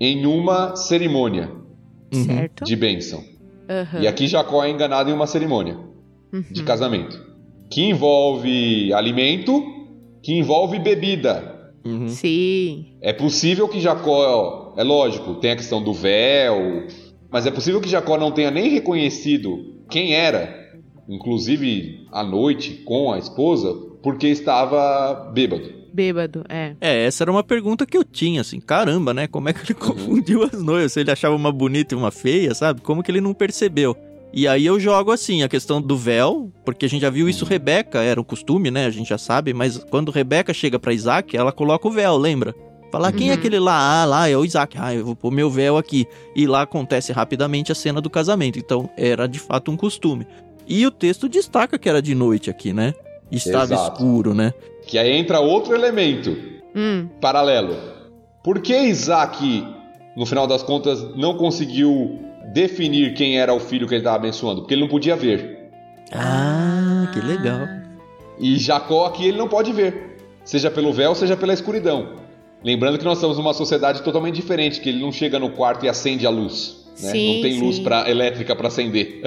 em 0.00 0.26
uma 0.26 0.74
cerimônia 0.76 1.50
Uhum. 2.14 2.24
Certo? 2.24 2.64
de 2.64 2.76
bênção. 2.76 3.22
Aham. 3.68 4.00
E 4.00 4.06
aqui 4.06 4.26
Jacó 4.28 4.64
é 4.64 4.70
enganado 4.70 5.10
em 5.10 5.12
uma 5.12 5.26
cerimônia 5.26 5.76
de 6.52 6.60
Uhum. 6.60 6.66
casamento, 6.66 7.20
que 7.70 7.82
envolve 7.82 8.92
alimento, 8.92 9.62
que 10.22 10.32
envolve 10.32 10.78
bebida. 10.78 11.72
Uhum. 11.84 12.08
Sim. 12.08 12.86
É 13.00 13.12
possível 13.12 13.66
que 13.68 13.80
Jacó, 13.80 14.72
é 14.76 14.82
lógico, 14.84 15.34
tem 15.36 15.50
a 15.52 15.56
questão 15.56 15.82
do 15.82 15.92
véu, 15.92 16.86
mas 17.30 17.44
é 17.46 17.50
possível 17.50 17.80
que 17.80 17.88
Jacó 17.88 18.16
não 18.16 18.30
tenha 18.30 18.50
nem 18.52 18.68
reconhecido 18.70 19.74
quem 19.90 20.14
era, 20.14 20.65
inclusive 21.08 22.06
à 22.12 22.22
noite 22.22 22.82
com 22.84 23.12
a 23.12 23.18
esposa, 23.18 23.74
porque 24.02 24.26
estava 24.28 25.30
bêbado. 25.32 25.74
Bêbado, 25.92 26.44
é. 26.48 26.74
É, 26.80 27.04
essa 27.06 27.24
era 27.24 27.30
uma 27.30 27.42
pergunta 27.42 27.86
que 27.86 27.96
eu 27.96 28.04
tinha, 28.04 28.42
assim, 28.42 28.60
caramba, 28.60 29.14
né? 29.14 29.26
Como 29.26 29.48
é 29.48 29.52
que 29.52 29.60
ele 29.60 29.74
confundiu 29.80 30.42
as 30.44 30.62
noivas? 30.62 30.92
Se 30.92 31.00
ele 31.00 31.10
achava 31.10 31.34
uma 31.34 31.50
bonita 31.50 31.94
e 31.94 31.98
uma 31.98 32.10
feia, 32.10 32.54
sabe? 32.54 32.80
Como 32.82 33.02
que 33.02 33.10
ele 33.10 33.20
não 33.20 33.32
percebeu? 33.32 33.96
E 34.32 34.46
aí 34.46 34.66
eu 34.66 34.78
jogo 34.78 35.10
assim, 35.10 35.42
a 35.42 35.48
questão 35.48 35.80
do 35.80 35.96
véu, 35.96 36.52
porque 36.64 36.84
a 36.84 36.88
gente 36.88 37.00
já 37.00 37.08
viu 37.08 37.26
isso 37.28 37.46
Rebeca, 37.46 38.02
era 38.02 38.20
o 38.20 38.24
costume, 38.24 38.70
né? 38.70 38.84
A 38.84 38.90
gente 38.90 39.08
já 39.08 39.16
sabe, 39.16 39.54
mas 39.54 39.78
quando 39.90 40.10
Rebeca 40.12 40.52
chega 40.52 40.78
pra 40.78 40.92
Isaac, 40.92 41.34
ela 41.34 41.50
coloca 41.52 41.88
o 41.88 41.90
véu, 41.90 42.18
lembra? 42.18 42.54
Fala, 42.92 43.10
quem 43.10 43.28
é 43.28 43.32
Uhum. 43.32 43.38
aquele 43.38 43.58
lá? 43.58 44.02
Ah, 44.02 44.04
lá 44.04 44.28
é 44.28 44.36
o 44.36 44.44
Isaac. 44.44 44.76
Ah, 44.78 44.94
eu 44.94 45.04
vou 45.04 45.16
pôr 45.16 45.30
meu 45.32 45.50
véu 45.50 45.76
aqui. 45.78 46.06
E 46.36 46.46
lá 46.46 46.62
acontece 46.62 47.12
rapidamente 47.12 47.72
a 47.72 47.74
cena 47.74 48.00
do 48.00 48.08
casamento. 48.10 48.58
Então 48.58 48.88
era 48.96 49.26
de 49.26 49.38
fato 49.38 49.70
um 49.72 49.76
costume. 49.76 50.26
E 50.66 50.86
o 50.86 50.90
texto 50.90 51.28
destaca 51.28 51.78
que 51.78 51.88
era 51.88 52.02
de 52.02 52.14
noite 52.14 52.50
aqui, 52.50 52.72
né? 52.72 52.94
Estava 53.30 53.74
Exato. 53.74 54.02
escuro, 54.02 54.34
né? 54.34 54.52
Que 54.86 54.98
aí 54.98 55.12
entra 55.12 55.40
outro 55.40 55.74
elemento 55.74 56.36
Hum, 56.74 57.08
paralelo. 57.20 57.76
Por 58.44 58.60
que 58.60 58.76
Isaac, 58.76 59.66
no 60.16 60.26
final 60.26 60.46
das 60.46 60.62
contas, 60.62 61.02
não 61.16 61.36
conseguiu 61.36 62.18
definir 62.52 63.14
quem 63.14 63.38
era 63.38 63.54
o 63.54 63.58
filho 63.58 63.88
que 63.88 63.94
ele 63.94 64.00
estava 64.00 64.16
abençoando? 64.16 64.60
Porque 64.60 64.74
ele 64.74 64.82
não 64.82 64.88
podia 64.88 65.16
ver. 65.16 65.70
Ah, 66.12 67.10
que 67.12 67.20
legal. 67.20 67.66
E 68.38 68.58
Jacó 68.58 69.06
aqui 69.06 69.26
ele 69.26 69.38
não 69.38 69.48
pode 69.48 69.72
ver, 69.72 70.18
seja 70.44 70.70
pelo 70.70 70.92
véu, 70.92 71.14
seja 71.14 71.36
pela 71.36 71.54
escuridão. 71.54 72.10
Lembrando 72.62 72.98
que 72.98 73.04
nós 73.04 73.18
estamos 73.18 73.38
numa 73.38 73.54
sociedade 73.54 74.02
totalmente 74.02 74.34
diferente, 74.34 74.80
que 74.80 74.88
ele 74.90 75.00
não 75.00 75.10
chega 75.10 75.38
no 75.38 75.50
quarto 75.50 75.86
e 75.86 75.88
acende 75.88 76.26
a 76.26 76.30
luz. 76.30 76.85
Né? 77.00 77.10
Sim, 77.10 77.34
não 77.34 77.42
tem 77.42 77.60
luz 77.60 77.76
sim. 77.76 77.82
pra, 77.82 78.08
elétrica 78.10 78.56
para 78.56 78.68
acender. 78.68 79.22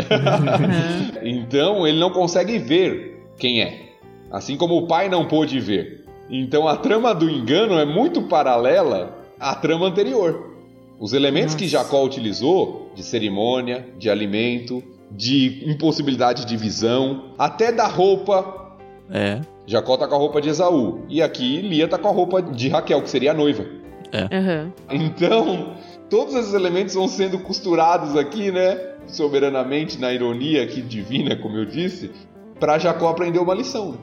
então 1.23 1.87
ele 1.87 1.99
não 1.99 2.09
consegue 2.09 2.57
ver 2.57 3.23
quem 3.37 3.61
é. 3.61 3.89
Assim 4.31 4.57
como 4.57 4.77
o 4.77 4.87
pai 4.87 5.09
não 5.09 5.25
pôde 5.25 5.59
ver. 5.59 6.05
Então 6.29 6.67
a 6.67 6.75
trama 6.75 7.13
do 7.13 7.29
engano 7.29 7.77
é 7.79 7.85
muito 7.85 8.23
paralela 8.23 9.17
à 9.39 9.55
trama 9.55 9.87
anterior. 9.87 10.55
Os 10.99 11.13
elementos 11.13 11.55
que 11.55 11.63
Nossa. 11.63 11.85
Jacó 11.85 12.03
utilizou, 12.03 12.91
de 12.93 13.03
cerimônia, 13.03 13.87
de 13.97 14.09
alimento, 14.09 14.83
de 15.09 15.63
impossibilidade 15.65 16.45
de 16.45 16.57
visão, 16.57 17.33
até 17.37 17.71
da 17.71 17.87
roupa. 17.87 18.77
É. 19.09 19.39
Jacó 19.65 19.95
tá 19.95 20.07
com 20.07 20.15
a 20.15 20.17
roupa 20.17 20.41
de 20.41 20.49
Esaú. 20.49 21.05
E 21.07 21.21
aqui 21.21 21.61
Lia 21.61 21.87
tá 21.87 21.97
com 21.97 22.07
a 22.07 22.11
roupa 22.11 22.41
de 22.41 22.67
Raquel, 22.67 23.01
que 23.01 23.09
seria 23.09 23.31
a 23.31 23.33
noiva. 23.33 23.65
Aham. 24.13 24.73
Então, 24.89 25.75
todos 26.09 26.33
esses 26.35 26.53
elementos 26.53 26.93
vão 26.95 27.07
sendo 27.07 27.39
costurados 27.39 28.15
aqui, 28.15 28.51
né? 28.51 28.77
Soberanamente, 29.07 29.99
na 29.99 30.13
ironia 30.13 30.63
aqui 30.63 30.81
divina, 30.81 31.35
como 31.35 31.57
eu 31.57 31.65
disse, 31.65 32.11
para 32.59 32.77
Jacó 32.77 33.09
aprender 33.09 33.39
uma 33.39 33.53
lição. 33.53 33.97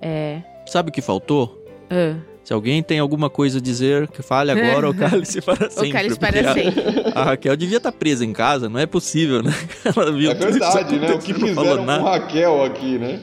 É. 0.00 0.40
Sabe 0.66 0.90
o 0.90 0.92
que 0.92 1.00
faltou? 1.02 1.64
Ah. 1.90 2.16
Se 2.44 2.52
alguém 2.52 2.82
tem 2.82 2.98
alguma 2.98 3.30
coisa 3.30 3.58
a 3.58 3.60
dizer, 3.60 4.08
que 4.08 4.20
fale 4.22 4.50
agora 4.50 4.88
ou 4.88 4.94
cale-se 4.94 5.40
para 5.40 5.70
sempre. 5.70 5.90
O 5.90 5.92
cálice 5.92 6.18
porque 6.18 6.42
para 6.42 6.54
sempre. 6.54 6.82
A 7.14 7.24
Raquel 7.24 7.56
devia 7.56 7.76
estar 7.76 7.92
presa 7.92 8.24
em 8.24 8.32
casa, 8.32 8.68
não 8.68 8.80
é 8.80 8.86
possível, 8.86 9.42
né? 9.42 9.52
Ela 9.84 10.12
viu 10.12 10.30
É 10.30 10.34
verdade, 10.34 10.98
né? 10.98 11.12
O 11.12 11.18
que 11.18 11.32
fizeram 11.34 11.78
com 11.78 11.84
nada. 11.84 12.02
Raquel 12.02 12.64
aqui, 12.64 12.98
né? 12.98 13.20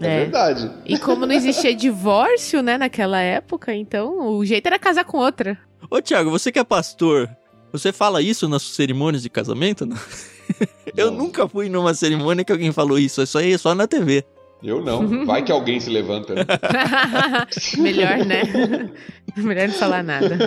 É, 0.00 0.06
É. 0.06 0.18
verdade. 0.20 0.70
E 0.86 0.98
como 0.98 1.26
não 1.26 1.34
existia 1.34 1.74
divórcio, 1.74 2.62
né, 2.62 2.78
naquela 2.78 3.20
época, 3.20 3.74
então 3.74 4.36
o 4.36 4.44
jeito 4.44 4.66
era 4.66 4.78
casar 4.78 5.04
com 5.04 5.18
outra. 5.18 5.58
Ô, 5.90 6.00
Thiago, 6.00 6.30
você 6.30 6.50
que 6.52 6.58
é 6.58 6.64
pastor, 6.64 7.28
você 7.72 7.92
fala 7.92 8.20
isso 8.22 8.48
nas 8.48 8.62
cerimônias 8.62 9.22
de 9.22 9.30
casamento? 9.30 9.84
Não? 9.86 9.96
Eu 10.96 11.10
Não. 11.10 11.18
nunca 11.18 11.48
fui 11.48 11.68
numa 11.68 11.94
cerimônia 11.94 12.44
que 12.44 12.52
alguém 12.52 12.70
falou 12.72 12.98
isso. 12.98 13.22
Isso 13.22 13.38
aí 13.38 13.52
é 13.54 13.58
só 13.58 13.74
na 13.74 13.86
TV. 13.86 14.24
Eu 14.62 14.80
não. 14.84 15.24
Vai 15.26 15.42
que 15.42 15.50
alguém 15.50 15.80
se 15.80 15.90
levanta. 15.90 16.34
né? 16.34 16.44
Melhor, 17.78 18.18
né? 18.24 18.42
Melhor 19.36 19.66
não 19.68 19.74
falar 19.74 20.04
nada. 20.04 20.38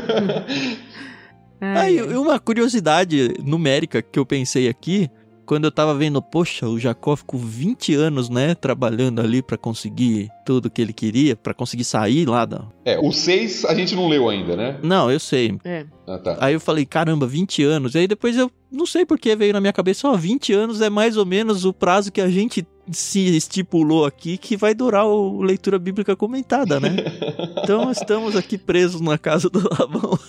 Ah, 1.60 1.82
Ai, 1.82 1.98
e 1.98 2.02
uma 2.16 2.40
curiosidade 2.40 3.34
numérica 3.44 4.02
que 4.02 4.18
eu 4.20 4.26
pensei 4.26 4.68
aqui, 4.70 5.10
quando 5.46 5.66
eu 5.66 5.72
tava 5.72 5.94
vendo, 5.96 6.22
poxa, 6.22 6.68
o 6.68 6.80
Jacó 6.80 7.16
ficou 7.16 7.40
20 7.40 7.94
anos, 7.94 8.30
né, 8.30 8.56
trabalhando 8.56 9.22
ali 9.22 9.42
pra 9.42 9.58
conseguir 9.58 10.30
tudo 10.46 10.70
que 10.70 10.82
ele 10.82 10.94
queria, 10.94 11.36
pra 11.36 11.54
conseguir 11.54 11.84
sair 11.84 12.28
lá 12.28 12.46
da... 12.46 12.66
É, 12.84 13.00
o 13.00 13.12
6 13.12 13.66
a 13.66 13.74
gente 13.74 13.96
não 13.96 14.08
leu 14.08 14.30
ainda, 14.30 14.56
né? 14.56 14.80
Não, 14.82 15.12
eu 15.12 15.20
sei. 15.20 15.58
é. 15.64 15.86
Ah, 16.08 16.20
tá. 16.20 16.38
Aí 16.40 16.54
eu 16.54 16.60
falei, 16.60 16.86
caramba, 16.86 17.26
20 17.26 17.64
anos. 17.64 17.96
E 17.96 18.00
aí 18.00 18.08
depois 18.08 18.38
eu 18.38 18.52
não 18.72 18.86
sei 18.86 19.06
por 19.06 19.18
que 19.18 19.36
veio 19.36 19.54
na 19.54 19.62
minha 19.62 19.74
cabeça, 19.74 20.08
ó, 20.08 20.16
20 20.16 20.54
anos 20.54 20.82
é 20.82 20.90
mais 20.90 21.18
ou 21.18 21.26
menos 21.26 21.66
o 21.66 21.74
prazo 21.74 22.12
que 22.12 22.22
a 22.22 22.30
gente 22.30 22.66
se 22.92 23.36
estipulou 23.36 24.06
aqui 24.06 24.38
que 24.38 24.56
vai 24.56 24.76
durar 24.76 25.08
o 25.08 25.42
leitura 25.42 25.80
bíblica 25.80 26.16
comentada, 26.16 26.80
né? 26.80 26.96
Então 27.64 27.90
estamos 27.90 28.36
aqui 28.36 28.60
presos 28.60 29.02
na 29.02 29.18
casa 29.18 29.50
do 29.50 29.68
Labão. 29.80 30.20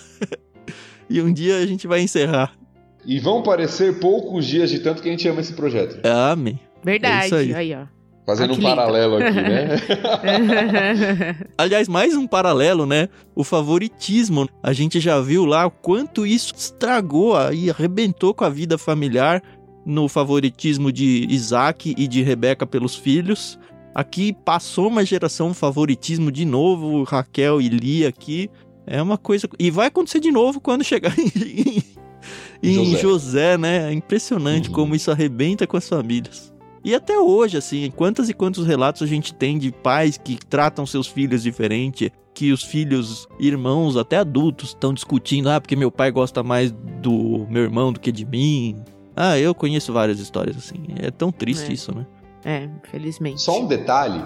e 1.07 1.21
um 1.21 1.31
dia 1.31 1.57
a 1.57 1.65
gente 1.67 1.85
vai 1.85 2.01
encerrar. 2.01 2.51
E 3.07 3.19
vão 3.19 3.41
parecer 3.41 3.99
poucos 3.99 4.45
dias 4.45 4.69
de 4.69 4.79
tanto 4.79 5.01
que 5.01 5.07
a 5.07 5.11
gente 5.11 5.25
ama 5.29 5.39
esse 5.39 5.53
projeto. 5.53 6.05
Amém. 6.05 6.59
Verdade. 6.83 7.23
É 7.23 7.25
isso 7.25 7.35
aí. 7.35 7.53
aí, 7.53 7.73
ó. 7.73 7.85
Fazendo 8.25 8.55
um 8.55 8.59
paralelo 8.59 9.15
aqui, 9.15 9.31
né? 9.31 9.67
Aliás, 11.57 11.87
mais 11.87 12.13
um 12.13 12.27
paralelo, 12.27 12.85
né? 12.85 13.07
O 13.33 13.45
favoritismo. 13.45 14.49
A 14.61 14.73
gente 14.73 14.99
já 14.99 15.21
viu 15.21 15.45
lá 15.45 15.65
o 15.65 15.71
quanto 15.71 16.27
isso 16.27 16.53
estragou 16.53 17.35
e 17.53 17.69
arrebentou 17.69 18.33
com 18.33 18.43
a 18.43 18.49
vida 18.49 18.77
familiar 18.77 19.41
no 19.85 20.09
favoritismo 20.09 20.91
de 20.91 21.25
Isaac 21.29 21.95
e 21.97 22.05
de 22.05 22.21
Rebeca 22.21 22.67
pelos 22.67 22.93
filhos. 22.93 23.57
Aqui 23.95 24.33
passou 24.43 24.89
uma 24.89 25.05
geração 25.05 25.53
favoritismo 25.53 26.29
de 26.29 26.43
novo, 26.43 27.03
Raquel 27.03 27.61
e 27.61 27.69
Lia 27.69 28.09
aqui. 28.09 28.49
É 28.85 29.01
uma 29.01 29.17
coisa. 29.17 29.47
E 29.57 29.71
vai 29.71 29.87
acontecer 29.87 30.19
de 30.19 30.31
novo 30.31 30.59
quando 30.59 30.83
chegar 30.83 31.15
em, 31.17 31.81
em 32.63 32.73
José. 32.95 32.97
José. 33.01 33.57
né? 33.57 33.89
É 33.89 33.93
impressionante 33.93 34.69
Uhum. 34.69 34.75
como 34.75 34.95
isso 34.95 35.11
arrebenta 35.11 35.65
com 35.67 35.77
as 35.77 35.87
famílias. 35.87 36.53
E 36.83 36.95
até 36.95 37.19
hoje, 37.19 37.57
assim, 37.57 37.91
quantos 37.95 38.29
e 38.29 38.33
quantos 38.33 38.65
relatos 38.65 39.01
a 39.01 39.05
gente 39.05 39.33
tem 39.33 39.57
de 39.57 39.71
pais 39.71 40.17
que 40.17 40.37
tratam 40.37 40.85
seus 40.85 41.05
filhos 41.07 41.43
diferente, 41.43 42.11
que 42.33 42.51
os 42.51 42.63
filhos, 42.63 43.27
irmãos, 43.39 43.97
até 43.97 44.17
adultos, 44.17 44.69
estão 44.69 44.93
discutindo, 44.93 45.49
ah, 45.49 45.59
porque 45.59 45.75
meu 45.75 45.91
pai 45.91 46.11
gosta 46.11 46.43
mais 46.43 46.71
do 47.01 47.45
meu 47.49 47.63
irmão 47.63 47.91
do 47.91 47.99
que 47.99 48.11
de 48.11 48.23
mim. 48.25 48.77
Ah, 49.15 49.37
eu 49.37 49.53
conheço 49.55 49.91
várias 49.91 50.19
histórias 50.19 50.55
assim. 50.55 50.75
É 51.01 51.09
tão 51.11 51.31
triste 51.31 51.69
É. 51.71 51.73
isso, 51.73 51.93
né? 51.93 52.05
É, 52.45 52.69
infelizmente. 52.85 53.41
Só 53.41 53.59
um 53.59 53.65
detalhe 53.67 54.23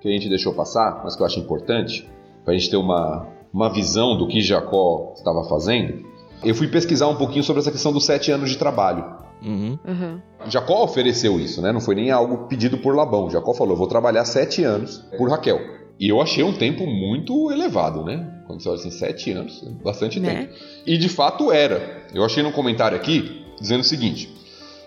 que 0.00 0.06
a 0.08 0.12
gente 0.12 0.28
deixou 0.28 0.52
passar, 0.52 1.00
mas 1.02 1.16
que 1.16 1.22
eu 1.22 1.26
acho 1.26 1.40
importante, 1.40 2.06
para 2.44 2.52
a 2.54 2.56
gente 2.56 2.70
ter 2.70 2.76
uma, 2.76 3.26
uma 3.52 3.72
visão 3.72 4.16
do 4.16 4.28
que 4.28 4.40
Jacó 4.42 5.14
estava 5.16 5.42
fazendo. 5.48 6.04
Eu 6.44 6.54
fui 6.54 6.68
pesquisar 6.68 7.08
um 7.08 7.16
pouquinho 7.16 7.42
sobre 7.42 7.60
essa 7.60 7.70
questão 7.72 7.92
dos 7.92 8.04
sete 8.04 8.30
anos 8.30 8.50
de 8.50 8.58
trabalho. 8.58 9.04
Uhum. 9.42 9.78
Aham. 9.86 10.22
Jacó 10.48 10.84
ofereceu 10.84 11.38
isso, 11.40 11.60
né? 11.60 11.72
Não 11.72 11.80
foi 11.80 11.94
nem 11.94 12.10
algo 12.10 12.46
pedido 12.48 12.78
por 12.78 12.94
Labão. 12.94 13.28
Jacó 13.30 13.52
falou: 13.54 13.72
eu 13.74 13.78
vou 13.78 13.86
trabalhar 13.86 14.24
sete 14.24 14.62
anos 14.64 15.04
por 15.16 15.28
Raquel. 15.30 15.60
E 15.98 16.08
eu 16.08 16.20
achei 16.20 16.44
um 16.44 16.52
tempo 16.52 16.86
muito 16.86 17.50
elevado, 17.50 18.04
né? 18.04 18.26
Quando 18.46 18.62
você 18.62 18.68
olha 18.68 18.78
assim, 18.78 18.90
sete 18.90 19.32
anos, 19.32 19.64
é 19.66 19.70
bastante 19.82 20.20
Né? 20.20 20.34
tempo. 20.46 20.54
E 20.86 20.96
de 20.98 21.08
fato 21.08 21.50
era. 21.50 22.06
Eu 22.14 22.22
achei 22.24 22.42
num 22.42 22.52
comentário 22.52 22.96
aqui 22.96 23.44
dizendo 23.60 23.80
o 23.80 23.84
seguinte: 23.84 24.32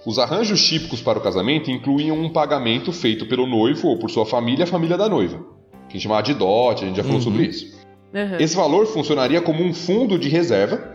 Os 0.06 0.18
arranjos 0.20 0.64
típicos 0.64 1.02
para 1.02 1.18
o 1.18 1.22
casamento 1.22 1.70
incluíam 1.70 2.18
um 2.18 2.30
pagamento 2.30 2.92
feito 2.92 3.26
pelo 3.28 3.46
noivo 3.48 3.88
ou 3.90 3.98
por 3.98 4.10
sua 4.10 4.26
família 4.26 4.64
a 4.64 4.68
família 4.68 4.98
da 4.98 5.10
noiva, 5.10 5.38
que 5.38 5.90
a 5.90 5.94
gente 5.94 6.04
chamava 6.04 6.24
de 6.24 6.34
dote, 6.36 6.84
a 6.84 6.88
gente 6.88 6.98
já 6.98 7.04
falou 7.04 7.18
Uhum. 7.18 7.24
sobre 7.24 7.44
isso. 7.46 7.78
Aham. 8.14 8.38
Esse 8.40 8.56
valor 8.56 8.88
funcionaria 8.88 9.40
como 9.42 9.64
um 9.64 9.72
fundo 9.74 10.18
de 10.18 10.30
reserva 10.30 10.89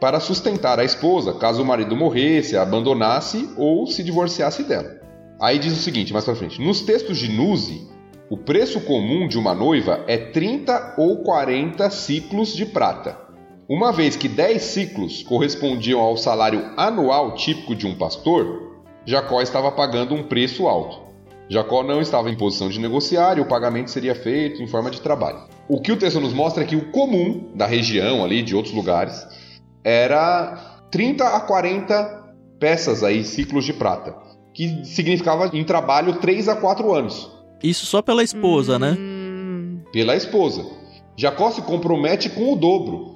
para 0.00 0.18
sustentar 0.18 0.80
a 0.80 0.84
esposa 0.84 1.34
caso 1.34 1.62
o 1.62 1.66
marido 1.66 1.94
morresse, 1.94 2.56
a 2.56 2.62
abandonasse 2.62 3.50
ou 3.56 3.86
se 3.86 4.02
divorciasse 4.02 4.62
dela. 4.64 4.98
Aí 5.40 5.58
diz 5.58 5.72
o 5.72 5.82
seguinte, 5.82 6.12
mais 6.12 6.24
pra 6.24 6.34
frente: 6.34 6.60
nos 6.60 6.80
textos 6.80 7.18
de 7.18 7.30
Nuzi, 7.30 7.86
o 8.30 8.36
preço 8.36 8.80
comum 8.80 9.28
de 9.28 9.38
uma 9.38 9.54
noiva 9.54 10.04
é 10.06 10.16
30 10.16 10.94
ou 10.96 11.22
40 11.22 11.90
ciclos 11.90 12.54
de 12.54 12.64
prata. 12.64 13.18
Uma 13.68 13.92
vez 13.92 14.16
que 14.16 14.28
10 14.28 14.62
ciclos 14.62 15.22
correspondiam 15.22 16.00
ao 16.00 16.16
salário 16.16 16.70
anual 16.76 17.34
típico 17.34 17.74
de 17.74 17.86
um 17.86 17.94
pastor, 17.94 18.82
Jacó 19.04 19.40
estava 19.40 19.70
pagando 19.70 20.14
um 20.14 20.22
preço 20.22 20.66
alto. 20.66 21.10
Jacó 21.48 21.82
não 21.82 22.00
estava 22.00 22.30
em 22.30 22.36
posição 22.36 22.68
de 22.68 22.78
negociar 22.78 23.38
e 23.38 23.40
o 23.40 23.46
pagamento 23.46 23.90
seria 23.90 24.14
feito 24.14 24.62
em 24.62 24.66
forma 24.66 24.90
de 24.90 25.00
trabalho. 25.00 25.40
O 25.68 25.80
que 25.80 25.90
o 25.90 25.96
texto 25.96 26.20
nos 26.20 26.32
mostra 26.32 26.62
é 26.62 26.66
que 26.66 26.76
o 26.76 26.90
comum 26.90 27.50
da 27.54 27.66
região 27.66 28.24
ali, 28.24 28.42
de 28.42 28.54
outros 28.54 28.74
lugares, 28.74 29.26
era 29.84 30.82
30 30.90 31.24
a 31.24 31.40
40 31.40 32.20
peças 32.58 33.02
aí, 33.02 33.24
ciclos 33.24 33.64
de 33.64 33.72
prata, 33.72 34.14
que 34.52 34.84
significava 34.84 35.50
em 35.52 35.64
trabalho 35.64 36.14
3 36.20 36.48
a 36.48 36.56
4 36.56 36.92
anos 36.92 37.30
Isso 37.62 37.86
só 37.86 38.02
pela 38.02 38.22
esposa, 38.22 38.78
né? 38.78 38.96
Hum, 38.98 39.80
pela 39.92 40.16
esposa. 40.16 40.64
Jacó 41.16 41.50
se 41.50 41.60
compromete 41.62 42.30
com 42.30 42.52
o 42.52 42.56
dobro. 42.56 43.12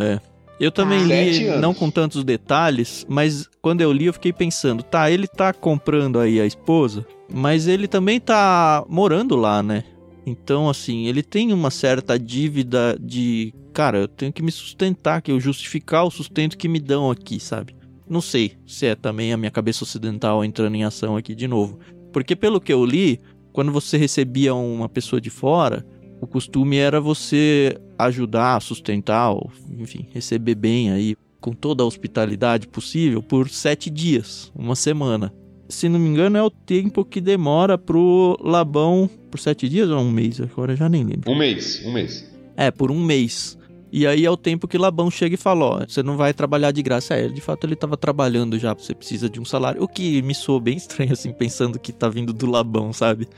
Eu 0.61 0.71
também 0.71 1.01
Ah. 1.01 1.07
Li, 1.07 1.49
não 1.59 1.75
com 1.75 1.91
tantos 1.91 2.23
detalhes, 2.23 3.05
mas 3.09 3.49
quando 3.61 3.81
eu 3.81 3.93
li 3.93 4.07
eu 4.07 4.13
fiquei 4.13 4.33
pensando, 4.33 4.83
tá, 4.83 5.11
ele 5.11 5.27
tá 5.27 5.53
comprando 5.53 6.21
aí 6.21 6.41
a 6.41 6.47
esposa, 6.47 7.05
mas 7.33 7.67
ele 7.67 7.89
também 7.89 8.21
tá 8.21 8.85
morando 8.89 9.35
lá, 9.35 9.63
né? 9.63 9.83
Então, 10.27 10.69
assim, 10.69 11.07
ele 11.07 11.23
tem 11.23 11.53
uma 11.53 11.71
certa 11.71 12.19
dívida 12.19 12.97
de, 13.01 13.53
cara, 13.73 13.99
eu 13.99 14.09
tenho 14.09 14.33
que 14.33 14.43
me 14.43 14.51
sustentar, 14.51 15.21
que 15.21 15.31
eu 15.31 15.39
justificar 15.39 16.05
o 16.05 16.11
sustento 16.11 16.57
que 16.57 16.69
me 16.69 16.81
dão 16.81 17.11
aqui, 17.11 17.39
sabe? 17.39 17.77
Não 18.09 18.21
sei 18.21 18.53
se 18.67 18.87
é 18.87 18.95
também 18.95 19.33
a 19.33 19.37
minha 19.37 19.51
cabeça 19.51 19.85
ocidental 19.85 20.45
entrando 20.45 20.75
em 20.75 20.85
ação 20.85 21.17
aqui 21.17 21.35
de 21.35 21.49
novo. 21.49 21.79
Porque 22.13 22.35
pelo 22.37 22.61
que 22.61 22.73
eu 22.73 22.85
li, 22.85 23.21
quando 23.53 23.73
você 23.73 23.97
recebia 23.97 24.55
uma 24.55 24.89
pessoa 24.89 25.21
de 25.21 25.31
fora, 25.31 25.85
o 26.21 26.27
costume 26.27 26.77
era 26.77 27.01
você 27.01 27.79
ajudar, 27.99 28.61
sustentar, 28.63 29.31
ou, 29.31 29.51
enfim, 29.79 30.07
receber 30.11 30.55
bem 30.55 30.91
aí, 30.91 31.17
com 31.41 31.53
toda 31.53 31.83
a 31.83 31.87
hospitalidade 31.87 32.67
possível, 32.67 33.23
por 33.23 33.51
sete 33.51 33.91
dias, 33.91 34.51
uma 34.55 34.75
semana. 34.75 35.33
Se 35.69 35.89
não 35.89 35.99
me 35.99 36.09
engano, 36.09 36.37
é 36.37 36.43
o 36.43 36.51
tempo 36.51 37.05
que 37.05 37.21
demora 37.21 37.79
pro 37.79 38.37
Labão. 38.41 39.09
Por 39.31 39.41
sete 39.41 39.69
dias 39.69 39.91
ou 39.91 39.99
um 39.99 40.11
mês? 40.11 40.41
Agora 40.41 40.73
eu 40.73 40.77
já 40.77 40.89
nem 40.89 41.05
lembro. 41.05 41.31
Um 41.31 41.37
mês, 41.37 41.83
um 41.85 41.93
mês. 41.93 42.31
É, 42.57 42.71
por 42.71 42.91
um 42.91 43.03
mês. 43.03 43.59
E 43.91 44.07
aí 44.07 44.25
é 44.25 44.31
o 44.31 44.37
tempo 44.37 44.67
que 44.67 44.77
Labão 44.77 45.11
chega 45.11 45.35
e 45.35 45.39
fala: 45.39 45.65
Ó, 45.65 45.79
você 45.87 46.03
não 46.03 46.17
vai 46.17 46.35
trabalhar 46.35 46.71
de 46.73 46.83
graça. 46.83 47.15
É, 47.15 47.29
de 47.29 47.41
fato 47.41 47.65
ele 47.65 47.77
tava 47.77 47.97
trabalhando 47.97 48.59
já, 48.59 48.75
você 48.75 48.95
precisa 48.95 49.31
de 49.31 49.41
um 49.41 49.45
salário. 49.45 49.83
O 49.83 49.89
que 49.89 50.21
me 50.23 50.35
soou 50.35 50.61
bem 50.61 50.77
estranho, 50.77 51.13
assim, 51.13 51.33
pensando 51.33 51.79
que 51.79 51.93
tá 51.93 52.09
vindo 52.09 52.33
do 52.33 52.51
Labão, 52.51 52.93
sabe? 52.93 53.29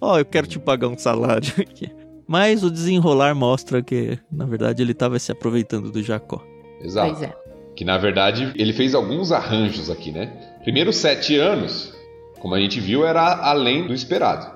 Ó, 0.00 0.18
eu 0.18 0.24
quero 0.24 0.46
te 0.46 0.58
pagar 0.58 0.88
um 0.88 0.98
salário 0.98 1.52
aqui. 1.60 1.90
Mas 2.26 2.64
o 2.64 2.70
desenrolar 2.70 3.34
mostra 3.34 3.82
que, 3.82 4.18
na 4.32 4.44
verdade, 4.44 4.82
ele 4.82 4.94
tava 4.94 5.18
se 5.18 5.30
aproveitando 5.30 5.92
do 5.92 6.02
Jacó. 6.02 6.42
Exato. 6.80 7.10
Pois 7.10 7.22
é. 7.22 7.36
Que 7.76 7.84
na 7.84 7.98
verdade 7.98 8.52
ele 8.56 8.72
fez 8.72 8.94
alguns 8.94 9.30
arranjos 9.30 9.90
aqui, 9.90 10.10
né? 10.10 10.32
Primeiro 10.66 10.92
sete 10.92 11.36
anos, 11.36 11.94
como 12.40 12.52
a 12.54 12.58
gente 12.60 12.80
viu, 12.80 13.06
era 13.06 13.22
além 13.22 13.86
do 13.86 13.94
esperado. 13.94 14.50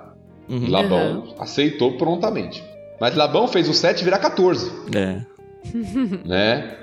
E 0.49 0.53
Uhum. 0.55 0.69
Labão 0.69 1.35
aceitou 1.39 1.93
prontamente. 1.93 2.61
Mas 3.01 3.15
Labão 3.15 3.47
fez 3.47 3.69
o 3.69 3.73
7 3.73 4.03
virar 4.03 4.19
14, 4.19 4.69
É. 4.93 5.21
né? 6.27 6.77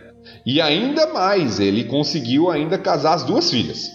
E 0.45 0.61
ainda 0.61 1.07
mais, 1.13 1.59
ele 1.59 1.83
conseguiu 1.83 2.49
ainda 2.49 2.77
casar 2.77 3.13
as 3.15 3.23
duas 3.23 3.51
filhas. 3.51 3.91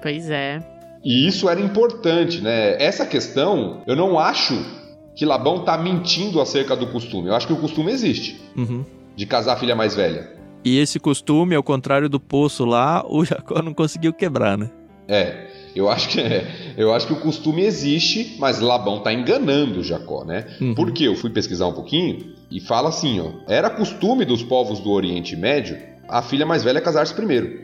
Pois 0.00 0.30
é. 0.30 0.62
E 1.04 1.26
isso 1.26 1.48
era 1.48 1.60
importante, 1.60 2.40
né? 2.40 2.80
Essa 2.80 3.04
questão, 3.04 3.82
eu 3.88 3.96
não 3.96 4.18
acho 4.20 4.54
que 5.16 5.24
Labão 5.24 5.64
tá 5.64 5.76
mentindo 5.76 6.40
acerca 6.40 6.76
do 6.76 6.86
costume. 6.88 7.26
Eu 7.28 7.34
acho 7.34 7.48
que 7.48 7.52
o 7.52 7.56
costume 7.56 7.90
existe, 7.90 8.40
Uhum. 8.56 8.84
de 9.16 9.26
casar 9.26 9.54
a 9.54 9.56
filha 9.56 9.74
mais 9.74 9.96
velha. 9.96 10.35
E 10.66 10.78
esse 10.78 10.98
costume, 10.98 11.54
ao 11.54 11.62
contrário 11.62 12.08
do 12.08 12.18
poço 12.18 12.64
lá, 12.64 13.06
o 13.08 13.24
Jacó 13.24 13.62
não 13.62 13.72
conseguiu 13.72 14.12
quebrar, 14.12 14.58
né? 14.58 14.68
É, 15.06 15.46
eu 15.76 15.88
acho 15.88 16.08
que 16.08 16.20
é, 16.20 16.44
eu 16.76 16.92
acho 16.92 17.06
que 17.06 17.12
o 17.12 17.20
costume 17.20 17.62
existe, 17.62 18.34
mas 18.40 18.58
Labão 18.58 18.98
tá 18.98 19.12
enganando 19.12 19.80
Jacó, 19.84 20.24
né? 20.24 20.44
Uhum. 20.60 20.74
Por 20.74 20.90
quê? 20.90 21.04
Eu 21.04 21.14
fui 21.14 21.30
pesquisar 21.30 21.68
um 21.68 21.72
pouquinho 21.72 22.34
e 22.50 22.58
fala 22.58 22.88
assim, 22.88 23.20
ó: 23.20 23.30
era 23.46 23.70
costume 23.70 24.24
dos 24.24 24.42
povos 24.42 24.80
do 24.80 24.90
Oriente 24.90 25.36
Médio 25.36 25.78
a 26.08 26.20
filha 26.20 26.44
mais 26.44 26.64
velha 26.64 26.80
casar-se 26.80 27.14
primeiro, 27.14 27.60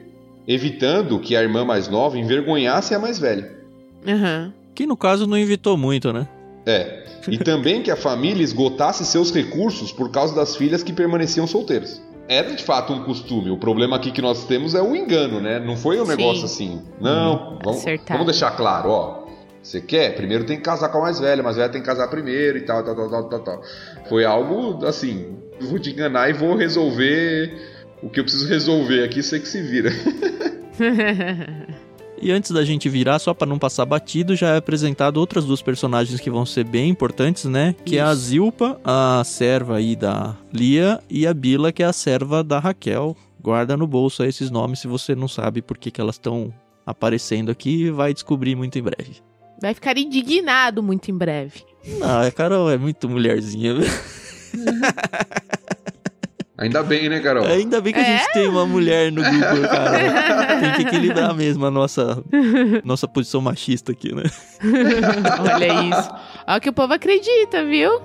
evitando 0.46 1.18
que 1.18 1.34
a 1.34 1.42
irmã 1.42 1.64
mais 1.64 1.88
nova 1.88 2.16
envergonhasse 2.16 2.94
a 2.94 3.00
mais 3.00 3.18
velha. 3.18 3.50
Aham. 4.06 4.54
Que 4.76 4.86
no 4.86 4.96
caso 4.96 5.26
não 5.26 5.36
evitou 5.36 5.76
muito, 5.76 6.12
né? 6.12 6.28
É, 6.64 7.04
e 7.26 7.36
também 7.42 7.82
que 7.82 7.90
a 7.90 7.96
família 7.96 8.44
esgotasse 8.44 9.04
seus 9.04 9.32
recursos 9.32 9.90
por 9.90 10.08
causa 10.12 10.36
das 10.36 10.54
filhas 10.54 10.84
que 10.84 10.92
permaneciam 10.92 11.48
solteiras. 11.48 12.00
Era 12.28 12.54
de 12.54 12.62
fato 12.62 12.92
um 12.92 13.04
costume. 13.04 13.50
O 13.50 13.56
problema 13.58 13.96
aqui 13.96 14.10
que 14.10 14.22
nós 14.22 14.44
temos 14.46 14.74
é 14.74 14.82
o 14.82 14.94
engano, 14.94 15.40
né? 15.40 15.58
Não 15.58 15.76
foi 15.76 16.00
um 16.00 16.06
Sim. 16.06 16.16
negócio 16.16 16.44
assim. 16.44 16.82
Não, 17.00 17.58
vamos, 17.62 17.80
Acertado. 17.80 18.18
vamos 18.18 18.26
deixar 18.26 18.52
claro, 18.52 18.90
ó. 18.90 19.22
Você 19.62 19.80
quer? 19.80 20.14
Primeiro 20.16 20.44
tem 20.44 20.56
que 20.56 20.62
casar 20.62 20.88
com 20.88 20.98
a 20.98 21.02
mais 21.02 21.20
velha, 21.20 21.42
mais 21.42 21.56
velha 21.56 21.68
tem 21.68 21.80
que 21.80 21.86
casar 21.86 22.08
primeiro 22.08 22.58
e 22.58 22.62
tal, 22.62 22.82
tal, 22.82 22.96
tal, 22.96 23.08
tal, 23.08 23.28
tal, 23.28 23.40
tal. 23.40 23.62
Foi 24.08 24.24
algo 24.24 24.84
assim, 24.84 25.36
vou 25.60 25.78
te 25.78 25.90
enganar 25.90 26.28
e 26.28 26.32
vou 26.32 26.56
resolver 26.56 27.54
o 28.02 28.10
que 28.10 28.18
eu 28.18 28.24
preciso 28.24 28.48
resolver 28.48 29.04
aqui, 29.04 29.22
você 29.22 29.38
que 29.38 29.46
se 29.46 29.62
vira. 29.62 29.90
E 32.22 32.30
antes 32.30 32.52
da 32.52 32.64
gente 32.64 32.88
virar, 32.88 33.18
só 33.18 33.34
pra 33.34 33.44
não 33.44 33.58
passar 33.58 33.84
batido, 33.84 34.36
já 34.36 34.50
é 34.50 34.56
apresentado 34.58 35.16
outras 35.16 35.44
duas 35.44 35.60
personagens 35.60 36.20
que 36.20 36.30
vão 36.30 36.46
ser 36.46 36.62
bem 36.62 36.88
importantes, 36.88 37.46
né? 37.46 37.74
Que 37.84 37.98
é 37.98 38.00
a 38.00 38.12
Isso. 38.12 38.22
Zilpa, 38.22 38.80
a 38.84 39.24
serva 39.24 39.78
aí 39.78 39.96
da 39.96 40.36
Lia, 40.52 41.00
e 41.10 41.26
a 41.26 41.34
Bila, 41.34 41.72
que 41.72 41.82
é 41.82 41.86
a 41.86 41.92
serva 41.92 42.44
da 42.44 42.60
Raquel. 42.60 43.16
Guarda 43.42 43.76
no 43.76 43.88
bolso 43.88 44.22
aí 44.22 44.28
esses 44.28 44.52
nomes 44.52 44.78
se 44.78 44.86
você 44.86 45.16
não 45.16 45.26
sabe 45.26 45.60
por 45.60 45.76
que, 45.76 45.90
que 45.90 46.00
elas 46.00 46.14
estão 46.14 46.54
aparecendo 46.86 47.50
aqui, 47.50 47.90
vai 47.90 48.14
descobrir 48.14 48.54
muito 48.54 48.78
em 48.78 48.82
breve. 48.82 49.16
Vai 49.60 49.74
ficar 49.74 49.98
indignado 49.98 50.80
muito 50.80 51.10
em 51.10 51.16
breve. 51.16 51.64
Não, 51.98 52.20
a 52.20 52.30
Carol 52.30 52.70
é 52.70 52.78
muito 52.78 53.08
mulherzinha. 53.08 53.74
Ainda 56.62 56.82
bem, 56.82 57.08
né, 57.08 57.20
Carol? 57.20 57.44
Ainda 57.44 57.80
bem 57.80 57.92
que 57.92 57.98
a 57.98 58.02
É? 58.02 58.18
gente 58.18 58.32
tem 58.32 58.48
uma 58.48 58.64
mulher 58.66 59.10
no 59.10 59.22
grupo, 59.22 59.68
cara. 59.68 60.52
Tem 60.62 60.72
que 60.74 60.82
equilibrar 60.82 61.34
mesmo 61.34 61.66
a 61.66 61.70
nossa, 61.70 62.22
nossa 62.84 63.08
posição 63.08 63.40
machista 63.40 63.90
aqui, 63.92 64.14
né? 64.14 64.22
Olha 65.40 65.82
isso. 65.98 66.10
Olha 66.46 66.60
que 66.60 66.68
o 66.68 66.72
povo 66.72 66.92
acredita, 66.94 67.64
viu? 67.64 68.00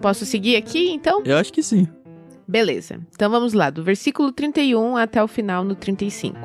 Posso 0.00 0.24
seguir 0.24 0.56
aqui, 0.56 0.90
então? 0.90 1.22
Eu 1.24 1.36
acho 1.36 1.52
que 1.52 1.62
sim. 1.62 1.88
Beleza. 2.46 3.00
Então 3.14 3.30
vamos 3.30 3.52
lá, 3.52 3.68
do 3.68 3.82
versículo 3.82 4.32
31 4.32 4.96
até 4.96 5.22
o 5.22 5.28
final 5.28 5.64
no 5.64 5.74
35. 5.74 6.38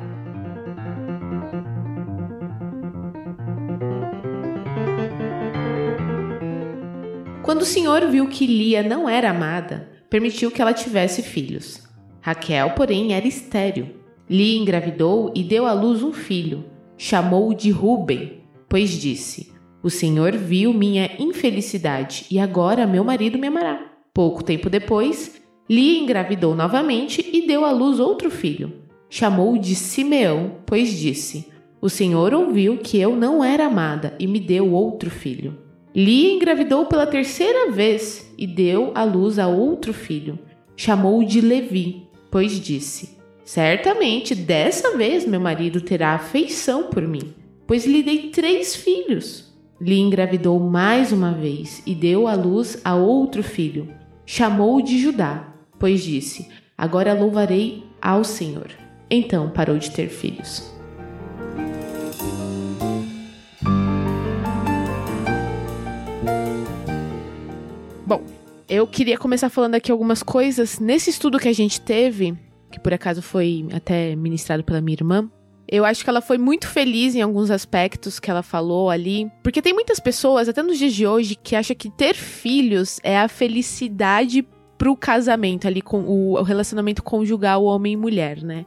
Quando 7.42 7.62
o 7.62 7.66
Senhor 7.66 8.06
viu 8.10 8.26
que 8.28 8.46
Lia 8.46 8.82
não 8.82 9.08
era 9.08 9.30
amada, 9.30 9.88
permitiu 10.10 10.50
que 10.50 10.60
ela 10.60 10.72
tivesse 10.72 11.22
filhos. 11.22 11.82
Raquel, 12.20 12.70
porém, 12.70 13.14
era 13.14 13.26
estéril. 13.26 13.96
Lia 14.28 14.58
engravidou 14.58 15.32
e 15.34 15.44
deu 15.44 15.66
à 15.66 15.72
luz 15.72 16.02
um 16.02 16.12
filho. 16.12 16.64
Chamou-o 16.96 17.54
de 17.54 17.70
Ruben, 17.70 18.40
pois 18.68 18.90
disse: 18.90 19.53
O 19.84 19.90
Senhor 19.90 20.32
viu 20.32 20.72
minha 20.72 21.10
infelicidade 21.18 22.24
e 22.30 22.38
agora 22.38 22.86
meu 22.86 23.04
marido 23.04 23.38
me 23.38 23.48
amará. 23.48 23.92
Pouco 24.14 24.42
tempo 24.42 24.70
depois, 24.70 25.42
Lia 25.68 26.00
engravidou 26.00 26.54
novamente 26.54 27.22
e 27.30 27.46
deu 27.46 27.66
à 27.66 27.70
luz 27.70 28.00
outro 28.00 28.30
filho. 28.30 28.72
Chamou-o 29.10 29.58
de 29.58 29.74
Simeão, 29.74 30.52
pois 30.64 30.98
disse: 30.98 31.52
O 31.82 31.90
Senhor 31.90 32.32
ouviu 32.32 32.78
que 32.78 32.98
eu 32.98 33.14
não 33.14 33.44
era 33.44 33.66
amada 33.66 34.14
e 34.18 34.26
me 34.26 34.40
deu 34.40 34.72
outro 34.72 35.10
filho. 35.10 35.58
Lia 35.94 36.32
engravidou 36.32 36.86
pela 36.86 37.06
terceira 37.06 37.70
vez 37.70 38.32
e 38.38 38.46
deu 38.46 38.90
à 38.94 39.04
luz 39.04 39.38
a 39.38 39.48
outro 39.48 39.92
filho. 39.92 40.38
Chamou-o 40.74 41.26
de 41.26 41.42
Levi, 41.42 42.04
pois 42.30 42.58
disse: 42.58 43.18
Certamente 43.44 44.34
dessa 44.34 44.96
vez 44.96 45.26
meu 45.26 45.40
marido 45.40 45.82
terá 45.82 46.14
afeição 46.14 46.84
por 46.84 47.06
mim, 47.06 47.34
pois 47.66 47.84
lhe 47.84 48.02
dei 48.02 48.30
três 48.30 48.74
filhos. 48.74 49.43
Lhe 49.80 49.98
engravidou 49.98 50.60
mais 50.60 51.10
uma 51.10 51.32
vez 51.32 51.82
e 51.84 51.94
deu 51.94 52.28
à 52.28 52.34
luz 52.34 52.80
a 52.84 52.94
outro 52.94 53.42
filho. 53.42 53.88
Chamou-o 54.24 54.80
de 54.80 54.98
Judá, 54.98 55.52
pois 55.78 56.02
disse: 56.02 56.48
Agora 56.78 57.12
louvarei 57.12 57.84
ao 58.00 58.22
Senhor. 58.22 58.68
Então 59.10 59.50
parou 59.50 59.76
de 59.76 59.90
ter 59.90 60.08
filhos. 60.08 60.72
Bom, 68.06 68.22
eu 68.68 68.86
queria 68.86 69.18
começar 69.18 69.50
falando 69.50 69.74
aqui 69.74 69.90
algumas 69.90 70.22
coisas. 70.22 70.78
Nesse 70.78 71.10
estudo 71.10 71.38
que 71.38 71.48
a 71.48 71.52
gente 71.52 71.80
teve, 71.80 72.38
que 72.70 72.78
por 72.78 72.94
acaso 72.94 73.20
foi 73.20 73.66
até 73.72 74.14
ministrado 74.14 74.62
pela 74.62 74.80
minha 74.80 74.96
irmã, 74.96 75.28
eu 75.74 75.84
acho 75.84 76.04
que 76.04 76.10
ela 76.10 76.20
foi 76.20 76.38
muito 76.38 76.68
feliz 76.68 77.14
em 77.14 77.22
alguns 77.22 77.50
aspectos 77.50 78.20
que 78.20 78.30
ela 78.30 78.42
falou 78.42 78.90
ali. 78.90 79.30
Porque 79.42 79.60
tem 79.60 79.72
muitas 79.72 79.98
pessoas, 79.98 80.48
até 80.48 80.62
nos 80.62 80.78
dias 80.78 80.94
de 80.94 81.06
hoje, 81.06 81.34
que 81.34 81.56
acham 81.56 81.74
que 81.76 81.90
ter 81.90 82.14
filhos 82.14 83.00
é 83.02 83.18
a 83.18 83.28
felicidade 83.28 84.46
pro 84.78 84.96
casamento 84.96 85.66
ali, 85.66 85.80
com 85.80 86.04
o 86.04 86.42
relacionamento 86.42 87.02
conjugal 87.02 87.64
homem 87.64 87.94
e 87.94 87.96
mulher, 87.96 88.42
né? 88.42 88.66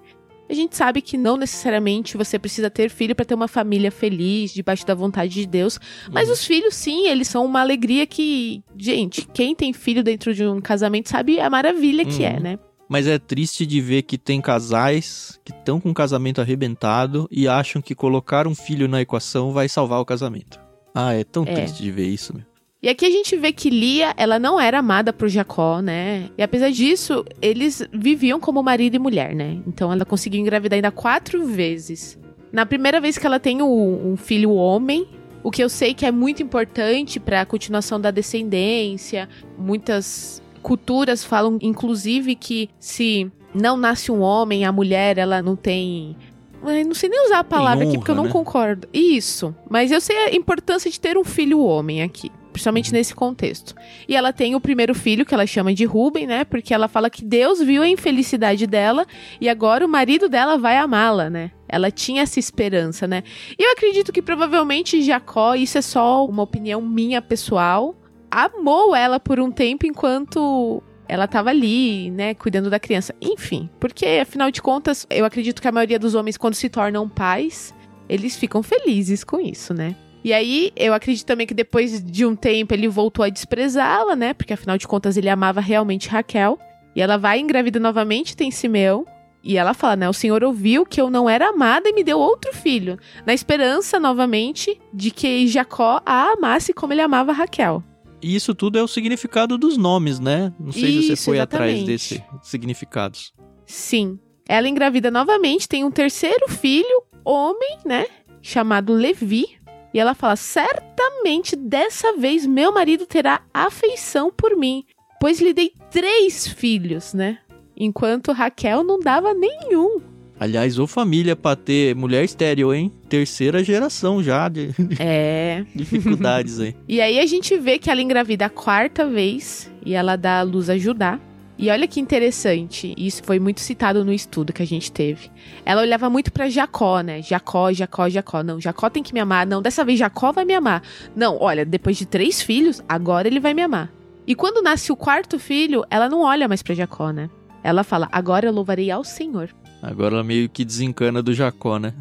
A 0.50 0.54
gente 0.54 0.78
sabe 0.78 1.02
que 1.02 1.18
não 1.18 1.36
necessariamente 1.36 2.16
você 2.16 2.40
precisa 2.40 2.70
ter 2.70 2.90
filho 2.90 3.14
para 3.14 3.26
ter 3.26 3.36
uma 3.36 3.50
família 3.50 3.92
feliz, 3.92 4.54
debaixo 4.54 4.86
da 4.86 4.96
vontade 4.96 5.34
de 5.34 5.46
Deus. 5.46 5.78
Mas 6.10 6.28
uhum. 6.28 6.34
os 6.34 6.46
filhos, 6.46 6.74
sim, 6.74 7.08
eles 7.08 7.28
são 7.28 7.46
uma 7.46 7.60
alegria 7.60 8.08
que, 8.08 8.64
gente, 8.78 9.28
quem 9.34 9.54
tem 9.54 9.74
filho 9.74 10.02
dentro 10.02 10.34
de 10.34 10.46
um 10.46 10.62
casamento 10.62 11.10
sabe 11.10 11.40
a 11.40 11.50
maravilha 11.50 12.06
que 12.06 12.24
é, 12.24 12.30
uhum. 12.30 12.36
é, 12.36 12.40
né? 12.40 12.60
Mas 12.90 13.08
é 13.08 13.20
triste 13.20 13.66
de 13.66 13.82
ver 13.82 14.04
que 14.04 14.18
tem 14.18 14.40
casais 14.40 15.40
que 15.44 15.52
estão 15.52 15.80
com 15.80 15.90
o 15.90 15.94
casamento 15.94 16.40
arrebentado 16.40 17.28
e 17.30 17.48
acham 17.48 17.82
que 17.82 17.94
colocar 17.94 18.48
um 18.48 18.56
filho 18.56 18.88
na 18.88 19.02
equação 19.02 19.52
vai 19.52 19.68
salvar 19.68 20.00
o 20.00 20.06
casamento. 20.06 20.60
Ah, 20.96 21.14
é 21.14 21.24
tão 21.24 21.44
é. 21.44 21.54
triste 21.54 21.84
de 21.84 21.92
ver 21.92 22.08
isso, 22.08 22.34
meu. 22.34 22.44
E 22.82 22.90
aqui 22.90 23.06
a 23.06 23.10
gente 23.10 23.36
vê 23.36 23.52
que 23.52 23.70
Lia, 23.70 24.14
ela 24.16 24.38
não 24.38 24.60
era 24.60 24.80
amada 24.80 25.12
por 25.12 25.28
Jacó, 25.28 25.82
né? 25.82 26.30
E 26.38 26.44
apesar 26.44 26.72
disso, 26.72 27.26
eles 27.42 27.82
viviam 27.92 28.40
como 28.40 28.62
marido 28.62 28.96
e 28.96 29.00
mulher, 29.00 29.36
né? 29.36 29.58
Então 29.68 29.92
ela 29.92 30.06
conseguiu 30.06 30.40
engravidar 30.40 30.78
ainda 30.78 30.92
quatro 30.92 31.46
vezes. 31.46 32.18
Na 32.52 32.66
primeira 32.66 33.02
vez 33.02 33.18
que 33.18 33.26
ela 33.26 33.40
tem 33.40 33.62
um, 33.62 34.14
um 34.14 34.16
filho 34.16 34.52
homem, 34.52 35.08
o 35.44 35.50
que 35.50 35.64
eu 35.64 35.70
sei 35.70 35.94
que 35.94 36.06
é 36.06 36.12
muito 36.12 36.44
importante 36.44 37.20
para 37.20 37.42
a 37.42 37.46
continuação 37.46 38.00
da 38.00 38.12
descendência. 38.12 39.28
Muitas 39.58 40.42
culturas 40.68 41.24
falam, 41.24 41.58
inclusive, 41.62 42.36
que 42.36 42.70
se 42.78 43.32
não 43.56 43.78
nasce 43.78 44.12
um 44.12 44.20
homem, 44.20 44.66
a 44.66 44.72
mulher 44.72 45.18
ela 45.18 45.42
não 45.42 45.56
tem 45.56 46.18
eu 46.62 46.86
não 46.86 46.94
sei 46.94 47.08
nem 47.08 47.24
usar 47.24 47.40
a 47.40 47.44
palavra 47.44 47.86
honra, 47.86 47.88
aqui 47.88 47.98
porque 47.98 48.12
eu 48.12 48.16
não 48.16 48.26
né? 48.26 48.32
concordo. 48.32 48.90
Isso. 48.92 49.56
Mas 49.70 49.92
eu 49.92 50.02
sei 50.02 50.18
a 50.18 50.36
importância 50.36 50.92
de 50.92 51.00
ter 51.00 51.18
um 51.18 51.24
filho 51.24 51.62
homem 51.62 52.02
aqui 52.02 52.30
principalmente 52.58 52.92
nesse 52.92 53.14
contexto. 53.14 53.76
E 54.08 54.16
ela 54.16 54.34
tem 54.34 54.56
o 54.56 54.60
primeiro 54.60 54.96
filho, 54.96 55.24
que 55.24 55.34
ela 55.34 55.46
chama 55.46 55.76
de 55.76 55.86
Ruben, 55.86 56.26
né? 56.26 56.44
Porque 56.44 56.74
ela 56.74 56.88
fala 56.88 57.08
que 57.08 57.24
Deus 57.24 57.62
viu 57.62 57.84
a 57.84 57.88
infelicidade 57.88 58.66
dela 58.66 59.06
e 59.40 59.48
agora 59.48 59.86
o 59.86 59.88
marido 59.88 60.28
dela 60.28 60.58
vai 60.58 60.76
amá-la, 60.78 61.30
né? 61.30 61.52
Ela 61.70 61.92
tinha 61.92 62.24
essa 62.24 62.40
esperança, 62.40 63.06
né? 63.06 63.24
E 63.60 63.64
eu 63.64 63.74
acredito 63.74 64.12
que 64.12 64.24
provavelmente 64.24 65.04
Jacó, 65.04 65.54
isso 65.54 65.78
é 65.78 65.82
só 65.82 66.26
uma 66.26 66.42
opinião 66.42 66.82
minha 66.82 67.22
pessoal, 67.22 67.96
amou 68.30 68.96
ela 68.96 69.20
por 69.20 69.40
um 69.40 69.52
tempo 69.52 69.86
enquanto 69.86 70.82
ela 71.08 71.26
estava 71.26 71.50
ali, 71.50 72.12
né, 72.12 72.34
cuidando 72.34 72.70
da 72.70 72.80
criança. 72.80 73.16
Enfim, 73.22 73.70
porque 73.80 74.06
afinal 74.22 74.52
de 74.52 74.62
contas, 74.62 75.08
eu 75.10 75.26
acredito 75.26 75.62
que 75.62 75.68
a 75.68 75.72
maioria 75.72 76.00
dos 76.00 76.16
homens, 76.16 76.38
quando 76.38 76.54
se 76.54 76.70
tornam 76.70 77.08
pais, 77.08 77.74
eles 78.10 78.36
ficam 78.36 78.62
felizes 78.62 79.24
com 79.24 79.40
isso, 79.40 79.74
né? 79.74 79.96
E 80.24 80.34
aí, 80.34 80.74
eu 80.76 80.94
acredito 80.94 81.26
também 81.26 81.48
que 81.48 81.54
depois 81.54 82.04
de 82.04 82.26
um 82.26 82.36
tempo 82.36 82.74
ele 82.74 82.88
voltou 82.88 83.24
a 83.24 83.30
desprezá-la, 83.30 84.16
né? 84.16 84.34
Porque 84.34 84.54
afinal 84.54 84.78
de 84.78 84.88
contas 84.88 85.16
ele 85.16 85.30
amava 85.30 85.62
realmente 85.62 86.10
Raquel. 86.10 86.60
E 86.94 87.02
ela 87.02 87.18
vai 87.18 87.40
engravida 87.40 87.80
novamente, 87.80 88.36
tem 88.36 88.52
Simeão. 88.52 89.06
E 89.42 89.58
ela 89.58 89.74
fala, 89.74 89.96
né? 89.96 90.10
O 90.10 90.14
Senhor 90.14 90.44
ouviu 90.44 90.86
que 90.86 91.00
eu 91.00 91.10
não 91.10 91.30
era 91.30 91.50
amada 91.50 91.88
e 91.88 91.94
me 91.94 92.04
deu 92.04 92.20
outro 92.20 92.54
filho. 92.54 92.98
Na 93.26 93.34
esperança, 93.34 94.00
novamente, 94.00 94.78
de 94.94 95.12
que 95.12 95.48
Jacó 95.48 96.02
a 96.06 96.34
amasse 96.34 96.74
como 96.74 96.92
ele 96.92 97.02
amava 97.02 97.32
Raquel. 97.32 97.82
E 98.22 98.36
isso 98.36 98.56
tudo 98.56 98.78
é 98.78 98.84
o 98.84 98.88
significado 98.88 99.58
dos 99.58 99.78
nomes, 99.78 100.20
né? 100.20 100.54
Não 100.60 100.72
sei 100.72 100.90
isso, 100.90 101.02
se 101.02 101.18
você 101.18 101.26
foi 101.26 101.38
exatamente. 101.38 101.72
atrás 101.72 101.84
desses 101.86 102.22
significados. 102.42 103.34
Sim. 103.66 104.20
Ela 104.48 104.68
engravida 104.68 105.12
novamente, 105.12 105.68
tem 105.68 105.84
um 105.84 105.92
terceiro 105.92 106.48
filho, 106.48 107.04
homem, 107.24 107.78
né? 107.86 108.08
Chamado 108.42 108.94
Levi. 108.94 109.58
E 109.94 110.00
ela 110.00 110.14
fala: 110.14 110.36
Certamente 110.36 111.56
dessa 111.56 112.16
vez 112.18 112.46
meu 112.46 112.72
marido 112.72 113.06
terá 113.06 113.42
afeição 113.54 114.32
por 114.32 114.56
mim, 114.56 114.86
pois 115.20 115.40
lhe 115.42 115.54
dei 115.54 115.74
três 115.92 116.48
filhos, 116.48 117.14
né? 117.14 117.40
Enquanto 117.76 118.32
Raquel 118.32 118.84
não 118.84 119.00
dava 119.00 119.34
nenhum. 119.34 120.02
Aliás, 120.40 120.78
ô 120.78 120.86
família 120.86 121.36
pra 121.36 121.56
ter 121.56 121.96
mulher 121.96 122.24
estéreo, 122.24 122.74
hein? 122.74 122.92
Terceira 123.10 123.64
geração 123.64 124.22
já 124.22 124.48
de 124.48 124.70
é. 125.00 125.66
dificuldades 125.74 126.60
aí. 126.60 126.76
e 126.88 127.02
aí 127.02 127.20
a 127.20 127.26
gente 127.26 127.58
vê 127.58 127.80
que 127.80 127.90
ela 127.90 128.02
engravida 128.02 128.46
a 128.46 128.50
quarta 128.50 129.08
vez 129.08 129.72
e 129.84 129.94
ela 129.94 130.16
dá 130.16 130.40
a 130.40 130.44
luz 130.44 130.70
a 130.70 130.78
Judá. 130.78 131.20
E 131.60 131.72
olha 131.72 131.88
que 131.88 132.00
interessante, 132.00 132.94
isso 132.96 133.24
foi 133.24 133.40
muito 133.40 133.62
citado 133.62 134.06
no 134.06 134.14
estudo 134.14 134.54
que 134.54 134.62
a 134.62 134.68
gente 134.68 134.92
teve. 134.92 135.32
Ela 135.66 135.82
olhava 135.82 136.08
muito 136.08 136.32
para 136.32 136.48
Jacó, 136.50 137.02
né? 137.02 137.20
Jacó, 137.24 137.74
Jacó, 137.74 138.08
Jacó. 138.08 138.44
Não, 138.44 138.62
Jacó 138.62 138.92
tem 138.92 139.02
que 139.02 139.12
me 139.12 139.20
amar. 139.20 139.48
Não, 139.48 139.60
dessa 139.60 139.84
vez 139.84 139.98
Jacó 139.98 140.32
vai 140.32 140.46
me 140.46 140.54
amar. 140.54 140.84
Não, 141.16 141.36
olha, 141.42 141.66
depois 141.66 141.98
de 141.98 142.06
três 142.06 142.44
filhos, 142.44 142.84
agora 142.88 143.28
ele 143.28 143.40
vai 143.40 143.56
me 143.56 143.64
amar. 143.64 143.92
E 144.28 144.36
quando 144.36 144.62
nasce 144.62 144.92
o 144.92 144.96
quarto 144.96 145.40
filho, 145.40 145.84
ela 145.90 146.08
não 146.08 146.22
olha 146.22 146.48
mais 146.48 146.62
para 146.62 146.76
Jacó, 146.76 147.10
né? 147.10 147.28
Ela 147.64 147.84
fala: 147.84 148.08
Agora 148.12 148.46
eu 148.48 148.54
louvarei 148.54 148.92
ao 148.92 149.04
Senhor. 149.04 149.50
Agora 149.82 150.16
ela 150.16 150.24
meio 150.24 150.50
que 150.50 150.66
desencana 150.66 151.22
do 151.22 151.34
Jacó, 151.34 151.78
né? 151.78 151.94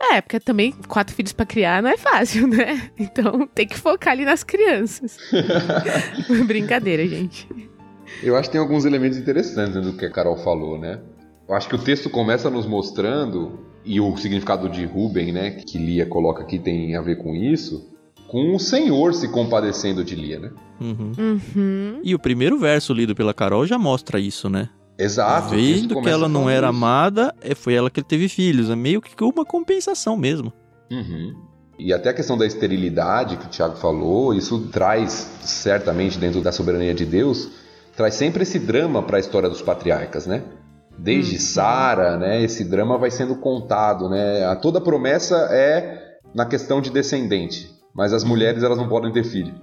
É, 0.00 0.20
porque 0.20 0.38
também 0.38 0.72
quatro 0.86 1.14
filhos 1.14 1.32
para 1.32 1.46
criar 1.46 1.82
não 1.82 1.90
é 1.90 1.96
fácil, 1.96 2.46
né? 2.48 2.90
Então 2.98 3.46
tem 3.54 3.66
que 3.66 3.76
focar 3.76 4.12
ali 4.12 4.24
nas 4.24 4.44
crianças. 4.44 5.18
Brincadeira, 6.46 7.06
gente. 7.06 7.48
Eu 8.22 8.36
acho 8.36 8.48
que 8.48 8.52
tem 8.52 8.60
alguns 8.60 8.84
elementos 8.84 9.18
interessantes 9.18 9.82
do 9.82 9.96
que 9.96 10.04
a 10.04 10.10
Carol 10.10 10.36
falou, 10.36 10.78
né? 10.78 11.00
Eu 11.48 11.54
acho 11.54 11.68
que 11.68 11.74
o 11.74 11.78
texto 11.78 12.08
começa 12.08 12.48
nos 12.48 12.66
mostrando, 12.66 13.64
e 13.84 14.00
o 14.00 14.16
significado 14.16 14.68
de 14.68 14.84
Ruben, 14.86 15.32
né, 15.32 15.50
que 15.50 15.78
Lia 15.78 16.06
coloca 16.06 16.42
aqui 16.42 16.58
tem 16.58 16.96
a 16.96 17.02
ver 17.02 17.16
com 17.16 17.34
isso, 17.34 17.92
com 18.28 18.54
o 18.54 18.58
Senhor 18.58 19.12
se 19.12 19.28
compadecendo 19.28 20.02
de 20.02 20.14
Lia, 20.14 20.38
né? 20.40 20.50
Uhum. 20.80 21.12
Uhum. 21.18 22.00
E 22.02 22.14
o 22.14 22.18
primeiro 22.18 22.58
verso 22.58 22.94
lido 22.94 23.14
pela 23.14 23.34
Carol 23.34 23.66
já 23.66 23.78
mostra 23.78 24.18
isso, 24.18 24.48
né? 24.48 24.70
Exato. 24.98 25.50
Vendo 25.50 26.00
que 26.00 26.08
ela 26.08 26.28
não 26.28 26.48
era 26.48 26.68
isso. 26.68 26.76
amada, 26.76 27.34
é, 27.40 27.54
foi 27.54 27.74
ela 27.74 27.90
que 27.90 28.02
teve 28.02 28.28
filhos. 28.28 28.70
É 28.70 28.76
meio 28.76 29.00
que 29.00 29.22
uma 29.24 29.44
compensação 29.44 30.16
mesmo. 30.16 30.52
Uhum. 30.90 31.34
E 31.78 31.92
até 31.92 32.10
a 32.10 32.14
questão 32.14 32.38
da 32.38 32.46
esterilidade 32.46 33.36
que 33.36 33.46
o 33.46 33.48
Tiago 33.48 33.76
falou, 33.76 34.32
isso 34.32 34.68
traz 34.68 35.10
certamente 35.40 36.18
dentro 36.18 36.40
da 36.40 36.52
soberania 36.52 36.94
de 36.94 37.04
Deus 37.04 37.64
traz 37.96 38.14
sempre 38.14 38.42
esse 38.42 38.58
drama 38.58 39.02
para 39.02 39.16
a 39.16 39.20
história 39.20 39.48
dos 39.48 39.62
patriarcas, 39.62 40.26
né? 40.26 40.42
Desde 40.96 41.36
hum. 41.36 41.40
Sara, 41.40 42.16
né? 42.16 42.42
Esse 42.42 42.64
drama 42.64 42.98
vai 42.98 43.10
sendo 43.10 43.36
contado, 43.36 44.08
né? 44.08 44.44
A 44.44 44.56
toda 44.56 44.80
promessa 44.80 45.48
é 45.50 46.18
na 46.34 46.46
questão 46.46 46.80
de 46.80 46.90
descendente, 46.90 47.70
mas 47.94 48.12
as 48.12 48.24
mulheres 48.24 48.62
elas 48.62 48.78
não 48.78 48.88
podem 48.88 49.12
ter 49.12 49.24
filho. 49.24 49.54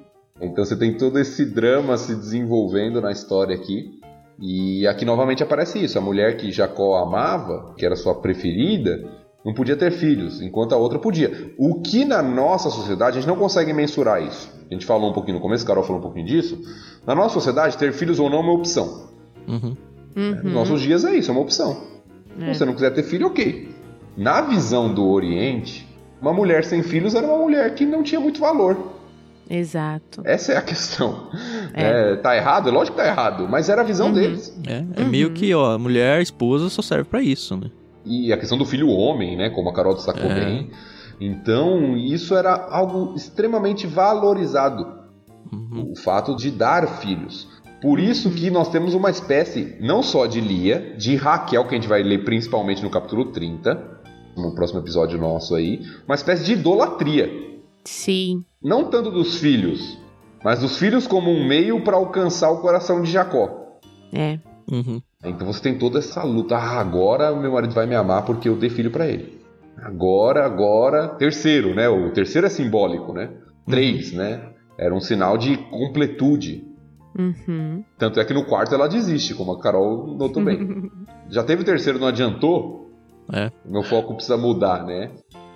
Então 0.41 0.63
você 0.65 0.75
tem 0.75 0.97
todo 0.97 1.19
esse 1.19 1.45
drama 1.45 1.97
se 1.97 2.15
desenvolvendo 2.15 3.01
na 3.01 3.11
história 3.11 3.55
aqui. 3.55 3.99
E 4.39 4.87
aqui 4.87 5.05
novamente 5.05 5.43
aparece 5.43 5.83
isso: 5.83 5.97
a 5.97 6.01
mulher 6.01 6.37
que 6.37 6.51
Jacó 6.51 6.97
amava, 6.97 7.73
que 7.77 7.85
era 7.85 7.95
sua 7.95 8.15
preferida, 8.15 9.07
não 9.43 9.53
podia 9.53 9.75
ter 9.75 9.91
filhos, 9.91 10.41
enquanto 10.41 10.73
a 10.73 10.77
outra 10.77 10.99
podia. 10.99 11.53
O 11.57 11.81
que 11.81 12.05
na 12.05 12.21
nossa 12.21 12.69
sociedade 12.69 13.17
a 13.17 13.21
gente 13.21 13.27
não 13.27 13.35
consegue 13.35 13.73
mensurar 13.73 14.21
isso. 14.21 14.51
A 14.69 14.73
gente 14.73 14.85
falou 14.85 15.09
um 15.09 15.13
pouquinho 15.13 15.35
no 15.37 15.41
começo, 15.41 15.65
Carol 15.65 15.83
falou 15.83 15.99
um 15.99 16.03
pouquinho 16.03 16.25
disso. 16.25 16.61
Na 17.05 17.15
nossa 17.15 17.33
sociedade, 17.33 17.77
ter 17.77 17.91
filhos 17.91 18.19
ou 18.19 18.29
não 18.29 18.37
é 18.37 18.41
uma 18.41 18.53
opção. 18.53 19.09
Uhum. 19.47 19.75
Uhum. 20.15 20.43
Nos 20.43 20.53
nossos 20.53 20.81
dias 20.81 21.03
é 21.03 21.15
isso, 21.15 21.31
é 21.31 21.33
uma 21.33 21.41
opção. 21.41 21.83
É. 22.39 22.53
Se 22.53 22.59
você 22.59 22.65
não 22.65 22.73
quiser 22.73 22.91
ter 22.91 23.03
filho, 23.03 23.27
ok. 23.27 23.69
Na 24.15 24.41
visão 24.41 24.93
do 24.93 25.07
Oriente, 25.07 25.87
uma 26.21 26.33
mulher 26.33 26.63
sem 26.63 26.83
filhos 26.83 27.15
era 27.15 27.25
uma 27.25 27.37
mulher 27.37 27.73
que 27.73 27.85
não 27.85 28.03
tinha 28.03 28.21
muito 28.21 28.39
valor. 28.39 28.77
Exato. 29.53 30.21
Essa 30.23 30.53
é 30.53 30.57
a 30.57 30.61
questão. 30.63 31.29
É. 31.73 32.13
É, 32.13 32.15
tá 32.15 32.35
errado? 32.35 32.69
É 32.69 32.71
lógico 32.71 32.95
que 32.95 33.03
tá 33.03 33.09
errado, 33.09 33.47
mas 33.49 33.67
era 33.67 33.81
a 33.81 33.83
visão 33.83 34.07
uhum. 34.07 34.13
deles. 34.13 34.57
É, 34.65 35.01
é 35.01 35.03
uhum. 35.03 35.09
meio 35.09 35.31
que, 35.31 35.53
ó, 35.53 35.73
a 35.73 35.77
mulher, 35.77 36.19
a 36.19 36.21
esposa 36.21 36.69
só 36.69 36.81
serve 36.81 37.03
para 37.03 37.21
isso, 37.21 37.57
né? 37.57 37.69
E 38.05 38.31
a 38.31 38.37
questão 38.37 38.57
do 38.57 38.65
filho 38.65 38.87
homem, 38.87 39.35
né? 39.35 39.49
Como 39.49 39.69
a 39.69 39.73
Carol 39.73 39.93
destacou 39.93 40.31
é. 40.31 40.33
bem. 40.33 40.71
Então, 41.19 41.97
isso 41.97 42.35
era 42.35 42.67
algo 42.69 43.13
extremamente 43.15 43.85
valorizado. 43.85 45.01
Uhum. 45.51 45.91
O 45.91 45.95
fato 45.97 46.35
de 46.35 46.49
dar 46.49 46.87
filhos. 46.99 47.47
Por 47.81 47.99
isso 47.99 48.31
que 48.31 48.49
nós 48.49 48.69
temos 48.69 48.93
uma 48.93 49.09
espécie, 49.09 49.75
não 49.81 50.01
só 50.01 50.25
de 50.27 50.39
Lia, 50.39 50.95
de 50.97 51.15
Raquel, 51.15 51.65
que 51.65 51.75
a 51.75 51.77
gente 51.77 51.87
vai 51.87 52.01
ler 52.01 52.23
principalmente 52.23 52.81
no 52.81 52.89
capítulo 52.89 53.25
30, 53.31 53.99
no 54.37 54.55
próximo 54.55 54.79
episódio 54.79 55.19
nosso 55.19 55.55
aí, 55.55 55.81
uma 56.05 56.15
espécie 56.15 56.43
de 56.43 56.53
idolatria. 56.53 57.51
Sim. 57.85 58.43
Não 58.61 58.89
tanto 58.89 59.11
dos 59.11 59.37
filhos, 59.37 59.97
mas 60.43 60.59
dos 60.59 60.77
filhos 60.77 61.07
como 61.07 61.31
um 61.31 61.47
meio 61.47 61.83
para 61.83 61.97
alcançar 61.97 62.51
o 62.51 62.61
coração 62.61 63.01
de 63.01 63.11
Jacó. 63.11 63.79
É. 64.13 64.39
Uhum. 64.71 65.01
Então 65.23 65.47
você 65.47 65.61
tem 65.61 65.77
toda 65.77 65.99
essa 65.99 66.23
luta. 66.23 66.55
Ah, 66.55 66.79
agora 66.79 67.35
meu 67.35 67.51
marido 67.51 67.73
vai 67.73 67.85
me 67.85 67.95
amar 67.95 68.25
porque 68.25 68.49
eu 68.49 68.55
dei 68.55 68.69
filho 68.69 68.91
para 68.91 69.07
ele. 69.07 69.41
Agora, 69.77 70.45
agora. 70.45 71.07
Terceiro, 71.09 71.73
né? 71.75 71.89
O 71.89 72.11
terceiro 72.11 72.47
é 72.47 72.49
simbólico, 72.49 73.13
né? 73.13 73.29
Três, 73.65 74.11
né? 74.13 74.49
Era 74.77 74.93
um 74.93 74.99
sinal 74.99 75.37
de 75.37 75.57
completude. 75.69 76.65
Uhum. 77.17 77.83
Tanto 77.97 78.19
é 78.19 78.25
que 78.25 78.33
no 78.33 78.45
quarto 78.45 78.73
ela 78.73 78.87
desiste, 78.87 79.33
como 79.35 79.51
a 79.51 79.59
Carol 79.59 80.15
notou 80.17 80.43
bem. 80.43 80.89
Já 81.29 81.43
teve 81.43 81.61
o 81.61 81.65
terceiro, 81.65 81.99
não 81.99 82.07
adiantou? 82.07 82.91
É. 83.31 83.51
Meu 83.65 83.83
foco 83.83 84.13
precisa 84.15 84.37
mudar, 84.37 84.85
né? 84.85 85.11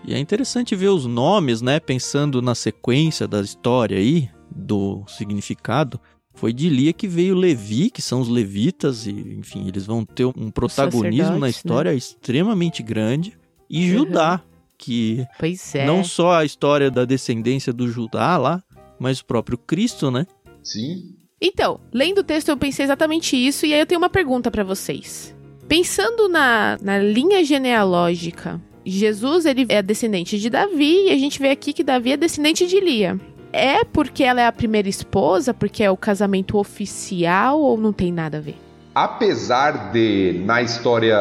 E 0.08 0.14
é 0.14 0.20
interessante 0.20 0.76
ver 0.76 0.89
os 0.89 1.06
nomes, 1.06 1.62
né? 1.62 1.80
Pensando 1.80 2.41
na 2.41 2.53
sequência 2.56 3.28
da 3.28 3.41
história 3.41 3.97
aí, 3.97 4.30
do 4.49 5.03
significado. 5.08 5.99
Foi 6.34 6.51
de 6.51 6.70
Lia 6.70 6.91
que 6.91 7.08
veio 7.08 7.34
Levi, 7.34 7.89
que 7.89 8.01
são 8.01 8.20
os 8.20 8.28
levitas, 8.28 9.08
e 9.08 9.12
enfim, 9.12 9.68
eles 9.68 9.86
vão 9.86 10.03
ter 10.03 10.26
um 10.26 10.51
protagonismo 10.51 11.39
na 11.39 11.47
sacerdotes, 11.47 11.56
história 11.56 11.93
extremamente 11.93 12.84
grande. 12.84 13.38
E 13.70 13.89
Uhum. 13.89 13.97
Judá, 13.99 14.41
que 14.78 15.26
Pois 15.39 15.74
é. 15.76 15.86
não 15.86 16.03
só 16.03 16.34
a 16.34 16.45
história 16.45 16.91
da 16.91 17.06
descendência 17.06 17.72
do 17.72 17.88
Judá 17.88 18.38
lá, 18.38 18.62
mas 18.99 19.20
o 19.22 19.26
próprio 19.26 19.58
Cristo, 19.58 20.12
né? 20.12 20.28
Sim. 20.62 21.16
Então, 21.41 21.80
lendo 21.93 22.20
o 22.20 22.24
texto 22.24 22.49
eu 22.49 22.58
pensei 22.58 22.84
exatamente 22.86 23.36
isso 23.36 23.66
e 23.66 23.74
aí 23.74 23.80
eu 23.80 23.86
tenho 23.86 23.99
uma 23.99 24.10
pergunta 24.10 24.51
pra 24.51 24.64
vocês. 24.64 25.34
Pensando 25.68 26.28
na, 26.28 26.78
na 26.82 26.99
linha 26.99 27.43
genealógica, 27.43 28.62
Jesus 28.86 29.46
ele 29.46 29.66
é 29.70 29.82
descendente 29.82 30.38
de 30.40 30.50
Davi 30.50 31.08
e 31.08 31.12
a 31.12 31.18
gente 31.18 31.40
vê 31.40 31.50
aqui 31.50 31.74
que 31.74 31.84
Davi 31.84 32.12
é 32.12 32.18
descendente 32.18 32.68
de 32.68 32.80
Lia. 32.80 33.20
É 33.52 33.84
porque 33.84 34.24
ela 34.24 34.42
é 34.42 34.46
a 34.46 34.52
primeira 34.52 34.88
esposa, 34.90 35.54
porque 35.54 35.84
é 35.84 35.90
o 35.90 35.98
casamento 35.98 36.58
oficial 36.58 37.60
ou 37.62 37.78
não 37.78 37.94
tem 37.94 38.12
nada 38.12 38.38
a 38.38 38.42
ver? 38.42 38.56
Apesar 38.94 39.92
de, 39.92 40.42
na 40.46 40.62
história 40.62 41.18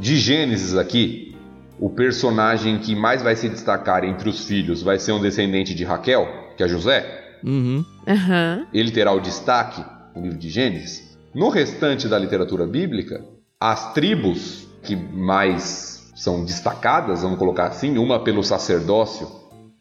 de 0.00 0.16
Gênesis 0.16 0.76
aqui, 0.76 1.34
o 1.78 1.88
personagem 1.90 2.78
que 2.78 2.94
mais 2.96 3.22
vai 3.22 3.36
se 3.36 3.48
destacar 3.48 4.02
entre 4.04 4.28
os 4.28 4.44
filhos 4.46 4.82
vai 4.82 4.98
ser 4.98 5.12
um 5.12 5.20
descendente 5.20 5.74
de 5.74 5.84
Raquel, 5.84 6.26
que 6.56 6.62
é 6.62 6.68
José, 6.68 7.24
Uhum. 7.44 7.84
Aham. 8.06 8.66
ele 8.74 8.90
terá 8.90 9.12
o 9.12 9.20
destaque 9.20 9.84
no 10.16 10.22
livro 10.22 10.38
de 10.38 10.48
Gênesis. 10.50 11.16
No 11.34 11.50
restante 11.50 12.08
da 12.08 12.18
literatura 12.18 12.66
bíblica, 12.66 13.24
as 13.60 13.92
tribos 13.92 14.66
que 14.82 14.96
mais 14.96 15.97
são 16.18 16.44
destacadas, 16.44 17.22
vamos 17.22 17.38
colocar 17.38 17.68
assim, 17.68 17.96
uma 17.96 18.18
pelo 18.18 18.42
sacerdócio 18.42 19.28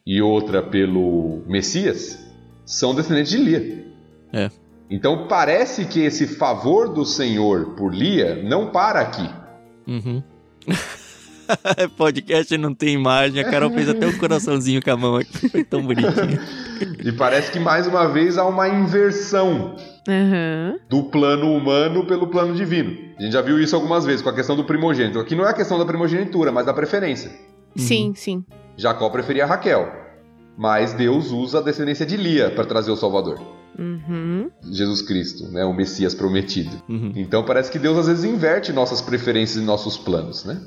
e 0.05 0.21
outra 0.21 0.61
pelo 0.61 1.41
Messias, 1.47 2.19
são 2.63 2.93
descendentes 2.93 3.31
de 3.31 3.37
Lia. 3.39 3.87
É. 4.31 4.51
Então 4.87 5.27
parece 5.27 5.85
que 5.85 5.99
esse 5.99 6.27
favor 6.27 6.93
do 6.93 7.03
Senhor 7.03 7.73
por 7.75 7.91
Lia 7.91 8.35
não 8.43 8.69
para 8.69 9.01
aqui. 9.01 9.27
Uhum. 9.87 10.21
Podcast 11.97 12.57
não 12.57 12.73
tem 12.73 12.93
imagem, 12.95 13.41
a 13.41 13.49
Carol 13.49 13.69
fez 13.71 13.89
até 13.89 14.07
um 14.07 14.17
coraçãozinho 14.17 14.81
com 14.83 14.91
a 14.91 14.97
mão 14.97 15.15
aqui, 15.15 15.49
foi 15.49 15.63
tão 15.63 15.81
bonitinho. 15.81 16.39
E 17.03 17.11
parece 17.11 17.51
que 17.51 17.59
mais 17.59 17.87
uma 17.87 18.07
vez 18.07 18.37
há 18.37 18.45
uma 18.45 18.67
inversão 18.69 19.75
Aham. 20.07 20.75
do 20.87 21.03
plano 21.05 21.51
humano 21.51 22.05
pelo 22.05 22.27
plano 22.27 22.53
divino. 22.53 22.95
A 23.17 23.23
gente 23.23 23.33
já 23.33 23.41
viu 23.41 23.59
isso 23.59 23.75
algumas 23.75 24.05
vezes 24.05 24.21
com 24.21 24.29
a 24.29 24.33
questão 24.33 24.55
do 24.55 24.63
primogênito. 24.63 25.19
Aqui 25.19 25.33
não 25.35 25.43
é 25.47 25.49
a 25.49 25.53
questão 25.53 25.79
da 25.79 25.85
primogenitura, 25.85 26.51
mas 26.51 26.67
da 26.67 26.73
preferência. 26.73 27.31
Sim, 27.75 28.13
sim. 28.15 28.43
Jacó 28.75 29.09
preferia 29.09 29.45
Raquel, 29.47 29.91
mas 30.55 30.93
Deus 30.93 31.31
usa 31.31 31.57
a 31.57 31.61
descendência 31.61 32.05
de 32.05 32.15
Lia 32.15 32.51
para 32.51 32.65
trazer 32.65 32.91
o 32.91 32.95
Salvador, 32.95 33.39
Uhum. 33.79 34.49
Jesus 34.71 35.01
Cristo, 35.03 35.47
né, 35.51 35.63
o 35.65 35.73
Messias 35.73 36.13
prometido. 36.15 36.81
Uhum. 36.89 37.13
Então 37.15 37.43
parece 37.43 37.71
que 37.71 37.77
Deus 37.79 37.97
às 37.97 38.07
vezes 38.07 38.23
inverte 38.23 38.71
nossas 38.73 39.01
preferências 39.01 39.61
e 39.63 39.65
nossos 39.65 39.97
planos, 39.97 40.45
né? 40.45 40.59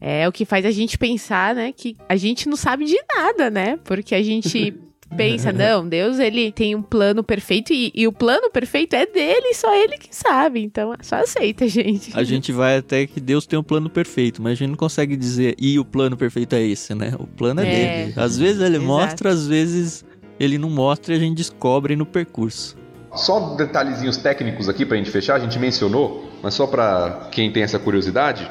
É 0.00 0.28
o 0.28 0.32
que 0.32 0.44
faz 0.44 0.64
a 0.66 0.70
gente 0.70 0.98
pensar, 0.98 1.54
né, 1.54 1.72
que 1.72 1.96
a 2.08 2.16
gente 2.16 2.48
não 2.48 2.56
sabe 2.56 2.84
de 2.84 2.96
nada, 3.16 3.50
né? 3.50 3.78
Porque 3.84 4.14
a 4.14 4.22
gente 4.22 4.74
pensa, 5.16 5.52
não, 5.52 5.88
Deus 5.88 6.18
ele 6.18 6.50
tem 6.50 6.74
um 6.74 6.82
plano 6.82 7.22
perfeito 7.22 7.72
e, 7.72 7.92
e 7.94 8.06
o 8.06 8.12
plano 8.12 8.50
perfeito 8.50 8.94
é 8.96 9.06
dele, 9.06 9.46
e 9.50 9.54
só 9.54 9.72
ele 9.74 9.96
que 9.96 10.08
sabe. 10.14 10.60
Então, 10.62 10.92
só 11.00 11.16
aceita, 11.16 11.66
gente. 11.68 12.10
A 12.18 12.24
gente 12.24 12.50
vai 12.52 12.78
até 12.78 13.06
que 13.06 13.20
Deus 13.20 13.46
tem 13.46 13.58
um 13.58 13.62
plano 13.62 13.88
perfeito, 13.88 14.42
mas 14.42 14.52
a 14.52 14.54
gente 14.56 14.70
não 14.70 14.76
consegue 14.76 15.16
dizer, 15.16 15.54
e 15.58 15.78
o 15.78 15.84
plano 15.84 16.16
perfeito 16.16 16.54
é 16.54 16.62
esse, 16.62 16.94
né? 16.94 17.14
O 17.18 17.26
plano 17.26 17.60
é, 17.60 17.64
É, 17.66 18.04
dele. 18.06 18.14
Às 18.16 18.36
vezes 18.36 18.60
ele 18.60 18.76
exato. 18.76 18.86
mostra, 18.86 19.30
às 19.30 19.46
vezes 19.46 20.04
ele 20.40 20.58
não 20.58 20.68
mostra 20.68 21.14
e 21.14 21.16
a 21.16 21.20
gente 21.20 21.36
descobre 21.36 21.94
no 21.94 22.04
percurso. 22.04 22.76
Só 23.14 23.54
detalhezinhos 23.54 24.16
técnicos 24.16 24.68
aqui 24.68 24.84
pra 24.84 24.96
gente 24.96 25.08
fechar, 25.10 25.36
a 25.36 25.38
gente 25.38 25.56
mencionou, 25.60 26.28
mas 26.42 26.52
só 26.54 26.66
pra 26.66 27.28
quem 27.30 27.52
tem 27.52 27.62
essa 27.62 27.78
curiosidade, 27.78 28.50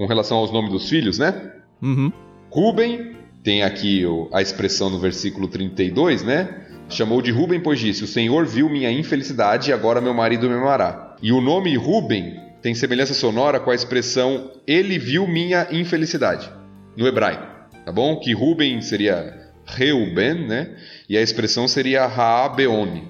com 0.00 0.06
relação 0.06 0.38
aos 0.38 0.50
nomes 0.50 0.72
dos 0.72 0.88
filhos, 0.88 1.18
né? 1.18 1.52
Uhum. 1.82 2.10
Ruben, 2.50 3.16
tem 3.44 3.62
aqui 3.62 4.02
a 4.32 4.40
expressão 4.40 4.88
no 4.88 4.98
versículo 4.98 5.46
32, 5.46 6.22
né? 6.22 6.48
Chamou 6.88 7.20
de 7.20 7.30
Ruben, 7.30 7.60
pois 7.60 7.78
disse: 7.78 8.02
O 8.02 8.06
Senhor 8.06 8.46
viu 8.46 8.70
minha 8.70 8.90
infelicidade 8.90 9.68
e 9.68 9.74
agora 9.74 10.00
meu 10.00 10.14
marido 10.14 10.48
me 10.48 10.54
amará. 10.54 11.14
E 11.22 11.30
o 11.30 11.40
nome 11.42 11.76
Ruben 11.76 12.34
tem 12.62 12.74
semelhança 12.74 13.12
sonora 13.12 13.60
com 13.60 13.70
a 13.70 13.74
expressão 13.74 14.50
Ele 14.66 14.98
viu 14.98 15.28
minha 15.28 15.68
infelicidade, 15.70 16.50
no 16.96 17.06
hebraico, 17.06 17.46
tá 17.84 17.92
bom? 17.92 18.18
Que 18.18 18.32
Ruben 18.32 18.80
seria 18.80 19.52
Reuben, 19.66 20.46
né? 20.46 20.76
E 21.10 21.18
a 21.18 21.20
expressão 21.20 21.68
seria 21.68 22.06
Raabeone. 22.06 23.06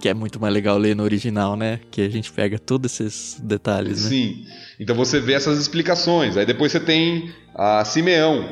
Que 0.00 0.08
é 0.08 0.14
muito 0.14 0.40
mais 0.40 0.52
legal 0.54 0.78
ler 0.78 0.96
no 0.96 1.02
original, 1.02 1.56
né? 1.56 1.78
Que 1.90 2.00
a 2.02 2.08
gente 2.08 2.32
pega 2.32 2.58
todos 2.58 2.98
esses 2.98 3.38
detalhes, 3.40 4.02
né? 4.04 4.08
Sim. 4.08 4.44
Então 4.78 4.96
você 4.96 5.20
vê 5.20 5.34
essas 5.34 5.58
explicações. 5.58 6.36
Aí 6.36 6.46
depois 6.46 6.72
você 6.72 6.80
tem 6.80 7.30
a 7.54 7.84
Simeão, 7.84 8.48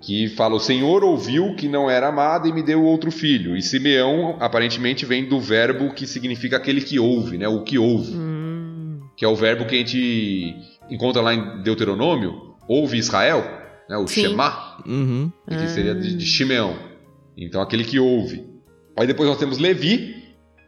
que 0.00 0.28
fala: 0.30 0.56
O 0.56 0.60
Senhor 0.60 1.04
ouviu 1.04 1.54
que 1.54 1.68
não 1.68 1.88
era 1.88 2.08
amado 2.08 2.48
e 2.48 2.52
me 2.52 2.62
deu 2.62 2.82
outro 2.82 3.12
filho. 3.12 3.56
E 3.56 3.62
Simeão 3.62 4.36
aparentemente 4.40 5.06
vem 5.06 5.28
do 5.28 5.38
verbo 5.38 5.94
que 5.94 6.06
significa 6.08 6.56
aquele 6.56 6.80
que 6.80 6.98
ouve, 6.98 7.38
né? 7.38 7.46
O 7.46 7.62
que 7.62 7.78
ouve. 7.78 8.12
Hum, 8.12 9.00
Que 9.16 9.24
é 9.24 9.28
o 9.28 9.36
verbo 9.36 9.66
que 9.66 9.76
a 9.76 9.78
gente 9.78 10.56
encontra 10.90 11.22
lá 11.22 11.32
em 11.32 11.62
Deuteronômio. 11.62 12.56
Ouve 12.68 12.98
Israel, 12.98 13.42
né? 13.88 13.96
O 13.96 14.08
Sim. 14.08 14.22
Shema, 14.22 14.82
Uhum. 14.86 15.30
que 15.48 15.68
seria 15.68 15.94
de, 15.94 16.16
de 16.16 16.26
Shimeão. 16.26 16.76
Então 17.36 17.60
aquele 17.62 17.84
que 17.84 17.98
ouve. 18.00 18.44
Aí 18.98 19.06
depois 19.06 19.28
nós 19.28 19.38
temos 19.38 19.58
Levi, 19.58 20.19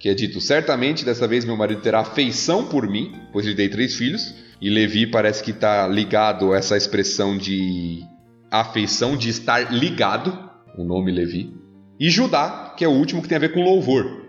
que 0.02 0.08
é 0.08 0.14
dito: 0.14 0.40
Certamente 0.40 1.04
dessa 1.04 1.28
vez 1.28 1.44
meu 1.44 1.56
marido 1.56 1.80
terá 1.80 2.00
afeição 2.00 2.66
por 2.66 2.86
mim, 2.88 3.14
pois 3.32 3.46
lhe 3.46 3.54
dei 3.54 3.68
três 3.68 3.94
filhos. 3.94 4.34
E 4.60 4.68
Levi 4.68 5.06
parece 5.06 5.42
que 5.42 5.52
está 5.52 5.88
ligado 5.88 6.52
a 6.52 6.56
essa 6.56 6.76
expressão 6.76 7.38
de 7.38 8.04
afeição, 8.50 9.16
de 9.16 9.28
estar 9.28 9.72
ligado, 9.72 10.38
o 10.76 10.84
nome 10.84 11.10
Levi. 11.10 11.52
E 11.98 12.10
Judá, 12.10 12.74
que 12.76 12.84
é 12.84 12.88
o 12.88 12.92
último 12.92 13.22
que 13.22 13.28
tem 13.28 13.36
a 13.36 13.40
ver 13.40 13.52
com 13.52 13.62
louvor. 13.62 14.22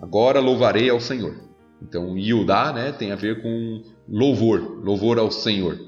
Agora 0.00 0.40
louvarei 0.40 0.90
ao 0.90 1.00
Senhor. 1.00 1.36
Então, 1.80 2.18
Judá 2.18 2.72
né, 2.72 2.92
tem 2.92 3.12
a 3.12 3.16
ver 3.16 3.40
com 3.42 3.82
louvor, 4.08 4.82
louvor 4.84 5.18
ao 5.18 5.30
Senhor. 5.30 5.78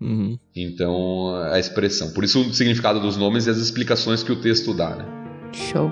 Uhum. 0.00 0.38
Então, 0.54 1.34
a 1.52 1.58
expressão. 1.58 2.12
Por 2.12 2.24
isso 2.24 2.40
o 2.40 2.54
significado 2.54 3.00
dos 3.00 3.16
nomes 3.16 3.46
e 3.46 3.50
as 3.50 3.58
explicações 3.58 4.22
que 4.22 4.32
o 4.32 4.40
texto 4.40 4.74
dá, 4.74 4.96
né? 4.96 5.04
show. 5.52 5.90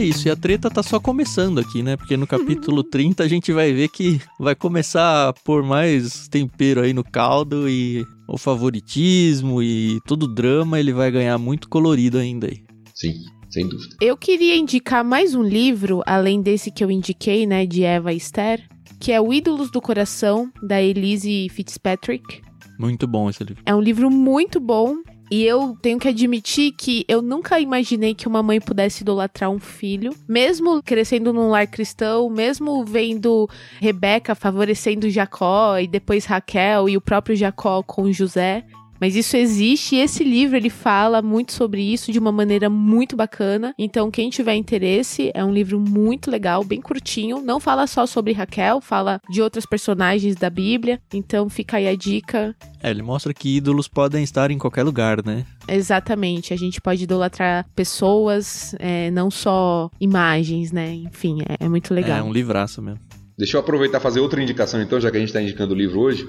É 0.00 0.04
isso, 0.04 0.28
e 0.28 0.30
a 0.30 0.36
treta 0.36 0.70
tá 0.70 0.82
só 0.82 0.98
começando 0.98 1.58
aqui, 1.58 1.82
né? 1.82 1.94
Porque 1.94 2.16
no 2.16 2.26
capítulo 2.26 2.82
30 2.82 3.22
a 3.22 3.28
gente 3.28 3.52
vai 3.52 3.70
ver 3.70 3.88
que 3.88 4.18
vai 4.38 4.54
começar 4.54 5.28
a 5.28 5.32
pôr 5.34 5.62
mais 5.62 6.26
tempero 6.26 6.80
aí 6.80 6.94
no 6.94 7.04
caldo 7.04 7.68
e 7.68 8.06
o 8.26 8.38
favoritismo 8.38 9.62
e 9.62 10.00
todo 10.06 10.22
o 10.22 10.34
drama 10.34 10.80
ele 10.80 10.90
vai 10.90 11.10
ganhar 11.10 11.36
muito 11.36 11.68
colorido 11.68 12.16
ainda 12.16 12.46
aí. 12.46 12.62
Sim, 12.94 13.12
sem 13.50 13.68
dúvida. 13.68 13.94
Eu 14.00 14.16
queria 14.16 14.56
indicar 14.56 15.04
mais 15.04 15.34
um 15.34 15.42
livro, 15.42 16.02
além 16.06 16.40
desse 16.40 16.70
que 16.70 16.82
eu 16.82 16.90
indiquei, 16.90 17.44
né, 17.44 17.66
de 17.66 17.84
Eva 17.84 18.10
Esther, 18.10 18.66
que 18.98 19.12
é 19.12 19.20
o 19.20 19.34
Ídolos 19.34 19.70
do 19.70 19.82
Coração, 19.82 20.50
da 20.62 20.80
Elise 20.80 21.46
Fitzpatrick. 21.50 22.40
Muito 22.78 23.06
bom 23.06 23.28
esse 23.28 23.44
livro. 23.44 23.62
É 23.66 23.74
um 23.74 23.82
livro 23.82 24.10
muito 24.10 24.58
bom 24.58 24.96
E 25.30 25.44
eu 25.44 25.76
tenho 25.80 25.98
que 25.98 26.08
admitir 26.08 26.72
que 26.72 27.04
eu 27.06 27.22
nunca 27.22 27.60
imaginei 27.60 28.14
que 28.14 28.26
uma 28.26 28.42
mãe 28.42 28.60
pudesse 28.60 29.02
idolatrar 29.02 29.48
um 29.48 29.60
filho, 29.60 30.12
mesmo 30.26 30.82
crescendo 30.82 31.32
num 31.32 31.48
lar 31.50 31.68
cristão, 31.68 32.28
mesmo 32.28 32.84
vendo 32.84 33.48
Rebeca 33.80 34.34
favorecendo 34.34 35.08
Jacó 35.08 35.78
e 35.78 35.86
depois 35.86 36.24
Raquel 36.24 36.88
e 36.88 36.96
o 36.96 37.00
próprio 37.00 37.36
Jacó 37.36 37.80
com 37.80 38.10
José. 38.10 38.64
Mas 39.00 39.16
isso 39.16 39.36
existe 39.36 39.96
e 39.96 40.00
esse 40.00 40.22
livro 40.22 40.56
ele 40.56 40.68
fala 40.68 41.22
muito 41.22 41.52
sobre 41.52 41.80
isso 41.80 42.12
de 42.12 42.18
uma 42.18 42.30
maneira 42.30 42.68
muito 42.68 43.16
bacana. 43.16 43.74
Então, 43.78 44.10
quem 44.10 44.28
tiver 44.28 44.54
interesse, 44.54 45.30
é 45.32 45.42
um 45.42 45.52
livro 45.52 45.80
muito 45.80 46.30
legal, 46.30 46.62
bem 46.62 46.82
curtinho. 46.82 47.40
Não 47.40 47.58
fala 47.58 47.86
só 47.86 48.04
sobre 48.04 48.32
Raquel, 48.32 48.80
fala 48.80 49.18
de 49.30 49.40
outras 49.40 49.64
personagens 49.64 50.36
da 50.36 50.50
Bíblia. 50.50 51.00
Então, 51.14 51.48
fica 51.48 51.78
aí 51.78 51.88
a 51.88 51.96
dica. 51.96 52.54
É, 52.82 52.90
ele 52.90 53.02
mostra 53.02 53.32
que 53.32 53.56
ídolos 53.56 53.88
podem 53.88 54.22
estar 54.22 54.50
em 54.50 54.58
qualquer 54.58 54.82
lugar, 54.82 55.24
né? 55.24 55.46
Exatamente. 55.66 56.52
A 56.52 56.56
gente 56.56 56.80
pode 56.80 57.04
idolatrar 57.04 57.66
pessoas, 57.74 58.74
é, 58.78 59.10
não 59.10 59.30
só 59.30 59.90
imagens, 59.98 60.72
né? 60.72 60.92
Enfim, 60.92 61.38
é, 61.48 61.64
é 61.64 61.68
muito 61.68 61.94
legal. 61.94 62.18
É 62.18 62.22
um 62.22 62.32
livraço 62.32 62.82
mesmo. 62.82 63.00
Deixa 63.38 63.56
eu 63.56 63.60
aproveitar 63.62 63.96
e 63.96 64.00
fazer 64.02 64.20
outra 64.20 64.42
indicação, 64.42 64.82
então, 64.82 65.00
já 65.00 65.10
que 65.10 65.16
a 65.16 65.20
gente 65.20 65.30
está 65.30 65.40
indicando 65.40 65.72
o 65.72 65.76
livro 65.76 65.98
hoje 66.00 66.28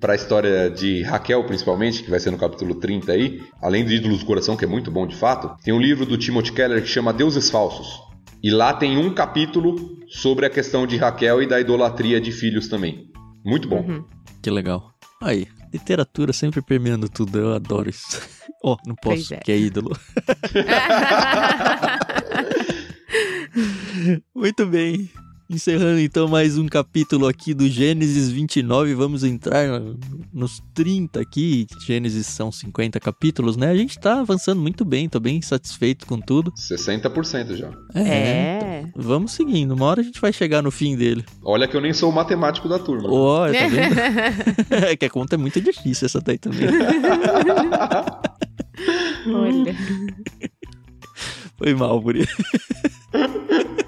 para 0.00 0.12
a 0.12 0.16
história 0.16 0.70
de 0.70 1.02
Raquel, 1.02 1.44
principalmente, 1.44 2.02
que 2.02 2.10
vai 2.10 2.20
ser 2.20 2.30
no 2.30 2.38
capítulo 2.38 2.74
30 2.74 3.12
aí, 3.12 3.42
além 3.62 3.84
do 3.84 3.92
Ídolos 3.92 4.20
do 4.20 4.26
Coração, 4.26 4.56
que 4.56 4.64
é 4.64 4.68
muito 4.68 4.90
bom 4.90 5.06
de 5.06 5.16
fato, 5.16 5.56
tem 5.62 5.72
um 5.72 5.80
livro 5.80 6.04
do 6.04 6.16
Timothy 6.16 6.52
Keller 6.52 6.82
que 6.82 6.88
chama 6.88 7.12
Deuses 7.12 7.50
Falsos. 7.50 8.00
E 8.42 8.50
lá 8.50 8.74
tem 8.74 8.98
um 8.98 9.14
capítulo 9.14 9.98
sobre 10.08 10.46
a 10.46 10.50
questão 10.50 10.86
de 10.86 10.96
Raquel 10.96 11.42
e 11.42 11.46
da 11.46 11.60
idolatria 11.60 12.20
de 12.20 12.30
filhos 12.30 12.68
também. 12.68 13.10
Muito 13.44 13.68
bom. 13.68 13.80
Uhum. 13.80 14.04
Que 14.42 14.50
legal. 14.50 14.92
Aí, 15.22 15.48
literatura 15.72 16.32
sempre 16.32 16.60
permeando 16.60 17.08
tudo, 17.08 17.38
eu 17.38 17.54
adoro 17.54 17.88
isso. 17.88 18.20
oh, 18.62 18.76
não 18.86 18.94
posso, 18.94 19.34
é. 19.34 19.38
que 19.38 19.50
é 19.50 19.58
ídolo. 19.58 19.96
Muito 24.34 24.66
bem. 24.66 25.10
Encerrando 25.48 26.00
então 26.00 26.26
mais 26.26 26.58
um 26.58 26.66
capítulo 26.66 27.28
aqui 27.28 27.54
do 27.54 27.68
Gênesis 27.68 28.28
29, 28.28 28.94
vamos 28.94 29.22
entrar 29.22 29.80
nos 30.32 30.60
30 30.74 31.20
aqui. 31.20 31.68
Gênesis 31.86 32.26
são 32.26 32.50
50 32.50 32.98
capítulos, 32.98 33.56
né? 33.56 33.70
A 33.70 33.76
gente 33.76 33.96
tá 33.96 34.18
avançando 34.18 34.60
muito 34.60 34.84
bem, 34.84 35.08
tô 35.08 35.20
bem 35.20 35.40
satisfeito 35.40 36.04
com 36.04 36.20
tudo. 36.20 36.50
60% 36.50 37.54
já. 37.54 37.70
É. 37.94 38.02
é. 38.02 38.86
Vamos 38.96 39.32
seguindo, 39.32 39.72
uma 39.72 39.86
hora 39.86 40.00
a 40.00 40.04
gente 40.04 40.20
vai 40.20 40.32
chegar 40.32 40.62
no 40.62 40.72
fim 40.72 40.96
dele. 40.96 41.24
Olha 41.44 41.68
que 41.68 41.76
eu 41.76 41.80
nem 41.80 41.92
sou 41.92 42.10
o 42.10 42.12
matemático 42.12 42.68
da 42.68 42.80
turma. 42.80 43.08
Olha, 43.08 43.56
tá 43.56 43.68
vendo? 43.68 43.96
é 44.84 44.96
que 44.96 45.04
a 45.04 45.10
conta 45.10 45.36
é 45.36 45.38
muito 45.38 45.60
difícil 45.60 46.06
essa 46.06 46.20
daí 46.20 46.38
também. 46.38 46.66
Olha. 49.32 49.76
Foi 51.56 51.72
mal 51.72 52.02
por 52.02 52.16
isso. 52.16 52.36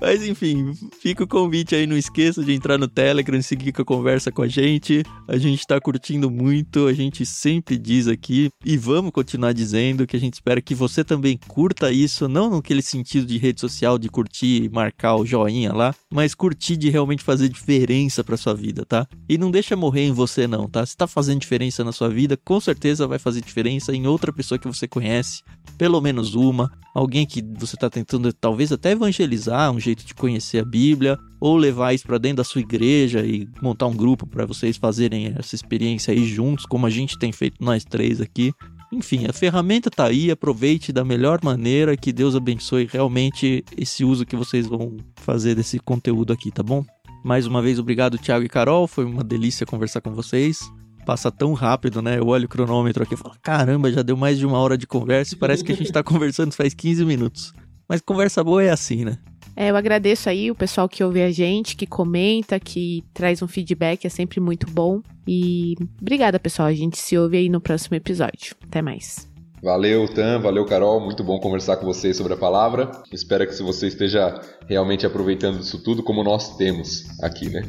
Mas 0.00 0.26
enfim, 0.26 0.72
fica 1.00 1.24
o 1.24 1.28
convite 1.28 1.74
aí, 1.74 1.86
não 1.86 1.96
esqueça 1.96 2.44
de 2.44 2.52
entrar 2.52 2.78
no 2.78 2.88
Telegram, 2.88 3.40
seguir 3.40 3.72
com 3.72 3.82
a 3.82 3.84
conversa 3.84 4.30
com 4.30 4.42
a 4.42 4.48
gente. 4.48 5.02
A 5.26 5.36
gente 5.36 5.66
tá 5.66 5.80
curtindo 5.80 6.30
muito, 6.30 6.86
a 6.86 6.92
gente 6.92 7.24
sempre 7.24 7.78
diz 7.78 8.06
aqui 8.06 8.50
e 8.64 8.76
vamos 8.76 9.10
continuar 9.10 9.52
dizendo 9.52 10.06
que 10.06 10.16
a 10.16 10.20
gente 10.20 10.34
espera 10.34 10.60
que 10.60 10.74
você 10.74 11.02
também 11.02 11.38
curta 11.48 11.90
isso, 11.90 12.28
não 12.28 12.50
naquele 12.50 12.82
sentido 12.82 13.26
de 13.26 13.38
rede 13.38 13.60
social 13.60 13.98
de 13.98 14.08
curtir 14.08 14.64
e 14.64 14.68
marcar 14.68 15.16
o 15.16 15.24
joinha 15.24 15.72
lá, 15.72 15.94
mas 16.12 16.34
curtir 16.34 16.76
de 16.76 16.90
realmente 16.90 17.22
fazer 17.22 17.48
diferença 17.48 18.22
para 18.22 18.36
sua 18.36 18.54
vida, 18.54 18.84
tá? 18.84 19.06
E 19.28 19.38
não 19.38 19.50
deixa 19.50 19.76
morrer 19.76 20.02
em 20.02 20.12
você 20.12 20.46
não, 20.46 20.68
tá? 20.68 20.84
Se 20.84 20.96
tá 20.96 21.06
fazendo 21.06 21.40
diferença 21.40 21.82
na 21.82 21.92
sua 21.92 22.08
vida, 22.08 22.36
com 22.36 22.60
certeza 22.60 23.06
vai 23.06 23.18
fazer 23.18 23.40
diferença 23.40 23.94
em 23.94 24.06
outra 24.06 24.32
pessoa 24.32 24.58
que 24.58 24.66
você 24.68 24.86
conhece, 24.86 25.42
pelo 25.78 26.00
menos 26.00 26.34
uma, 26.34 26.70
alguém 26.94 27.26
que 27.26 27.42
você 27.58 27.76
tá 27.76 27.90
tentando 27.90 28.32
talvez 28.32 28.72
até 28.72 28.92
evangelizar, 28.92 29.70
um 29.70 29.78
jeito 29.78 29.95
de 30.04 30.14
conhecer 30.14 30.58
a 30.58 30.64
Bíblia, 30.64 31.18
ou 31.40 31.56
levar 31.56 31.94
isso 31.94 32.06
para 32.06 32.18
dentro 32.18 32.38
da 32.38 32.44
sua 32.44 32.60
igreja 32.60 33.24
e 33.24 33.48
montar 33.62 33.86
um 33.86 33.96
grupo 33.96 34.26
para 34.26 34.46
vocês 34.46 34.76
fazerem 34.76 35.34
essa 35.36 35.54
experiência 35.54 36.12
aí 36.12 36.26
juntos, 36.26 36.66
como 36.66 36.86
a 36.86 36.90
gente 36.90 37.18
tem 37.18 37.32
feito 37.32 37.62
nós 37.62 37.84
três 37.84 38.20
aqui. 38.20 38.52
Enfim, 38.92 39.26
a 39.26 39.32
ferramenta 39.32 39.90
tá 39.90 40.06
aí, 40.06 40.30
aproveite 40.30 40.92
da 40.92 41.04
melhor 41.04 41.40
maneira, 41.42 41.96
que 41.96 42.12
Deus 42.12 42.36
abençoe 42.36 42.88
realmente 42.90 43.64
esse 43.76 44.04
uso 44.04 44.24
que 44.24 44.36
vocês 44.36 44.66
vão 44.66 44.96
fazer 45.16 45.54
desse 45.54 45.78
conteúdo 45.78 46.32
aqui, 46.32 46.50
tá 46.50 46.62
bom? 46.62 46.84
Mais 47.24 47.46
uma 47.46 47.60
vez, 47.60 47.78
obrigado, 47.78 48.18
Thiago 48.18 48.44
e 48.44 48.48
Carol, 48.48 48.86
foi 48.86 49.04
uma 49.04 49.24
delícia 49.24 49.66
conversar 49.66 50.00
com 50.00 50.12
vocês. 50.12 50.60
Passa 51.04 51.30
tão 51.30 51.52
rápido, 51.52 52.02
né? 52.02 52.18
Eu 52.18 52.26
olho 52.26 52.46
o 52.46 52.48
cronômetro 52.48 53.02
aqui 53.02 53.14
e 53.14 53.16
falo: 53.16 53.34
caramba, 53.42 53.92
já 53.92 54.02
deu 54.02 54.16
mais 54.16 54.38
de 54.38 54.46
uma 54.46 54.58
hora 54.58 54.76
de 54.76 54.86
conversa 54.86 55.34
e 55.34 55.38
parece 55.38 55.62
que 55.62 55.72
a 55.72 55.76
gente 55.76 55.92
tá 55.92 56.02
conversando 56.04 56.52
faz 56.52 56.74
15 56.74 57.04
minutos. 57.04 57.52
Mas 57.88 58.00
conversa 58.00 58.42
boa 58.42 58.62
é 58.62 58.70
assim, 58.70 59.04
né? 59.04 59.18
É, 59.56 59.70
eu 59.70 59.76
agradeço 59.76 60.28
aí 60.28 60.50
o 60.50 60.54
pessoal 60.54 60.86
que 60.86 61.02
ouve 61.02 61.22
a 61.22 61.30
gente, 61.30 61.74
que 61.74 61.86
comenta, 61.86 62.60
que 62.60 63.02
traz 63.14 63.40
um 63.40 63.48
feedback, 63.48 64.06
é 64.06 64.10
sempre 64.10 64.38
muito 64.38 64.70
bom. 64.70 65.00
E 65.26 65.74
obrigada, 66.00 66.38
pessoal. 66.38 66.68
A 66.68 66.74
gente 66.74 66.98
se 66.98 67.16
ouve 67.16 67.38
aí 67.38 67.48
no 67.48 67.60
próximo 67.60 67.96
episódio. 67.96 68.54
Até 68.62 68.82
mais. 68.82 69.26
Valeu, 69.62 70.06
Tan, 70.06 70.38
valeu, 70.40 70.66
Carol. 70.66 71.00
Muito 71.00 71.24
bom 71.24 71.40
conversar 71.40 71.78
com 71.78 71.86
vocês 71.86 72.16
sobre 72.16 72.34
a 72.34 72.36
palavra. 72.36 72.92
Espero 73.10 73.46
que 73.46 73.62
você 73.62 73.88
esteja 73.88 74.38
realmente 74.68 75.06
aproveitando 75.06 75.58
isso 75.60 75.82
tudo 75.82 76.02
como 76.02 76.22
nós 76.22 76.56
temos 76.56 77.04
aqui, 77.22 77.48
né? 77.48 77.62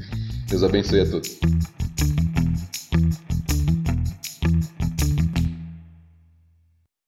Deus 0.49 0.63
abençoe 0.63 0.99
a 0.99 1.09
todos. 1.09 1.39